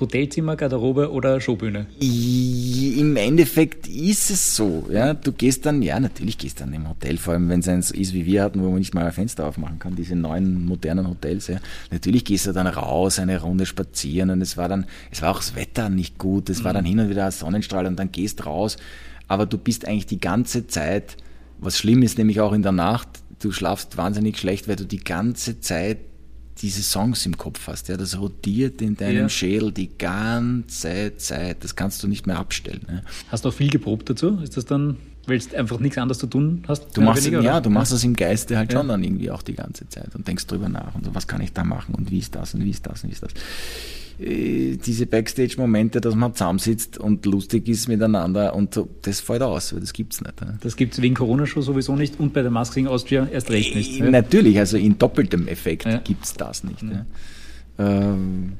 Hotelzimmer, 0.00 0.56
Garderobe 0.56 1.12
oder 1.12 1.40
Showbühne? 1.40 1.86
Im 2.00 3.16
Endeffekt 3.16 3.86
ist 3.86 4.30
es 4.30 4.56
so. 4.56 4.86
Ja, 4.90 5.14
du 5.14 5.32
gehst 5.32 5.66
dann, 5.66 5.82
ja, 5.82 6.00
natürlich 6.00 6.36
gehst 6.38 6.60
dann 6.60 6.72
im 6.72 6.88
Hotel, 6.88 7.16
vor 7.16 7.34
allem 7.34 7.48
wenn 7.48 7.60
es 7.60 7.68
eins 7.68 7.90
ist, 7.90 8.12
wie 8.12 8.26
wir 8.26 8.42
hatten, 8.42 8.60
wo 8.60 8.70
man 8.70 8.78
nicht 8.78 8.94
mal 8.94 9.06
ein 9.06 9.12
Fenster 9.12 9.46
aufmachen 9.46 9.78
kann, 9.78 9.94
diese 9.94 10.16
neuen 10.16 10.64
modernen 10.64 11.08
Hotels. 11.08 11.46
Ja. 11.46 11.58
Natürlich 11.90 12.24
gehst 12.24 12.46
du 12.46 12.52
dann 12.52 12.66
raus, 12.66 13.18
eine 13.18 13.40
Runde 13.40 13.66
spazieren 13.66 14.30
und 14.30 14.40
es 14.40 14.56
war 14.56 14.68
dann, 14.68 14.86
es 15.10 15.22
war 15.22 15.30
auch 15.30 15.38
das 15.38 15.54
Wetter 15.54 15.88
nicht 15.88 16.18
gut, 16.18 16.50
es 16.50 16.64
war 16.64 16.72
mhm. 16.72 16.76
dann 16.76 16.84
hin 16.84 17.00
und 17.00 17.08
wieder 17.10 17.26
ein 17.26 17.32
Sonnenstrahl 17.32 17.86
und 17.86 17.96
dann 17.96 18.10
gehst 18.10 18.46
raus, 18.46 18.76
aber 19.28 19.46
du 19.46 19.58
bist 19.58 19.86
eigentlich 19.86 20.06
die 20.06 20.20
ganze 20.20 20.66
Zeit, 20.66 21.16
was 21.60 21.78
schlimm 21.78 22.02
ist, 22.02 22.18
nämlich 22.18 22.40
auch 22.40 22.52
in 22.52 22.62
der 22.62 22.72
Nacht, 22.72 23.08
du 23.40 23.52
schlafst 23.52 23.96
wahnsinnig 23.96 24.38
schlecht, 24.38 24.68
weil 24.68 24.76
du 24.76 24.84
die 24.84 25.02
ganze 25.02 25.60
Zeit 25.60 25.98
diese 26.64 26.82
Songs 26.82 27.26
im 27.26 27.36
Kopf 27.36 27.66
hast. 27.66 27.88
Ja, 27.88 27.98
das 27.98 28.18
rotiert 28.18 28.80
in 28.80 28.96
deinem 28.96 29.16
ja. 29.16 29.28
Schädel 29.28 29.70
die 29.70 29.90
ganze 29.98 31.14
Zeit. 31.18 31.62
Das 31.62 31.76
kannst 31.76 32.02
du 32.02 32.08
nicht 32.08 32.26
mehr 32.26 32.38
abstellen. 32.38 32.80
Ja. 32.88 33.02
Hast 33.28 33.44
du 33.44 33.50
auch 33.50 33.52
viel 33.52 33.68
geprobt 33.68 34.08
dazu? 34.08 34.38
Ist 34.42 34.56
das 34.56 34.64
dann, 34.64 34.96
weil 35.26 35.38
du 35.38 35.58
einfach 35.58 35.78
nichts 35.78 35.98
anderes 35.98 36.18
zu 36.20 36.26
tun 36.26 36.64
hast? 36.66 36.96
Du 36.96 37.02
machst, 37.02 37.26
weniger, 37.26 37.42
ja, 37.42 37.60
du 37.60 37.68
machst 37.68 37.92
das 37.92 38.02
im 38.02 38.16
Geiste 38.16 38.56
halt 38.56 38.72
ja. 38.72 38.78
schon 38.78 38.88
dann 38.88 39.04
irgendwie 39.04 39.30
auch 39.30 39.42
die 39.42 39.52
ganze 39.52 39.86
Zeit 39.90 40.14
und 40.14 40.26
denkst 40.26 40.46
drüber 40.46 40.70
nach 40.70 40.94
und 40.94 41.04
so, 41.04 41.14
was 41.14 41.26
kann 41.26 41.42
ich 41.42 41.52
da 41.52 41.64
machen 41.64 41.94
und 41.94 42.10
wie 42.10 42.18
ist 42.18 42.34
das 42.34 42.54
und 42.54 42.64
wie 42.64 42.70
ist 42.70 42.86
das 42.86 43.04
und 43.04 43.10
wie 43.10 43.12
ist 43.12 43.22
das. 43.22 43.32
Äh, 43.32 44.03
diese 44.18 45.06
Backstage-Momente, 45.06 46.00
dass 46.00 46.14
man 46.14 46.34
zusammensitzt 46.34 46.98
und 46.98 47.26
lustig 47.26 47.68
ist 47.68 47.88
miteinander 47.88 48.54
und 48.54 48.74
so, 48.74 48.88
das 49.02 49.20
fällt 49.20 49.42
aus, 49.42 49.72
weil 49.72 49.80
das 49.80 49.92
gibt's 49.92 50.20
nicht. 50.20 50.34
Das 50.60 50.76
gibt's 50.76 51.02
wegen 51.02 51.14
Corona 51.16 51.46
schon 51.46 51.62
sowieso 51.62 51.96
nicht 51.96 52.20
und 52.20 52.32
bei 52.32 52.42
der 52.42 52.50
Masking 52.52 52.86
Austria 52.86 53.26
erst 53.30 53.50
recht 53.50 53.74
nicht. 53.74 54.00
Äh, 54.00 54.10
natürlich, 54.10 54.58
also 54.58 54.76
in 54.76 54.98
doppeltem 54.98 55.48
Effekt 55.48 55.86
ja. 55.86 55.98
gibt's 55.98 56.34
das 56.34 56.62
nicht. 56.62 56.82
Ja. 56.82 57.06
Ähm, 57.78 58.52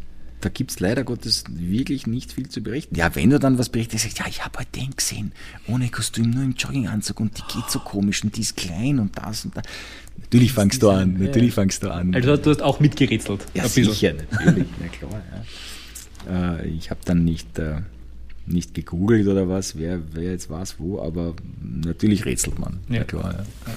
da 0.45 0.51
gibt's 0.51 0.79
leider 0.79 1.05
Gottes 1.05 1.45
wirklich 1.49 2.07
nicht 2.07 2.33
viel 2.33 2.49
zu 2.49 2.63
berichten. 2.63 2.95
Ja, 2.95 3.15
wenn 3.15 3.31
du 3.31 3.39
dann 3.39 3.59
was 3.59 3.71
berichtest, 3.71 4.05
sagst 4.05 4.19
ja, 4.19 4.27
ich 4.29 4.45
habe 4.45 4.59
heute 4.59 4.73
den 4.73 4.91
gesehen, 4.95 5.33
ohne 5.67 5.89
Kostüm, 5.89 6.31
nur 6.31 6.45
im 6.45 6.53
Jogginganzug 6.53 7.19
und 7.21 7.39
die 7.39 7.43
geht 7.55 7.71
so 7.71 7.79
komisch 7.79 8.23
und 8.25 8.37
die 8.37 8.43
ist 8.43 8.57
klein 8.57 8.99
und 8.99 9.17
das 9.17 9.47
und 9.47 9.57
das. 9.57 9.65
Natürlich 10.19 10.53
fangst 10.53 10.83
du 10.83 10.91
an, 10.91 11.17
natürlich 11.19 11.51
ja. 11.51 11.55
fangst 11.55 11.83
du 11.83 11.91
an. 11.91 12.15
Also 12.15 12.37
du 12.37 12.51
hast 12.51 12.63
auch 12.63 12.79
mitgerätselt. 12.79 13.47
Ja, 13.55 13.67
sicher, 13.67 14.13
natürlich, 14.13 14.69
na 14.81 14.89
klar. 14.89 15.23
Ja. 16.29 16.57
Äh, 16.57 16.69
ich 16.69 16.91
habe 16.91 17.01
dann 17.05 17.25
nicht, 17.25 17.59
äh, 17.59 17.81
nicht 18.47 18.75
gegoogelt 18.75 19.27
oder 19.27 19.49
was, 19.49 19.79
wer, 19.79 20.01
wer 20.13 20.33
jetzt 20.33 20.51
was 20.51 20.79
wo, 20.79 21.01
aber 21.01 21.35
natürlich 21.63 22.27
rätselt 22.27 22.59
man, 22.59 22.81
ja. 22.91 22.99
na 22.99 23.05
klar. 23.05 23.35
Ja. 23.35 23.75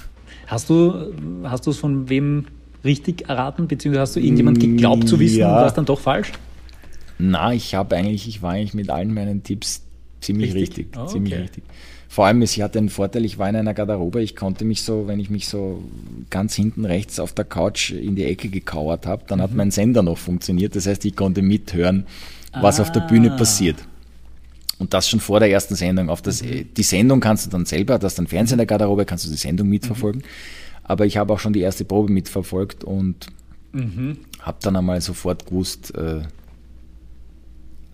Hast 0.47 0.69
du 0.69 1.13
hast 1.43 1.65
es 1.67 1.77
von 1.77 2.09
wem 2.09 2.45
richtig 2.83 3.29
erraten, 3.29 3.67
beziehungsweise 3.67 4.01
hast 4.01 4.15
du 4.17 4.19
irgendjemand 4.19 4.59
geglaubt 4.59 5.07
zu 5.07 5.19
wissen 5.19 5.39
ja. 5.39 5.49
und 5.49 5.55
war 5.55 5.67
es 5.67 5.73
dann 5.73 5.85
doch 5.85 5.99
falsch? 5.99 6.33
Na, 7.19 7.53
ich 7.53 7.75
habe 7.75 7.95
eigentlich, 7.95 8.27
ich 8.27 8.41
war 8.41 8.51
eigentlich 8.51 8.73
mit 8.73 8.89
allen 8.89 9.13
meinen 9.13 9.43
Tipps 9.43 9.83
ziemlich 10.21 10.53
richtig, 10.53 10.87
richtig 10.87 11.01
oh, 11.01 11.05
ziemlich 11.05 11.33
okay. 11.33 11.41
richtig. 11.41 11.63
Vor 12.09 12.25
allem, 12.25 12.45
sie 12.45 12.63
hatte 12.63 12.79
einen 12.79 12.89
Vorteil, 12.89 13.25
ich 13.25 13.37
war 13.37 13.49
in 13.49 13.55
einer 13.55 13.73
Garderobe, 13.73 14.21
ich 14.21 14.35
konnte 14.35 14.65
mich 14.65 14.81
so, 14.81 15.07
wenn 15.07 15.19
ich 15.19 15.29
mich 15.29 15.47
so 15.47 15.83
ganz 16.29 16.55
hinten 16.55 16.85
rechts 16.85 17.19
auf 17.19 17.33
der 17.33 17.45
Couch 17.45 17.91
in 17.91 18.15
die 18.15 18.23
Ecke 18.23 18.49
gekauert 18.49 19.05
habe, 19.05 19.23
dann 19.27 19.39
mhm. 19.39 19.43
hat 19.43 19.53
mein 19.53 19.71
Sender 19.71 20.03
noch 20.03 20.17
funktioniert. 20.17 20.75
Das 20.75 20.87
heißt, 20.87 21.03
ich 21.05 21.15
konnte 21.15 21.41
mithören, 21.41 22.05
was 22.53 22.79
ah. 22.79 22.83
auf 22.83 22.91
der 22.91 23.01
Bühne 23.01 23.33
ah. 23.33 23.37
passiert. 23.37 23.77
Und 24.79 24.93
das 24.93 25.09
schon 25.09 25.19
vor 25.19 25.39
der 25.39 25.49
ersten 25.49 25.75
Sendung. 25.75 26.09
Auf 26.09 26.21
das, 26.21 26.41
mhm. 26.43 26.73
Die 26.75 26.83
Sendung 26.83 27.19
kannst 27.19 27.45
du 27.45 27.49
dann 27.49 27.65
selber, 27.65 27.99
das 27.99 28.15
dann 28.15 28.27
Fernsehen 28.27 28.55
in 28.55 28.59
der 28.59 28.67
Garderobe, 28.67 29.05
kannst 29.05 29.25
du 29.25 29.29
die 29.29 29.37
Sendung 29.37 29.67
mitverfolgen. 29.67 30.21
Mhm. 30.21 30.27
Aber 30.83 31.05
ich 31.05 31.17
habe 31.17 31.33
auch 31.33 31.39
schon 31.39 31.53
die 31.53 31.61
erste 31.61 31.83
Probe 31.83 32.11
mitverfolgt 32.11 32.83
und 32.83 33.27
mhm. 33.73 34.17
habe 34.39 34.57
dann 34.61 34.75
einmal 34.75 35.01
sofort 35.01 35.47
gewusst, 35.47 35.93
äh, 35.95 36.21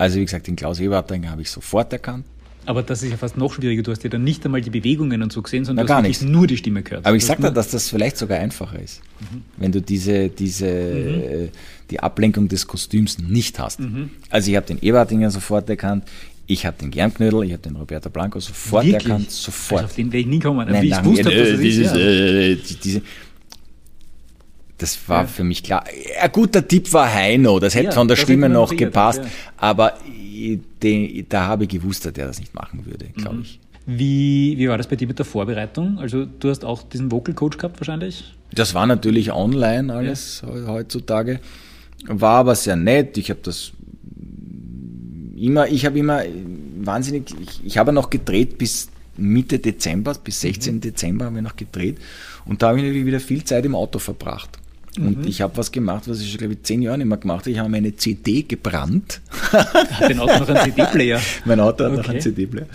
also 0.03 0.19
wie 0.19 0.25
gesagt, 0.25 0.47
den 0.47 0.57
Klaus 0.57 0.79
Eberhardt 0.81 1.11
habe 1.11 1.41
ich 1.41 1.49
sofort 1.49 1.93
erkannt. 1.93 2.25
Aber 2.65 2.83
das 2.83 3.03
ist 3.03 3.11
ja 3.11 3.17
fast 3.17 3.37
noch 3.37 3.53
schwieriger. 3.53 3.83
Du 3.83 3.91
hast 3.91 4.03
ja 4.03 4.09
dann 4.09 4.23
nicht 4.23 4.45
einmal 4.45 4.61
die 4.61 4.69
Bewegungen 4.69 5.21
und 5.21 5.31
so 5.31 5.41
gesehen, 5.41 5.65
sondern 5.65 5.85
Na, 5.87 6.01
du 6.01 6.09
hast 6.09 6.23
nur 6.23 6.45
die 6.47 6.57
Stimme 6.57 6.81
gehört. 6.81 7.05
Aber 7.05 7.15
ich 7.15 7.25
sage 7.25 7.41
da, 7.41 7.49
dass 7.49 7.69
das 7.71 7.89
vielleicht 7.89 8.17
sogar 8.17 8.39
einfacher 8.39 8.79
ist, 8.79 9.01
mhm. 9.19 9.43
wenn 9.57 9.71
du 9.71 9.81
diese, 9.81 10.29
diese, 10.29 10.65
mhm. 10.65 11.49
die 11.89 11.99
Ablenkung 11.99 12.47
des 12.49 12.67
Kostüms 12.67 13.17
nicht 13.19 13.59
hast. 13.59 13.79
Mhm. 13.79 14.09
Also 14.29 14.51
ich 14.51 14.57
habe 14.57 14.65
den 14.65 14.81
Eberhardinger 14.81 15.31
sofort 15.31 15.69
erkannt, 15.69 16.03
ich 16.47 16.65
habe 16.65 16.77
den 16.77 16.91
Germknödel, 16.91 17.43
ich 17.43 17.53
habe 17.53 17.61
den 17.61 17.75
Roberto 17.77 18.09
Blanco 18.09 18.39
sofort 18.39 18.85
Wirklich? 18.85 19.05
erkannt, 19.05 19.31
sofort. 19.31 19.83
Also 19.83 19.91
auf 19.91 19.95
den 19.95 20.11
wäre 20.11 20.21
ich 20.21 20.27
nie 20.27 20.39
kommen. 20.39 20.67
Nein, 20.69 20.83
ich 20.83 21.05
wusste, 21.05 21.31
äh, 21.31 21.39
dass 21.39 21.49
das 21.51 21.59
dieses, 21.59 21.87
ist, 21.87 21.95
ja. 21.95 22.01
äh, 22.01 22.57
diese, 22.83 23.01
das 24.83 24.99
war 25.07 25.21
ja. 25.21 25.27
für 25.27 25.45
mich 25.45 25.63
klar. 25.63 25.85
Ein 26.21 26.31
guter 26.33 26.67
Tipp 26.67 26.91
war 26.91 27.11
Heino, 27.11 27.57
das 27.57 27.73
hätte 27.73 27.85
ja, 27.85 27.91
von 27.93 28.09
der 28.09 28.17
Stimme 28.17 28.49
noch 28.49 28.75
gepasst, 28.75 29.21
ja. 29.23 29.29
aber 29.55 29.93
den, 30.83 31.25
da 31.29 31.47
habe 31.47 31.63
ich 31.63 31.69
gewusst, 31.69 32.05
dass 32.05 32.11
der 32.11 32.27
das 32.27 32.39
nicht 32.39 32.53
machen 32.53 32.85
würde, 32.85 33.05
glaube 33.15 33.37
mhm. 33.37 33.41
ich. 33.43 33.59
Wie, 33.85 34.57
wie 34.57 34.67
war 34.67 34.77
das 34.77 34.87
bei 34.87 34.97
dir 34.97 35.07
mit 35.07 35.17
der 35.19 35.25
Vorbereitung? 35.25 35.99
Also 35.99 36.25
du 36.25 36.49
hast 36.49 36.65
auch 36.65 36.83
diesen 36.83 37.13
Vocal 37.13 37.33
Coach 37.33 37.57
gehabt 37.57 37.79
wahrscheinlich? 37.79 38.35
Das 38.51 38.73
war 38.73 38.85
natürlich 38.85 39.31
online 39.31 39.93
alles 39.93 40.43
ja. 40.45 40.67
heutzutage. 40.67 41.39
War 42.07 42.39
aber 42.39 42.55
sehr 42.55 42.75
nett. 42.75 43.17
Ich 43.17 43.29
habe 43.29 43.39
das 43.41 43.71
immer, 45.37 45.69
ich 45.69 45.85
habe 45.85 45.97
immer 45.97 46.23
wahnsinnig, 46.81 47.33
ich, 47.41 47.65
ich 47.65 47.77
habe 47.77 47.93
noch 47.93 48.09
gedreht 48.09 48.57
bis 48.57 48.89
Mitte 49.15 49.59
Dezember, 49.59 50.13
bis 50.21 50.41
16. 50.41 50.75
Mhm. 50.75 50.81
Dezember 50.81 51.25
haben 51.25 51.35
wir 51.35 51.41
noch 51.41 51.55
gedreht. 51.55 51.99
Und 52.45 52.61
da 52.61 52.69
habe 52.69 52.79
ich 52.79 52.83
natürlich 52.83 53.05
wieder 53.05 53.21
viel 53.21 53.45
Zeit 53.45 53.63
im 53.63 53.75
Auto 53.75 53.99
verbracht. 53.99 54.59
Und 54.97 55.19
mhm. 55.19 55.27
ich 55.27 55.41
habe 55.41 55.57
was 55.57 55.71
gemacht, 55.71 56.03
was 56.07 56.21
ich 56.21 56.29
schon, 56.29 56.37
glaube 56.37 56.53
ich, 56.53 56.63
zehn 56.63 56.81
Jahre 56.81 56.97
nicht 56.99 57.07
mehr 57.07 57.17
gemacht 57.17 57.41
habe. 57.41 57.51
Ich 57.51 57.59
habe 57.59 57.69
meine 57.69 57.95
CD 57.95 58.43
gebrannt. 58.43 59.21
Hat 59.51 60.01
dein 60.01 60.19
Auto 60.19 60.39
noch 60.39 60.49
einen 60.49 60.71
CD-Player? 60.71 61.19
mein 61.45 61.59
Auto 61.59 61.85
hat 61.85 61.91
okay. 61.91 62.01
noch 62.01 62.09
einen 62.09 62.21
CD-Player. 62.21 62.67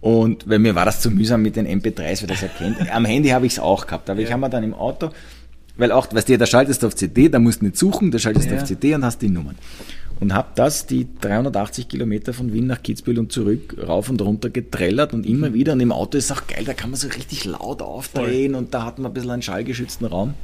Und 0.00 0.48
weil 0.48 0.58
mir 0.58 0.74
war 0.74 0.86
das 0.86 1.00
zu 1.00 1.10
mühsam 1.10 1.42
mit 1.42 1.56
den 1.56 1.66
MP3s, 1.66 2.22
weil 2.22 2.28
das 2.28 2.42
erkennt. 2.42 2.90
Am 2.90 3.04
Handy 3.04 3.28
habe 3.28 3.46
ich 3.46 3.52
es 3.52 3.58
auch 3.58 3.86
gehabt, 3.86 4.08
aber 4.08 4.20
ja. 4.20 4.26
ich 4.26 4.32
habe 4.32 4.40
mir 4.40 4.50
dann 4.50 4.64
im 4.64 4.72
Auto, 4.72 5.10
weil 5.76 5.92
auch, 5.92 6.12
weißt 6.12 6.28
du, 6.28 6.38
da 6.38 6.46
schaltest 6.46 6.82
du 6.82 6.86
auf 6.86 6.94
CD, 6.94 7.28
da 7.28 7.38
musst 7.38 7.60
du 7.60 7.66
nicht 7.66 7.76
suchen, 7.76 8.10
da 8.10 8.18
schaltest 8.18 8.50
du 8.50 8.54
ja. 8.54 8.60
auf 8.62 8.66
CD 8.66 8.94
und 8.94 9.04
hast 9.04 9.20
die 9.20 9.28
Nummern. 9.28 9.56
Und 10.20 10.34
habe 10.34 10.48
das, 10.54 10.86
die 10.86 11.06
380 11.20 11.88
Kilometer 11.88 12.34
von 12.34 12.52
Wien 12.52 12.66
nach 12.66 12.82
Kitzbühel 12.82 13.18
und 13.18 13.32
zurück, 13.32 13.76
rauf 13.86 14.10
und 14.10 14.20
runter 14.20 14.50
getrellert 14.50 15.14
und 15.14 15.24
immer 15.24 15.50
mhm. 15.50 15.54
wieder. 15.54 15.72
Und 15.72 15.80
im 15.80 15.92
Auto 15.92 16.18
ist 16.18 16.30
auch 16.30 16.46
geil, 16.46 16.64
da 16.64 16.74
kann 16.74 16.90
man 16.90 17.00
so 17.00 17.08
richtig 17.08 17.44
laut 17.44 17.80
aufdrehen 17.80 18.52
Voll. 18.52 18.58
und 18.62 18.74
da 18.74 18.84
hat 18.84 18.98
man 18.98 19.10
ein 19.10 19.14
bisschen 19.14 19.30
einen 19.30 19.42
schallgeschützten 19.42 20.06
Raum. 20.06 20.34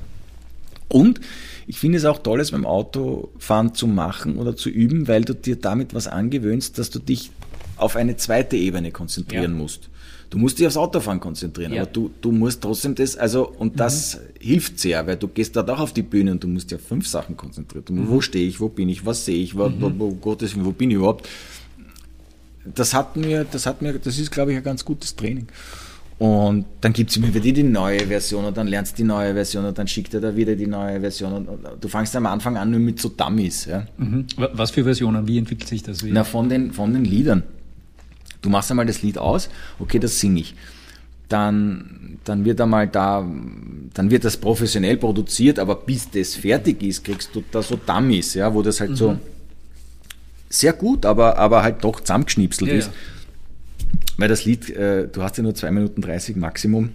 Und 0.88 1.20
ich 1.66 1.78
finde 1.78 1.98
es 1.98 2.04
auch 2.04 2.18
toll, 2.18 2.40
es 2.40 2.52
beim 2.52 2.64
Autofahren 2.64 3.74
zu 3.74 3.86
machen 3.86 4.36
oder 4.36 4.54
zu 4.56 4.68
üben, 4.70 5.08
weil 5.08 5.24
du 5.24 5.34
dir 5.34 5.56
damit 5.56 5.94
was 5.94 6.06
angewöhnst, 6.06 6.78
dass 6.78 6.90
du 6.90 6.98
dich 7.00 7.30
auf 7.76 7.96
eine 7.96 8.16
zweite 8.16 8.56
Ebene 8.56 8.90
konzentrieren 8.92 9.52
Ja. 9.52 9.58
musst. 9.58 9.88
Du 10.30 10.38
musst 10.38 10.58
dich 10.58 10.66
aufs 10.66 10.76
Autofahren 10.76 11.20
konzentrieren, 11.20 11.72
Ja. 11.72 11.82
aber 11.82 11.90
du, 11.90 12.10
du 12.20 12.32
musst 12.32 12.60
trotzdem 12.60 12.94
das, 12.96 13.16
also, 13.16 13.48
und 13.48 13.78
das 13.78 14.18
hilft 14.40 14.80
sehr, 14.80 15.06
weil 15.06 15.16
du 15.16 15.28
gehst 15.28 15.54
da 15.56 15.62
auch 15.66 15.78
auf 15.80 15.92
die 15.92 16.02
Bühne 16.02 16.32
und 16.32 16.42
du 16.42 16.48
musst 16.48 16.70
dir 16.70 16.76
auf 16.76 16.82
fünf 16.82 17.06
Sachen 17.06 17.36
konzentrieren. 17.36 17.84
Du, 17.86 18.08
Wo 18.08 18.20
stehe 18.20 18.46
ich, 18.48 18.60
wo 18.60 18.68
bin 18.68 18.88
ich, 18.88 19.06
was 19.06 19.24
sehe 19.24 19.42
ich, 19.42 19.56
wo, 19.56 19.70
wo, 19.78 19.92
wo, 19.98 20.10
Gottes 20.14 20.54
Willen, 20.54 20.66
wo 20.66 20.72
bin 20.72 20.90
ich 20.90 20.96
überhaupt? 20.96 21.28
Das 22.64 22.94
hat 22.94 23.16
mir, 23.16 23.44
das 23.44 23.66
hat 23.66 23.82
mir, 23.82 23.92
das 23.98 24.18
ist, 24.18 24.30
glaube 24.32 24.50
ich, 24.52 24.56
ein 24.58 24.64
ganz 24.64 24.84
gutes 24.84 25.14
Training. 25.14 25.46
Und 26.18 26.64
dann 26.80 26.94
gibt 26.94 27.10
es 27.10 27.16
immer 27.18 27.32
wieder 27.34 27.52
die 27.52 27.62
neue 27.62 28.00
Version 28.06 28.46
und 28.46 28.56
dann 28.56 28.66
lernst 28.68 28.94
du 28.94 29.02
die 29.02 29.06
neue 29.06 29.34
Version 29.34 29.66
und 29.66 29.76
dann 29.76 29.86
schickt 29.86 30.14
er 30.14 30.20
da 30.20 30.34
wieder 30.34 30.56
die 30.56 30.66
neue 30.66 30.98
Version 31.00 31.32
und 31.34 31.46
und 31.48 31.60
du 31.78 31.88
fangst 31.88 32.16
am 32.16 32.24
Anfang 32.24 32.56
an 32.56 32.70
nur 32.70 32.80
mit 32.80 32.98
so 33.00 33.10
Dummies, 33.10 33.66
ja. 33.66 33.86
Mhm. 33.98 34.24
Wa- 34.38 34.48
Was 34.54 34.70
für 34.70 34.82
Versionen? 34.84 35.28
Wie 35.28 35.36
entwickelt 35.36 35.68
sich 35.68 35.82
das? 35.82 36.02
Wie? 36.02 36.10
Na, 36.12 36.24
von 36.24 36.48
den, 36.48 36.72
von 36.72 36.94
den 36.94 37.04
Liedern. 37.04 37.42
Du 38.40 38.48
machst 38.48 38.70
einmal 38.70 38.86
das 38.86 39.02
Lied 39.02 39.18
aus, 39.18 39.50
okay, 39.78 39.98
das 39.98 40.18
singe 40.18 40.40
ich. 40.40 40.54
Dann, 41.28 42.18
dann 42.24 42.44
wird 42.46 42.60
einmal 42.60 42.86
da, 42.86 43.28
dann 43.92 44.10
wird 44.10 44.24
das 44.24 44.36
professionell 44.38 44.96
produziert, 44.96 45.58
aber 45.58 45.74
bis 45.74 46.08
das 46.10 46.34
fertig 46.36 46.82
ist, 46.82 47.04
kriegst 47.04 47.34
du 47.34 47.42
da 47.50 47.60
so 47.62 47.76
Dummies, 47.84 48.32
ja, 48.34 48.54
wo 48.54 48.62
das 48.62 48.80
halt 48.80 48.96
so 48.96 49.18
sehr 50.48 50.72
gut, 50.72 51.04
aber, 51.04 51.36
aber 51.36 51.62
halt 51.62 51.82
doch 51.84 52.00
zusammengeschnipselt 52.00 52.70
Ja, 52.70 52.76
ist. 52.78 52.90
Weil 54.16 54.28
das 54.28 54.44
Lied, 54.44 54.70
äh, 54.70 55.08
du 55.08 55.22
hast 55.22 55.36
ja 55.36 55.42
nur 55.42 55.54
2 55.54 55.70
Minuten 55.70 56.00
30 56.00 56.36
Maximum. 56.36 56.90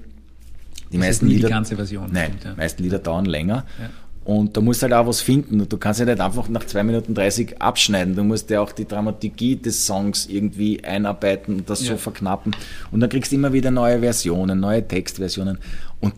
Die 0.91 0.97
Das 0.97 1.05
meisten 1.07 1.27
Lieder. 1.27 1.47
die 1.47 1.53
ganze 1.53 1.75
Version. 1.75 2.09
Nein, 2.11 2.25
stimmt, 2.29 2.43
ja. 2.45 2.51
die 2.51 2.57
meisten 2.57 2.83
Lieder 2.83 2.99
dauern 2.99 3.25
länger. 3.25 3.65
Ja. 3.79 3.89
Und 4.23 4.55
da 4.55 4.61
musst 4.61 4.81
du 4.81 4.83
halt 4.83 4.93
auch 4.93 5.07
was 5.07 5.21
finden. 5.21 5.61
Und 5.61 5.71
du 5.73 5.77
kannst 5.77 5.99
ja 5.99 6.05
nicht 6.05 6.19
einfach 6.19 6.47
nach 6.49 6.63
2 6.65 6.83
Minuten 6.83 7.13
30 7.15 7.61
abschneiden. 7.61 8.15
Du 8.15 8.23
musst 8.23 8.49
ja 8.49 8.61
auch 8.61 8.71
die 8.71 8.87
Dramaturgie 8.87 9.55
des 9.55 9.85
Songs 9.87 10.27
irgendwie 10.27 10.83
einarbeiten 10.83 11.55
und 11.55 11.69
das 11.69 11.81
Ja. 11.81 11.93
so 11.93 11.97
verknappen. 11.97 12.55
Und 12.91 12.99
dann 12.99 13.09
kriegst 13.09 13.31
du 13.31 13.35
immer 13.35 13.51
wieder 13.53 13.71
neue 13.71 13.99
Versionen, 13.99 14.59
neue 14.59 14.87
Textversionen. 14.87 15.57
Und 16.01 16.13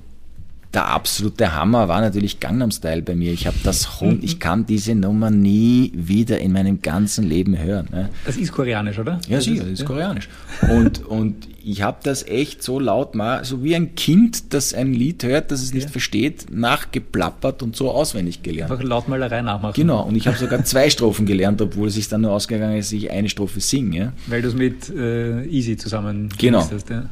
der 0.73 0.87
absolute 0.87 1.53
Hammer 1.55 1.87
war 1.87 2.01
natürlich 2.01 2.39
Gangnam 2.39 2.71
Style 2.71 3.01
bei 3.03 3.15
mir. 3.15 3.31
Ich 3.31 3.45
habe 3.45 3.57
das. 3.63 4.01
Hund- 4.01 4.23
ich 4.23 4.39
kann 4.39 4.65
diese 4.65 4.95
Nummer 4.95 5.29
nie 5.29 5.91
wieder 5.95 6.39
in 6.39 6.51
meinem 6.51 6.81
ganzen 6.81 7.23
Leben 7.29 7.57
hören. 7.57 7.87
Ne? 7.91 8.09
Das 8.25 8.37
ist 8.37 8.51
koreanisch, 8.51 8.97
oder? 8.97 9.19
Ja, 9.27 9.35
Das 9.37 9.45
sicher, 9.45 9.63
das 9.63 9.73
ist 9.73 9.79
ja. 9.81 9.85
koreanisch. 9.85 10.29
Und, 10.71 11.05
und 11.05 11.47
ich 11.63 11.81
habe 11.83 11.97
das 12.03 12.23
echt 12.27 12.63
so 12.63 12.79
laut 12.79 13.13
mal, 13.15 13.45
so 13.45 13.63
wie 13.63 13.75
ein 13.75 13.95
Kind, 13.95 14.53
das 14.53 14.73
ein 14.73 14.93
Lied 14.93 15.23
hört, 15.23 15.51
das 15.51 15.61
es 15.61 15.73
nicht 15.73 15.89
versteht, 15.89 16.47
nachgeplappert 16.51 17.61
und 17.63 17.75
so 17.75 17.91
auswendig 17.91 18.41
gelernt. 18.43 18.71
Einfach 18.71 18.83
Lautmalerei 18.83 19.41
nachmachen. 19.41 19.73
Genau, 19.75 20.03
und 20.03 20.15
ich 20.15 20.27
habe 20.27 20.37
sogar 20.37 20.63
zwei 20.65 20.89
Strophen 20.89 21.25
gelernt, 21.25 21.61
obwohl 21.61 21.87
es 21.87 21.93
sich 21.93 22.07
dann 22.09 22.21
nur 22.21 22.31
ausgegangen 22.31 22.77
ist, 22.77 22.87
dass 22.91 22.93
ich 22.99 23.11
eine 23.11 23.29
Strophe 23.29 23.59
singe. 23.61 23.97
Ja? 23.97 24.13
Weil 24.27 24.41
du 24.41 24.47
es 24.49 24.55
mit 24.55 24.89
äh, 24.89 25.45
Easy 25.45 25.77
zusammen 25.77 26.29
Genau. 26.37 26.59
hast. 26.69 26.89
Ja. 26.89 27.05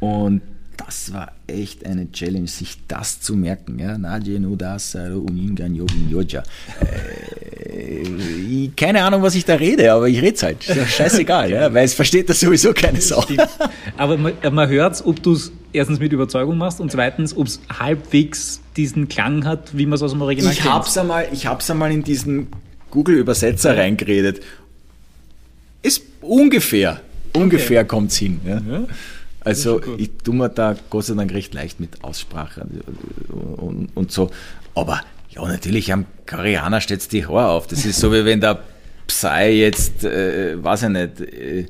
Und 0.00 0.42
das 0.76 1.12
war 1.12 1.32
echt 1.46 1.84
eine 1.86 2.10
Challenge, 2.12 2.46
sich 2.48 2.78
das 2.88 3.20
zu 3.20 3.34
merken. 3.36 3.78
Ja? 3.78 3.96
Äh, 6.80 8.02
ich- 8.02 8.76
Keine 8.76 9.02
Ahnung, 9.04 9.22
was 9.22 9.34
ich 9.34 9.44
da 9.44 9.54
rede, 9.54 9.92
aber 9.92 10.08
ich 10.08 10.20
rede 10.20 10.40
halt. 10.42 10.68
Ist 10.68 10.78
doch 10.78 10.86
scheißegal, 10.86 11.50
ja? 11.50 11.72
weil 11.72 11.84
es 11.84 11.94
versteht 11.94 12.28
das 12.28 12.40
sowieso 12.40 12.72
keine 12.72 13.00
Sau. 13.00 13.24
Aber 13.96 14.16
man, 14.16 14.32
man 14.52 14.68
hört 14.68 15.04
ob 15.06 15.22
du 15.22 15.32
es 15.32 15.52
erstens 15.72 15.98
mit 15.98 16.12
Überzeugung 16.12 16.56
machst 16.58 16.80
und 16.80 16.90
zweitens, 16.92 17.36
ob 17.36 17.46
es 17.46 17.60
halbwegs 17.78 18.60
diesen 18.76 19.08
Klang 19.08 19.44
hat, 19.44 19.76
wie 19.76 19.86
man 19.86 19.94
es 19.94 20.02
aus 20.02 20.12
dem 20.12 20.22
Original 20.22 20.52
Ich 20.52 20.60
kennt. 20.60 20.72
hab's 20.74 20.96
einmal, 20.98 21.26
ich 21.32 21.46
hab's 21.46 21.70
einmal 21.70 21.90
in 21.92 22.02
diesen 22.04 22.48
Google-Übersetzer 22.90 23.76
reingeredet. 23.76 24.40
Ist 25.82 26.02
ungefähr, 26.20 27.00
ungefähr 27.32 27.84
kommt's 27.84 28.16
hin. 28.16 28.40
Ja? 28.46 28.60
Also 29.44 29.80
ich 29.98 30.10
tue 30.22 30.34
mir 30.34 30.48
da 30.48 30.74
Gott 30.90 31.04
sei 31.04 31.14
Dank 31.14 31.32
recht 31.32 31.54
leicht 31.54 31.80
mit 31.80 32.02
Aussprache 32.02 32.66
und, 33.28 33.88
und 33.94 34.10
so. 34.10 34.30
Aber 34.74 35.02
ja, 35.30 35.46
natürlich 35.46 35.92
am 35.92 36.06
Koreaner 36.26 36.80
steht's 36.80 37.08
die 37.08 37.26
Haare 37.26 37.48
auf. 37.48 37.66
Das 37.66 37.84
ist 37.84 38.00
so, 38.00 38.12
wie 38.12 38.24
wenn 38.24 38.40
der 38.40 38.60
Psy 39.06 39.60
jetzt, 39.60 40.04
äh, 40.04 40.62
weiß 40.62 40.84
ich 40.84 40.88
nicht, 40.88 41.20
äh, 41.20 41.66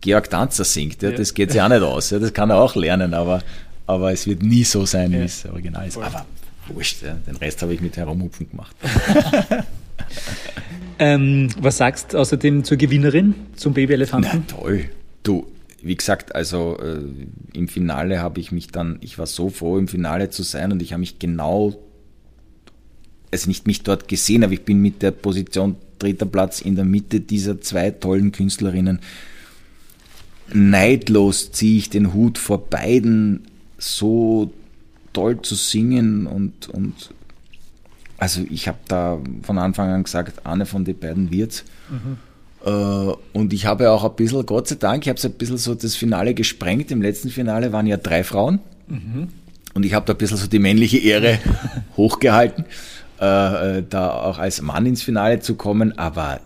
Georg 0.00 0.30
Danzer 0.30 0.64
singt. 0.64 1.02
Ja? 1.02 1.10
Ja. 1.10 1.16
Das 1.16 1.34
geht 1.34 1.52
sich 1.52 1.60
auch 1.60 1.68
nicht 1.68 1.82
aus. 1.82 2.10
Ja? 2.10 2.18
Das 2.18 2.32
kann 2.32 2.50
er 2.50 2.56
auch 2.56 2.74
lernen, 2.76 3.12
aber, 3.12 3.42
aber 3.86 4.12
es 4.12 4.26
wird 4.26 4.42
nie 4.42 4.64
so 4.64 4.86
sein, 4.86 5.12
wie 5.12 5.16
es 5.16 5.44
original 5.44 5.86
ist. 5.86 5.98
Aber 5.98 6.24
wurscht, 6.68 7.02
ja? 7.02 7.14
den 7.26 7.36
Rest 7.36 7.60
habe 7.62 7.74
ich 7.74 7.80
mit 7.80 7.96
Herumhupfen 7.96 8.50
gemacht. 8.50 8.74
Ähm, 10.98 11.48
was 11.60 11.76
sagst 11.76 12.12
du 12.12 12.18
außerdem 12.18 12.64
zur 12.64 12.76
Gewinnerin, 12.76 13.34
zum 13.54 13.72
Na 13.72 13.74
Babyelefanten? 13.76 14.46
toll. 14.48 14.86
Du, 15.22 15.46
wie 15.80 15.96
gesagt, 15.96 16.34
also 16.34 16.78
äh, 16.80 17.00
im 17.52 17.68
Finale 17.68 18.20
habe 18.20 18.40
ich 18.40 18.52
mich 18.52 18.68
dann, 18.68 18.98
ich 19.00 19.18
war 19.18 19.26
so 19.26 19.48
froh, 19.48 19.78
im 19.78 19.88
Finale 19.88 20.30
zu 20.30 20.42
sein 20.42 20.72
und 20.72 20.82
ich 20.82 20.92
habe 20.92 21.00
mich 21.00 21.18
genau, 21.18 21.76
also 23.30 23.48
nicht 23.48 23.66
mich 23.66 23.82
dort 23.82 24.08
gesehen, 24.08 24.42
aber 24.42 24.52
ich 24.52 24.64
bin 24.64 24.80
mit 24.80 25.02
der 25.02 25.12
Position 25.12 25.76
dritter 25.98 26.26
Platz 26.26 26.60
in 26.60 26.76
der 26.76 26.84
Mitte 26.84 27.20
dieser 27.20 27.60
zwei 27.60 27.90
tollen 27.90 28.32
Künstlerinnen. 28.32 29.00
Neidlos 30.52 31.52
ziehe 31.52 31.78
ich 31.78 31.90
den 31.90 32.14
Hut 32.14 32.38
vor 32.38 32.68
beiden, 32.70 33.46
so 33.76 34.52
toll 35.12 35.42
zu 35.42 35.54
singen 35.54 36.26
und, 36.26 36.68
und 36.68 37.10
also 38.16 38.44
ich 38.50 38.66
habe 38.66 38.78
da 38.88 39.20
von 39.42 39.58
Anfang 39.58 39.90
an 39.90 40.02
gesagt, 40.02 40.44
eine 40.46 40.66
von 40.66 40.84
den 40.84 40.98
beiden 40.98 41.30
wird's. 41.30 41.64
Äh, 41.90 42.27
Und 42.64 43.52
ich 43.52 43.66
habe 43.66 43.90
auch 43.90 44.04
ein 44.04 44.16
bisschen, 44.16 44.44
Gott 44.44 44.68
sei 44.68 44.76
Dank, 44.76 45.04
ich 45.04 45.08
habe 45.08 45.20
so 45.20 45.28
ein 45.28 45.34
bisschen 45.34 45.58
so 45.58 45.74
das 45.74 45.94
Finale 45.94 46.34
gesprengt. 46.34 46.90
Im 46.90 47.00
letzten 47.00 47.30
Finale 47.30 47.72
waren 47.72 47.86
ja 47.86 47.96
drei 47.96 48.24
Frauen. 48.24 48.58
Und 49.74 49.86
ich 49.86 49.94
habe 49.94 50.06
da 50.06 50.12
ein 50.12 50.18
bisschen 50.18 50.36
so 50.36 50.48
die 50.48 50.58
männliche 50.58 50.98
Ehre 50.98 51.38
hochgehalten, 51.96 52.64
äh, 53.20 53.78
äh, 53.78 53.84
da 53.88 54.10
auch 54.10 54.38
als 54.38 54.60
Mann 54.60 54.86
ins 54.86 55.02
Finale 55.02 55.40
zu 55.40 55.54
kommen. 55.54 55.96
Aber 55.98 56.40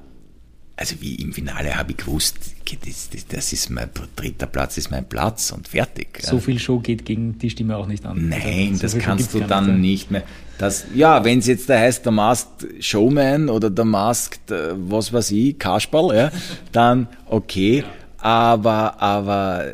also 0.76 0.96
wie 1.00 1.16
im 1.16 1.32
Finale 1.32 1.76
habe 1.76 1.92
ich 1.92 1.98
gewusst, 1.98 2.36
das, 2.84 3.10
das, 3.10 3.26
das 3.26 3.52
ist 3.52 3.70
mein 3.70 3.90
dritter 4.16 4.46
Platz, 4.46 4.78
ist 4.78 4.90
mein 4.90 5.06
Platz 5.06 5.52
und 5.52 5.68
fertig. 5.68 6.20
So 6.22 6.38
viel 6.38 6.58
Show 6.58 6.78
geht 6.78 7.04
gegen 7.04 7.38
die 7.38 7.50
Stimme 7.50 7.76
auch 7.76 7.86
nicht 7.86 8.06
an. 8.06 8.28
Nein, 8.28 8.70
Also, 8.72 8.88
so 8.88 8.96
das 8.96 8.98
kannst 8.98 9.34
du 9.34 9.40
dann 9.40 9.80
nicht 9.80 10.10
mehr. 10.10 10.22
Das, 10.58 10.86
ja, 10.94 11.24
wenn 11.24 11.40
es 11.40 11.46
jetzt 11.46 11.68
da 11.68 11.78
heißt, 11.78 12.04
der 12.04 12.12
Masked 12.12 12.66
Showman 12.84 13.48
oder 13.48 13.68
der 13.68 13.84
Masked, 13.84 14.50
äh, 14.50 14.74
was 14.74 15.12
weiß 15.12 15.30
ich, 15.32 15.58
Kasperl, 15.58 16.16
ja, 16.16 16.30
dann 16.72 17.08
okay. 17.26 17.84
Aber, 18.18 19.00
aber 19.02 19.72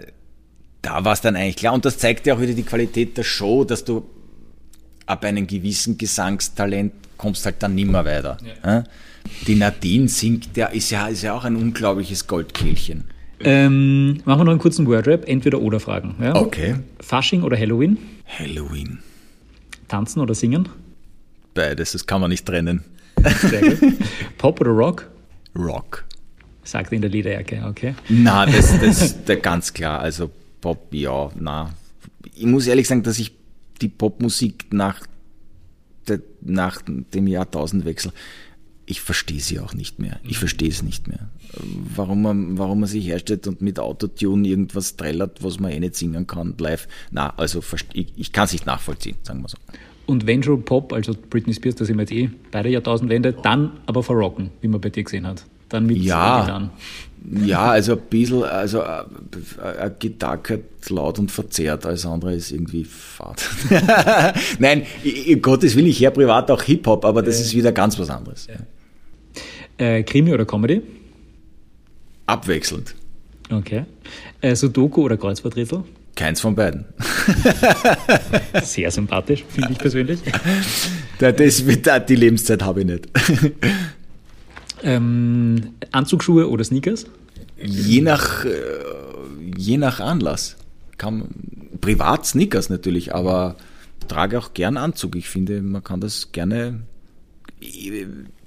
da 0.83 1.05
war 1.05 1.13
es 1.13 1.21
dann 1.21 1.37
eigentlich 1.37 1.57
klar. 1.57 1.75
Und 1.75 1.85
das 1.85 1.99
zeigt 1.99 2.27
ja 2.27 2.35
auch 2.35 2.41
wieder 2.41 2.55
die 2.55 2.63
Qualität 2.63 3.17
der 3.17 3.25
Show, 3.25 3.65
dass 3.65 3.85
du 3.85 4.09
ab 5.07 5.25
einem 5.25 5.47
gewissen 5.47 5.99
Gesangstalent 5.99 6.93
kommst 7.17 7.45
halt 7.45 7.63
dann 7.63 7.75
nimmer 7.75 8.05
weiter. 8.05 8.39
Ja. 8.65 8.85
Die 9.47 9.55
Nadine 9.55 10.09
singt, 10.09 10.57
der 10.57 10.73
ist 10.73 10.91
ja, 10.91 11.09
ist 11.09 11.23
ja 11.23 11.35
auch 11.35 11.45
ein 11.45 11.57
unglaubliches 11.57 12.27
Goldkehlchen. 12.27 13.05
Ähm, 13.41 14.21
machen 14.25 14.41
wir 14.41 14.45
noch 14.45 14.53
einen 14.53 14.61
kurzen 14.61 14.87
Wordrap, 14.87 15.29
entweder 15.29 15.61
oder 15.61 15.81
Fragen. 15.81 16.17
Ja? 16.21 16.35
Okay. 16.35 16.77
Fasching 17.01 17.43
oder 17.43 17.57
Halloween? 17.57 17.99
Halloween. 18.27 18.99
Tanzen 19.87 20.21
oder 20.21 20.35
singen? 20.35 20.69
Beides, 21.55 21.93
das 21.93 22.07
kann 22.07 22.21
man 22.21 22.31
nicht 22.31 22.47
trennen. 22.47 22.85
Pop 24.39 24.61
oder 24.61 24.71
Rock? 24.71 25.09
Rock. 25.57 26.05
Sagt 26.63 26.93
in 26.93 27.01
der 27.01 27.11
Lederjacke, 27.11 27.65
okay. 27.67 27.95
Na, 28.09 28.45
das, 28.45 28.79
das 28.81 29.25
der 29.25 29.37
ganz 29.37 29.73
klar. 29.73 30.01
Also 30.01 30.31
Pop, 30.61 30.89
ja, 30.93 31.31
na. 31.39 31.71
Ich 32.35 32.47
muss 32.47 32.67
ehrlich 32.67 32.87
sagen, 32.87 33.03
dass 33.03 33.19
ich 33.19 33.33
die 33.81 33.89
Popmusik 33.89 34.67
nach, 34.73 35.01
der, 36.07 36.21
nach 36.43 36.83
dem 36.85 37.27
Jahrtausendwechsel, 37.27 38.13
ich 38.89 39.03
verstehe 39.03 39.41
sie 39.41 39.61
auch 39.61 39.75
nicht 39.75 39.99
mehr. 39.99 40.19
Ich 40.25 40.39
verstehe 40.39 40.71
es 40.71 40.83
nicht 40.83 41.09
mehr. 41.09 41.29
Warum 41.95 42.23
man, 42.23 42.57
warum 42.57 42.81
man 42.81 42.89
sich 42.89 43.07
herstellt 43.07 43.47
und 43.47 43.61
mit 43.61 43.79
Autotune 43.79 44.49
irgendwas 44.49 44.97
trällert, 44.97 45.43
was 45.43 45.61
man 45.61 45.73
eh 45.73 45.79
nicht 45.81 45.95
singen 45.95 46.27
kann, 46.27 46.55
live. 46.59 46.89
Na, 47.11 47.35
also 47.37 47.63
ich, 47.93 48.13
ich 48.17 48.33
kann 48.33 48.47
es 48.47 48.53
nicht 48.53 48.65
nachvollziehen, 48.65 49.17
sagen 49.23 49.43
wir 49.43 49.49
so. 49.49 49.59
Und 50.07 50.27
wenn 50.27 50.43
schon 50.43 50.65
Pop, 50.65 50.95
also 50.95 51.15
Britney 51.29 51.53
Spears, 51.53 51.77
da 51.77 51.85
sind 51.85 51.97
wir 51.97 52.03
jetzt 52.05 52.13
eh 52.13 52.31
beide 52.51 52.71
Jahrtausendwende, 52.71 53.35
dann 53.35 53.73
aber 53.85 54.03
verrocken, 54.03 54.51
wie 54.63 54.69
man 54.69 54.81
bei 54.81 54.89
dir 54.89 55.05
gesehen 55.05 55.27
hat. 55.27 55.45
Dann 55.69 55.85
mit 55.85 55.99
Ja. 55.99 56.41
Gitarren. 56.41 56.71
Ja, 57.45 57.73
also 57.73 57.93
ein 57.93 58.01
bisschen, 58.09 58.43
also 58.45 58.81
äh, 58.81 59.05
eine 59.81 59.95
Gitarre 59.99 60.61
laut 60.89 61.19
und 61.19 61.31
verzerrt, 61.31 61.85
alles 61.85 62.07
andere 62.07 62.35
ist 62.35 62.53
irgendwie 62.53 62.85
fad. 62.85 63.45
Nein, 64.59 64.85
Gottes 65.43 65.77
Willen, 65.77 65.89
ich 65.89 66.01
höre 66.01 66.13
privat 66.13 66.51
auch 66.51 66.63
Hip-Hop, 66.63 67.05
aber 67.05 67.21
das 67.23 67.39
ist 67.41 67.55
wieder 67.55 67.73
ganz 67.73 67.99
was 67.99 68.09
anderes. 68.09 68.47
Äh, 69.79 70.03
Krimi 70.03 70.33
oder 70.33 70.45
Comedy? 70.45 70.83
Abwechselnd. 72.27 72.95
Okay. 73.51 73.85
Äh, 74.41 74.55
Sudoku 74.55 75.03
oder 75.03 75.17
Kreuzworträtsel? 75.17 75.85
Keins 76.15 76.41
von 76.41 76.55
beiden. 76.55 76.85
Sehr 78.63 78.91
sympathisch, 78.91 79.45
finde 79.49 79.73
ich 79.73 79.79
persönlich. 79.79 80.21
Da- 81.19 81.33
Das, 81.33 81.63
da- 81.83 81.99
die 81.99 82.15
Lebenszeit 82.17 82.63
habe 82.63 82.81
ich 82.81 82.87
nicht. 82.87 83.09
Ähm, 84.81 85.73
Anzugsschuhe 85.91 86.49
oder 86.49 86.63
Sneakers? 86.63 87.07
je 87.61 88.01
nach, 88.01 88.45
äh, 88.45 88.51
je 89.57 89.77
nach 89.77 89.99
Anlass. 89.99 90.57
Kann, 90.99 91.25
privat 91.81 92.25
Snickers 92.27 92.71
natürlich, 92.71 93.13
aber 93.13 93.57
trage 94.07 94.39
auch 94.39 94.55
gern 94.55 94.77
Anzug. 94.77 95.17
Ich 95.17 95.29
finde, 95.29 95.63
man 95.63 95.83
kann 95.83 96.01
das 96.01 96.31
gerne. 96.31 96.83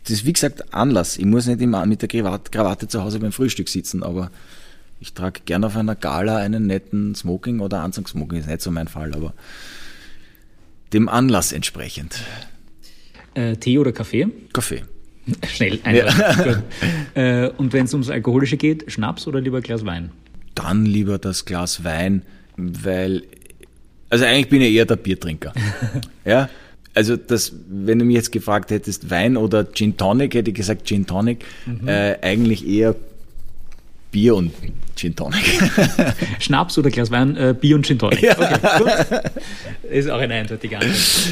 Das 0.03 0.11
ist 0.11 0.25
wie 0.25 0.33
gesagt 0.33 0.73
Anlass. 0.73 1.17
Ich 1.17 1.25
muss 1.25 1.47
nicht 1.47 1.61
immer 1.61 1.85
mit 1.85 2.01
der 2.01 2.09
Krawatte 2.09 2.87
zu 2.87 3.03
Hause 3.03 3.19
beim 3.19 3.31
Frühstück 3.31 3.69
sitzen, 3.69 4.03
aber 4.03 4.31
ich 4.99 5.13
trage 5.13 5.41
gern 5.45 5.63
auf 5.63 5.75
einer 5.75 5.95
Gala 5.95 6.37
einen 6.37 6.67
netten 6.67 7.15
Smoking 7.15 7.59
oder 7.59 7.81
Anzugssmoking. 7.81 8.39
Ist 8.39 8.47
nicht 8.47 8.61
so 8.61 8.71
mein 8.71 8.87
Fall, 8.87 9.13
aber 9.13 9.33
dem 10.93 11.09
Anlass 11.09 11.51
entsprechend. 11.51 12.23
Äh, 13.33 13.55
Tee 13.55 13.77
oder 13.77 13.91
Kaffee? 13.91 14.27
Kaffee. 14.53 14.83
Schnell, 15.47 15.79
einfach. 15.83 16.45
Ja. 17.15 17.45
äh, 17.45 17.49
und 17.57 17.73
wenn 17.73 17.85
es 17.85 17.93
ums 17.93 18.09
Alkoholische 18.09 18.57
geht, 18.57 18.91
Schnaps 18.91 19.27
oder 19.27 19.39
lieber 19.39 19.61
Glas 19.61 19.85
Wein? 19.85 20.11
Dann 20.55 20.85
lieber 20.85 21.17
das 21.17 21.45
Glas 21.45 21.83
Wein, 21.83 22.23
weil, 22.57 23.23
also 24.09 24.25
eigentlich 24.25 24.49
bin 24.49 24.61
ich 24.61 24.73
eher 24.73 24.85
der 24.85 24.97
Biertrinker. 24.97 25.53
ja, 26.25 26.49
also 26.93 27.15
das, 27.15 27.53
wenn 27.69 27.99
du 27.99 28.05
mich 28.05 28.15
jetzt 28.15 28.31
gefragt 28.31 28.71
hättest, 28.71 29.09
Wein 29.09 29.37
oder 29.37 29.71
Gin 29.71 29.97
Tonic, 29.97 30.33
hätte 30.33 30.51
ich 30.51 30.57
gesagt 30.57 30.87
Gin 30.87 31.05
Tonic. 31.05 31.45
Mhm. 31.65 31.87
Äh, 31.87 32.17
eigentlich 32.21 32.67
eher 32.67 32.95
Bier 34.11 34.35
und 34.35 34.51
Gin 34.95 35.15
Tonic. 35.15 35.43
Schnaps 36.39 36.77
oder 36.77 36.89
Glas 36.89 37.11
Wein, 37.11 37.37
äh, 37.37 37.55
Bier 37.59 37.75
und 37.75 37.85
Gin 37.85 37.97
Tonic. 37.97 38.21
Ja. 38.21 38.37
Okay, 38.37 38.59
gut. 38.77 39.91
Ist 39.91 40.09
auch 40.09 40.19
eine 40.19 40.33
eindeutige 40.33 40.77
Antwort. 40.77 41.29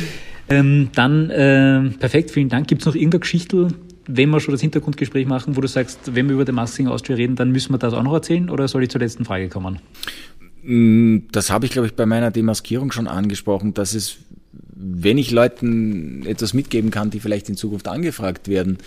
Ähm, 0.50 0.90
dann, 0.96 1.30
äh, 1.30 1.90
perfekt, 2.00 2.32
vielen 2.32 2.50
Dank. 2.50 2.68
Gibt 2.68 2.82
es 2.82 2.86
noch 2.88 2.96
irgendeine 2.96 3.20
Geschichte, 3.20 3.68
wenn 4.08 4.30
wir 4.32 4.40
schon 4.40 4.54
das 4.54 4.62
Hintergrundgespräch 4.62 5.28
machen, 5.28 5.56
wo 5.56 5.62
du 5.62 5.68
sagst, 5.68 6.16
wenn 6.16 6.28
wir 6.28 6.34
über 6.34 6.46
den 6.46 6.56
Masking 6.56 6.88
Austria 6.88 7.16
reden, 7.16 7.36
dann 7.36 7.52
müssen 7.52 7.72
wir 7.72 7.78
das 7.78 7.94
auch 7.94 8.02
noch 8.02 8.14
erzählen 8.14 8.50
oder 8.50 8.68
soll 8.68 8.84
ich 8.84 8.90
zur 8.90 9.02
letzten 9.02 9.26
Frage 9.26 9.50
kommen? 9.50 9.80
Mm, 10.64 11.20
das 11.32 11.52
habe 11.52 11.68
ich, 11.68 11.72
glaube 11.72 11.88
ich, 11.88 11.94
bei 11.94 12.08
meiner 12.08 12.32
Demaskierung 12.32 12.92
schon 12.92 13.08
angesprochen, 13.08 13.76
dass 13.76 13.94
es, 13.94 14.18
wenn 14.82 15.18
ich 15.18 15.32
Leuten 15.32 16.26
etwas 16.26 16.54
mitgeben 16.54 16.90
kann, 16.90 17.10
die 17.10 17.20
vielleicht 17.20 17.50
in 17.50 17.58
Zukunft 17.58 17.88
angefragt 17.88 18.48
werden, 18.48 18.78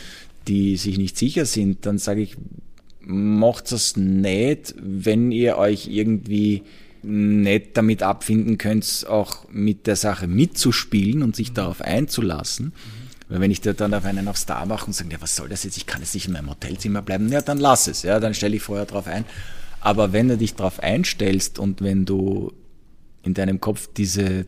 die 0.48 0.76
sich 0.76 0.96
nicht 0.96 1.18
sicher 1.18 1.44
sind, 1.44 1.84
dann 1.84 1.98
sage 1.98 2.22
ich, 2.22 2.36
macht 3.00 3.70
es 3.72 3.96
nicht, 3.96 4.74
wenn 4.80 5.32
ihr 5.32 5.58
euch 5.58 5.88
irgendwie 5.88 6.62
nicht 7.02 7.76
damit 7.76 8.02
abfinden 8.02 8.58
könnt, 8.58 9.06
auch 9.08 9.48
mit 9.50 9.86
der 9.86 9.96
Sache 9.96 10.26
mitzuspielen 10.28 11.22
und 11.22 11.36
sich 11.36 11.50
mhm. 11.50 11.54
darauf 11.54 11.82
einzulassen. 11.82 12.66
Mhm. 12.66 12.72
Weil 13.28 13.40
wenn 13.40 13.50
ich 13.50 13.60
da 13.60 13.72
dann 13.72 13.92
auf 13.92 14.04
einen 14.04 14.28
auf 14.28 14.38
Star 14.38 14.64
mache 14.66 14.86
und 14.86 14.92
sage, 14.92 15.10
ja, 15.12 15.20
was 15.20 15.36
soll 15.36 15.48
das 15.48 15.64
jetzt, 15.64 15.76
ich 15.76 15.86
kann 15.86 16.00
jetzt 16.00 16.14
nicht 16.14 16.26
in 16.26 16.32
meinem 16.32 16.50
Hotelzimmer 16.50 17.02
bleiben, 17.02 17.30
ja, 17.30 17.42
dann 17.42 17.58
lass 17.58 17.86
es, 17.86 18.02
ja, 18.02 18.20
dann 18.20 18.34
stelle 18.34 18.56
ich 18.56 18.62
vorher 18.62 18.86
drauf 18.86 19.06
ein. 19.06 19.24
Aber 19.80 20.12
wenn 20.12 20.28
du 20.28 20.38
dich 20.38 20.54
darauf 20.54 20.80
einstellst 20.80 21.58
und 21.58 21.82
wenn 21.82 22.04
du 22.04 22.52
in 23.24 23.34
deinem 23.34 23.60
Kopf 23.60 23.88
diese, 23.96 24.46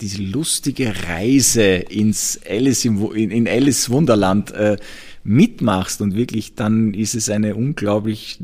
diese 0.00 0.22
lustige 0.22 0.94
Reise 1.08 1.64
ins 1.64 2.40
Alice 2.48 2.84
im, 2.84 3.12
in, 3.12 3.30
in 3.30 3.48
Alice 3.48 3.90
Wunderland 3.90 4.50
äh, 4.52 4.76
mitmachst 5.24 6.00
und 6.00 6.14
wirklich, 6.14 6.54
dann 6.54 6.94
ist 6.94 7.14
es 7.14 7.28
eine 7.28 7.54
unglaublich 7.54 8.40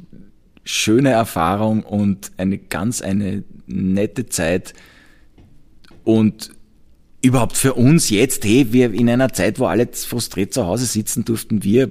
schöne 0.65 1.11
Erfahrung 1.11 1.83
und 1.83 2.33
eine 2.37 2.59
ganz 2.59 3.03
eine 3.03 3.45
nette 3.67 4.27
Zeit 4.27 4.75
und 6.05 6.51
überhaupt 7.23 7.57
für 7.57 7.75
uns 7.75 8.11
jetzt, 8.11 8.45
hey, 8.45 8.73
wir 8.73 8.93
in 8.93 9.09
einer 9.09 9.33
Zeit, 9.33 9.59
wo 9.59 9.67
alle 9.67 9.89
frustriert 9.93 10.53
zu 10.53 10.67
Hause 10.67 10.85
sitzen, 10.85 11.25
durften 11.25 11.65
wir 11.65 11.91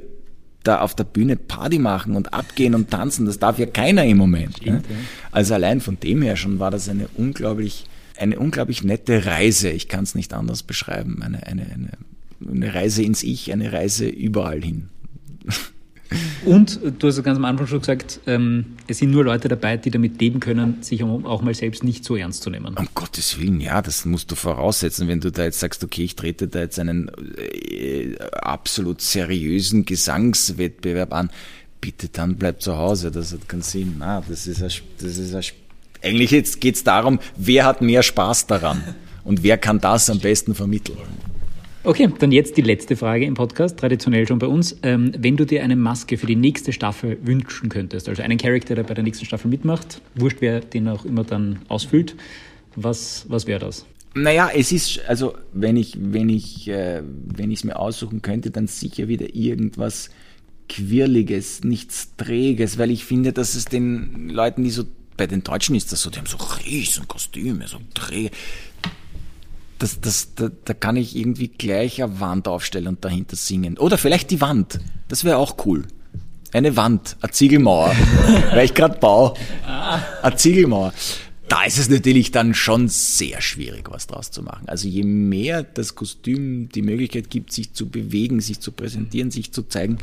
da 0.63 0.79
auf 0.79 0.95
der 0.95 1.03
Bühne 1.03 1.35
Party 1.35 1.79
machen 1.79 2.15
und 2.15 2.33
abgehen 2.33 2.75
und 2.75 2.89
tanzen. 2.89 3.25
Das 3.25 3.39
darf 3.39 3.59
ja 3.59 3.65
keiner 3.65 4.05
im 4.05 4.17
Moment. 4.17 4.57
Stimmt, 4.57 4.89
ne? 4.89 4.95
ja. 4.95 5.01
Also 5.31 5.55
allein 5.55 5.81
von 5.81 5.99
dem 5.99 6.21
her 6.21 6.35
schon 6.35 6.59
war 6.59 6.71
das 6.71 6.87
eine 6.87 7.07
unglaublich, 7.15 7.85
eine 8.17 8.39
unglaublich 8.39 8.83
nette 8.83 9.25
Reise. 9.25 9.69
Ich 9.69 9.87
kann 9.87 10.03
es 10.03 10.15
nicht 10.15 10.33
anders 10.33 10.63
beschreiben. 10.63 11.21
Eine, 11.21 11.45
eine, 11.47 11.63
eine, 11.63 11.91
eine 12.49 12.73
Reise 12.73 13.03
ins 13.03 13.23
Ich, 13.23 13.51
eine 13.51 13.71
Reise 13.73 14.07
überall 14.07 14.61
hin. 14.61 14.89
Und 16.45 16.79
du 16.99 17.07
hast 17.07 17.23
ganz 17.23 17.37
am 17.37 17.45
Anfang 17.45 17.67
schon 17.67 17.79
gesagt, 17.79 18.19
ähm, 18.27 18.65
es 18.87 18.99
sind 18.99 19.11
nur 19.11 19.23
Leute 19.23 19.47
dabei, 19.47 19.77
die 19.77 19.91
damit 19.91 20.19
leben 20.21 20.39
können, 20.39 20.83
sich 20.83 21.03
auch 21.03 21.41
mal 21.41 21.53
selbst 21.55 21.83
nicht 21.83 22.03
so 22.05 22.15
ernst 22.15 22.43
zu 22.43 22.49
nehmen. 22.49 22.75
Um 22.77 22.87
Gottes 22.93 23.39
Willen, 23.39 23.59
ja, 23.61 23.81
das 23.81 24.05
musst 24.05 24.29
du 24.31 24.35
voraussetzen, 24.35 25.07
wenn 25.07 25.21
du 25.21 25.31
da 25.31 25.43
jetzt 25.43 25.59
sagst, 25.59 25.83
okay, 25.83 26.03
ich 26.03 26.15
trete 26.15 26.47
da 26.47 26.59
jetzt 26.59 26.79
einen 26.79 27.09
äh, 27.37 28.15
absolut 28.41 29.01
seriösen 29.01 29.85
Gesangswettbewerb 29.85 31.13
an. 31.13 31.29
Bitte 31.81 32.09
dann 32.09 32.35
bleib 32.35 32.61
zu 32.61 32.77
Hause, 32.77 33.11
das 33.11 33.33
hat 33.33 33.49
keinen 33.49 33.61
Sinn. 33.61 33.95
Na, 33.99 34.21
das 34.27 34.47
ist 34.47 34.61
ein, 34.61 34.71
das 34.99 35.17
ist 35.17 35.33
ein, 35.35 35.43
eigentlich 36.03 36.31
jetzt 36.31 36.61
geht's 36.61 36.83
darum, 36.83 37.19
wer 37.35 37.65
hat 37.65 37.81
mehr 37.81 38.03
Spaß 38.03 38.47
daran 38.47 38.83
und 39.23 39.43
wer 39.43 39.57
kann 39.57 39.79
das 39.79 40.09
am 40.09 40.19
besten 40.19 40.55
vermitteln. 40.55 40.97
Okay, 41.85 42.09
dann 42.17 42.31
jetzt 42.31 42.55
die 42.55 42.61
letzte 42.61 42.95
Frage 42.95 43.25
im 43.25 43.33
Podcast, 43.33 43.77
traditionell 43.77 44.25
schon 44.25 44.39
bei 44.39 44.47
uns. 44.47 44.77
Ähm, 44.83 45.11
wenn 45.17 45.35
du 45.35 45.45
dir 45.45 45.63
eine 45.63 45.75
Maske 45.75 46.17
für 46.17 46.27
die 46.27 46.37
nächste 46.37 46.71
Staffel 46.71 47.17
wünschen 47.23 47.67
könntest, 47.67 48.07
also 48.07 48.21
einen 48.21 48.37
Charakter, 48.37 48.73
der 48.73 48.83
bei 48.83 48.93
der 48.93 49.03
nächsten 49.03 49.25
Staffel 49.25 49.49
mitmacht, 49.49 50.01
wurscht, 50.15 50.37
wer 50.39 50.61
den 50.61 50.87
auch 50.87 51.03
immer 51.03 51.25
dann 51.25 51.59
ausfüllt, 51.67 52.15
was, 52.77 53.25
was 53.27 53.47
wäre 53.47 53.59
das? 53.59 53.85
Naja, 54.15 54.49
es 54.55 54.71
ist, 54.71 55.01
also 55.09 55.33
wenn 55.51 55.75
ich, 55.75 55.97
wenn 55.99 56.29
ich, 56.29 56.69
äh, 56.69 57.01
wenn 57.03 57.51
ich 57.51 57.59
es 57.59 57.63
mir 57.65 57.77
aussuchen 57.77 58.21
könnte, 58.21 58.49
dann 58.49 58.67
sicher 58.67 59.09
wieder 59.09 59.35
irgendwas 59.35 60.09
Quirliges, 60.69 61.65
nichts 61.65 62.15
Träges, 62.15 62.77
weil 62.77 62.91
ich 62.91 63.03
finde, 63.03 63.33
dass 63.33 63.55
es 63.55 63.65
den 63.65 64.29
Leuten, 64.29 64.63
die 64.63 64.69
so, 64.69 64.83
bei 65.17 65.27
den 65.27 65.43
Deutschen 65.43 65.75
ist 65.75 65.91
das 65.91 66.01
so, 66.01 66.09
die 66.09 66.19
haben 66.19 66.27
so 66.27 66.37
riesen 66.65 67.07
Kostüme, 67.07 67.67
so 67.67 67.79
träge 67.93 68.31
das, 69.83 69.99
das, 69.99 70.35
da, 70.35 70.49
da 70.63 70.73
kann 70.73 70.95
ich 70.95 71.15
irgendwie 71.15 71.49
gleich 71.49 72.01
eine 72.01 72.21
Wand 72.21 72.47
aufstellen 72.47 72.87
und 72.87 73.03
dahinter 73.03 73.35
singen. 73.35 73.77
Oder 73.77 73.97
vielleicht 73.97 74.31
die 74.31 74.39
Wand. 74.39 74.79
Das 75.09 75.25
wäre 75.25 75.37
auch 75.37 75.65
cool. 75.65 75.83
Eine 76.53 76.77
Wand, 76.77 77.17
eine 77.19 77.31
Ziegelmauer, 77.31 77.93
weil 78.51 78.65
ich 78.65 78.73
gerade 78.73 78.97
baue. 78.97 79.33
Eine 80.21 80.35
Ziegelmauer. 80.37 80.93
Da 81.49 81.65
ist 81.65 81.77
es 81.77 81.89
natürlich 81.89 82.31
dann 82.31 82.53
schon 82.53 82.87
sehr 82.87 83.41
schwierig, 83.41 83.91
was 83.91 84.07
draus 84.07 84.31
zu 84.31 84.41
machen. 84.41 84.69
Also 84.69 84.87
je 84.87 85.03
mehr 85.03 85.63
das 85.63 85.95
Kostüm 85.95 86.69
die 86.69 86.81
Möglichkeit 86.81 87.29
gibt, 87.29 87.51
sich 87.51 87.73
zu 87.73 87.89
bewegen, 87.89 88.39
sich 88.39 88.61
zu 88.61 88.71
präsentieren, 88.71 89.31
sich 89.31 89.51
zu 89.51 89.63
zeigen, 89.63 89.97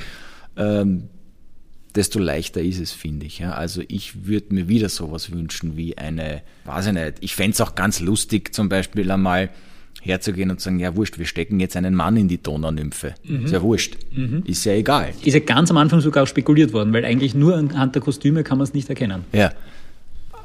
ähm, 0.56 1.08
desto 1.96 2.18
leichter 2.18 2.60
ist 2.62 2.80
es, 2.80 2.92
finde 2.92 3.26
ich. 3.26 3.38
Ja. 3.38 3.52
Also 3.52 3.82
ich 3.88 4.26
würde 4.26 4.54
mir 4.54 4.68
wieder 4.68 4.88
sowas 4.88 5.32
wünschen 5.32 5.76
wie 5.76 5.96
eine, 5.98 6.42
weiß 6.64 6.86
ich 6.86 6.92
nicht, 6.92 7.14
ich 7.20 7.34
fände 7.34 7.52
es 7.52 7.60
auch 7.60 7.74
ganz 7.74 8.00
lustig, 8.00 8.54
zum 8.54 8.68
Beispiel 8.68 9.10
einmal 9.10 9.50
herzugehen 10.02 10.50
und 10.50 10.60
sagen, 10.60 10.78
ja 10.78 10.96
wurscht, 10.96 11.18
wir 11.18 11.26
stecken 11.26 11.60
jetzt 11.60 11.76
einen 11.76 11.94
Mann 11.94 12.16
in 12.16 12.28
die 12.28 12.42
Donaunymphe. 12.42 13.14
Mhm. 13.24 13.44
Ist 13.44 13.52
ja 13.52 13.62
wurscht. 13.62 13.96
Mhm. 14.12 14.42
Ist 14.46 14.64
ja 14.64 14.72
egal. 14.72 15.12
Ist 15.22 15.34
ja 15.34 15.40
ganz 15.40 15.70
am 15.70 15.76
Anfang 15.76 16.00
sogar 16.00 16.26
spekuliert 16.26 16.72
worden, 16.72 16.92
weil 16.92 17.04
eigentlich 17.04 17.34
nur 17.34 17.56
anhand 17.56 17.94
der 17.94 18.02
Kostüme 18.02 18.42
kann 18.42 18.58
man 18.58 18.64
es 18.64 18.74
nicht 18.74 18.88
erkennen. 18.88 19.24
Ja. 19.32 19.52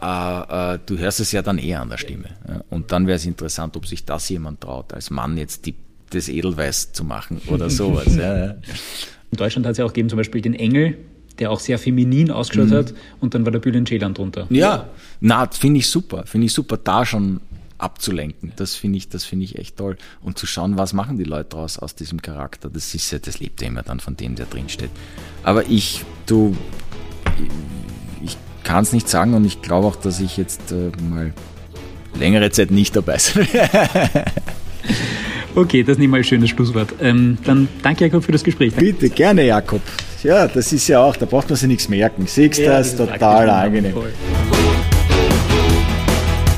Äh, 0.02 0.76
äh, 0.76 0.80
du 0.86 0.98
hörst 0.98 1.20
es 1.20 1.32
ja 1.32 1.41
dann 1.41 1.58
eher 1.58 1.82
an 1.82 1.89
der 1.89 1.98
Stimme. 1.98 2.30
Ja. 2.48 2.64
Und 2.70 2.91
dann 2.91 3.08
wäre 3.08 3.16
es 3.16 3.26
interessant, 3.26 3.78
ob 3.78 3.88
sich 3.88 4.06
das 4.06 4.28
jemand 4.30 4.62
traut, 4.62 4.93
als 4.93 5.10
Mann 5.10 5.38
jetzt 5.38 5.66
die, 5.66 5.76
das 6.10 6.28
Edelweiß 6.28 6.91
zu 6.91 7.04
machen 7.04 7.41
oder 7.48 7.70
sowas. 7.70 8.16
ja. 8.16 8.56
In 9.32 9.38
Deutschland 9.38 9.66
hat 9.66 9.74
es 9.74 9.78
ja 9.78 9.86
auch 9.86 9.93
gegeben, 9.93 10.10
zum 10.10 10.18
Beispiel 10.18 10.41
den 10.41 10.54
Engel, 10.54 10.98
der 11.40 11.52
auch 11.52 11.60
sehr 11.60 11.80
feminin 11.80 12.32
ausgeschaut 12.32 12.70
mhm. 12.70 12.76
hat 12.76 12.94
und 13.20 13.34
dann 13.34 13.46
war 13.46 13.52
der 13.52 13.60
Bülent 13.60 13.88
Ceylan 13.88 14.14
drunter. 14.14 14.48
Ja, 14.50 14.90
na, 15.20 15.48
finde 15.48 15.80
ich 15.80 15.90
super, 15.90 16.26
finde 16.26 16.46
ich 16.46 16.54
super, 16.54 16.78
da 16.78 17.06
schon 17.06 17.42
abzulenken. 17.78 18.54
Das 18.56 18.76
finde 18.76 18.98
ich, 18.98 19.10
das 19.10 19.26
finde 19.26 19.46
ich 19.46 19.58
echt 19.58 19.78
toll. 19.78 19.98
Und 20.22 20.38
zu 20.38 20.48
schauen, 20.48 20.78
was 20.78 20.94
machen 20.94 21.18
die 21.18 21.24
Leute 21.24 21.50
daraus 21.52 21.78
aus 21.78 21.96
diesem 21.96 22.22
Charakter. 22.22 22.70
Das 22.70 22.96
ist 22.96 23.12
ja, 23.12 23.20
das 23.20 23.40
lebt 23.40 23.62
ja 23.62 23.68
immer 23.68 23.84
dann 23.84 24.00
von 24.00 24.16
dem, 24.16 24.36
der 24.36 24.46
drinsteht. 24.46 24.92
Aber 25.44 25.70
ich, 25.70 26.04
du, 26.26 26.56
ich 28.24 28.38
kann 28.64 28.84
es 28.84 28.94
nicht 28.94 29.10
sagen 29.10 29.34
und 29.34 29.46
ich 29.46 29.62
glaube 29.62 29.88
auch, 29.88 29.98
dass 29.98 30.20
ich 30.20 30.38
jetzt 30.38 30.72
äh, 30.72 30.92
mal 31.10 31.34
längere 32.18 32.50
Zeit 32.50 32.72
nicht 32.72 32.96
dabei 32.96 33.18
sein 33.18 33.48
Okay, 35.56 35.84
das 35.84 35.98
nehme 35.98 36.06
ich 36.06 36.12
mal 36.12 36.18
ein 36.18 36.24
schönes 36.26 36.50
Schlusswort. 36.50 36.94
Ähm, 37.00 37.38
dann 37.46 37.70
danke 37.82 38.06
Jakob 38.06 38.26
für 38.26 38.34
das 38.34 38.44
Gespräch. 38.44 38.74
Bitte, 38.74 39.10
gerne 39.10 39.46
Jakob. 39.46 39.82
Ja, 40.26 40.47
das 40.47 40.73
ist 40.73 40.88
ja 40.88 41.01
auch, 41.01 41.15
da 41.15 41.28
braucht 41.28 41.49
man 41.49 41.55
sich 41.55 41.67
nichts 41.67 41.88
merken. 41.88 42.26
Siehst 42.26 42.57
ja, 42.57 42.80
das, 42.80 42.95
das 42.95 43.07
total 43.11 43.47
angenehm. 43.47 43.93
Voll. 43.93 44.11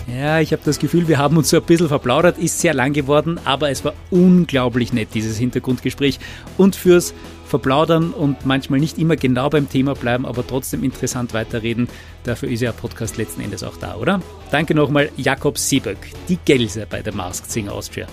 Ja, 0.07 0.39
ich 0.39 0.53
habe 0.53 0.61
das 0.63 0.79
Gefühl, 0.79 1.09
wir 1.09 1.17
haben 1.17 1.35
uns 1.35 1.49
so 1.49 1.57
ein 1.57 1.63
bisschen 1.63 1.89
verplaudert, 1.89 2.37
ist 2.37 2.61
sehr 2.61 2.73
lang 2.73 2.93
geworden, 2.93 3.41
aber 3.43 3.69
es 3.69 3.83
war 3.83 3.93
unglaublich 4.09 4.93
nett, 4.93 5.09
dieses 5.13 5.37
Hintergrundgespräch. 5.37 6.17
Und 6.57 6.77
fürs 6.77 7.13
Verplaudern 7.45 8.11
und 8.11 8.45
manchmal 8.45 8.79
nicht 8.79 8.97
immer 8.97 9.17
genau 9.17 9.49
beim 9.49 9.69
Thema 9.69 9.95
bleiben, 9.95 10.25
aber 10.25 10.47
trotzdem 10.47 10.85
interessant 10.85 11.33
weiterreden, 11.33 11.89
dafür 12.23 12.49
ist 12.49 12.61
ja 12.61 12.71
ein 12.71 12.77
Podcast 12.77 13.17
letzten 13.17 13.41
Endes 13.41 13.63
auch 13.63 13.75
da, 13.75 13.97
oder? 13.97 14.21
Danke 14.49 14.75
nochmal, 14.75 15.09
Jakob 15.17 15.57
Sieböck, 15.57 15.97
die 16.29 16.37
Gelse 16.45 16.87
bei 16.89 17.01
der 17.01 17.13
Masked 17.13 17.51
Singer 17.51 17.73
Austria. 17.73 18.07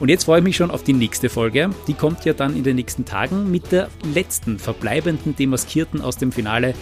Und 0.00 0.08
jetzt 0.08 0.24
freue 0.24 0.38
ich 0.38 0.44
mich 0.44 0.56
schon 0.56 0.70
auf 0.70 0.84
die 0.84 0.92
nächste 0.92 1.28
Folge. 1.28 1.70
Die 1.88 1.94
kommt 1.94 2.24
ja 2.24 2.32
dann 2.32 2.56
in 2.56 2.62
den 2.62 2.76
nächsten 2.76 3.04
Tagen 3.04 3.50
mit 3.50 3.72
der 3.72 3.88
letzten 4.14 4.58
verbleibenden 4.58 5.34
Demaskierten 5.34 6.00
aus 6.00 6.16
dem 6.16 6.30
Finale 6.30 6.74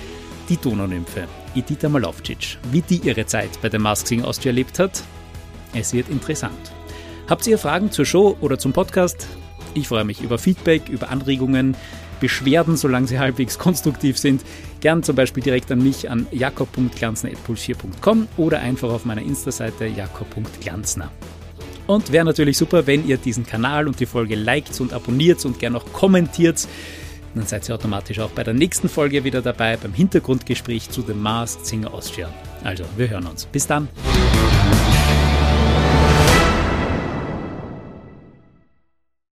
die 0.48 0.58
Donaunymphe, 0.58 1.26
Edita 1.54 1.88
Malovcic, 1.88 2.58
wie 2.70 2.82
die 2.82 2.98
ihre 2.98 3.26
Zeit 3.26 3.60
bei 3.62 3.68
der 3.68 3.80
Mask 3.80 4.12
Austria 4.22 4.50
erlebt 4.50 4.78
hat. 4.78 5.02
Es 5.74 5.92
wird 5.92 6.08
interessant. 6.08 6.72
Habt 7.28 7.46
ihr 7.46 7.58
Fragen 7.58 7.90
zur 7.90 8.04
Show 8.04 8.36
oder 8.40 8.58
zum 8.58 8.72
Podcast? 8.72 9.26
Ich 9.74 9.88
freue 9.88 10.04
mich 10.04 10.22
über 10.22 10.38
Feedback, 10.38 10.88
über 10.88 11.10
Anregungen, 11.10 11.76
Beschwerden, 12.20 12.76
solange 12.76 13.08
sie 13.08 13.18
halbwegs 13.18 13.58
konstruktiv 13.58 14.18
sind. 14.18 14.42
Gern 14.80 15.02
zum 15.02 15.16
Beispiel 15.16 15.42
direkt 15.42 15.72
an 15.72 15.82
mich 15.82 16.08
an 16.10 16.26
jakob.glanzner.puls4.com 16.30 18.28
oder 18.36 18.60
einfach 18.60 18.90
auf 18.90 19.04
meiner 19.04 19.22
Insta-Seite 19.22 19.86
jakob.glanzner. 19.86 21.10
Und 21.87 22.12
wäre 22.12 22.24
natürlich 22.24 22.59
super, 22.59 22.87
wenn 22.87 23.07
ihr 23.07 23.16
diesen 23.16 23.47
Kanal 23.47 23.87
und 23.87 24.01
die 24.01 24.07
Folge 24.07 24.34
liked 24.34 24.80
und 24.80 24.93
abonniert 24.93 25.45
und 25.45 25.59
gern 25.59 25.76
auch 25.76 25.93
kommentiert. 25.93 26.66
Dann 27.34 27.47
seid 27.47 27.68
ihr 27.68 27.74
automatisch 27.74 28.18
auch 28.18 28.30
bei 28.30 28.43
der 28.43 28.55
nächsten 28.55 28.89
Folge 28.89 29.22
wieder 29.24 29.43
dabei 29.43 29.76
beim 29.76 29.93
Hintergrundgespräch 29.93 30.91
zu 30.91 31.03
The 31.03 31.14
Masked 31.14 31.66
Singer 31.66 31.93
Austria. 31.93 32.32
Also, 32.64 32.84
wir 32.97 33.11
hören 33.11 33.26
uns. 33.26 33.45
Bis 33.45 33.66
dann. 33.66 33.89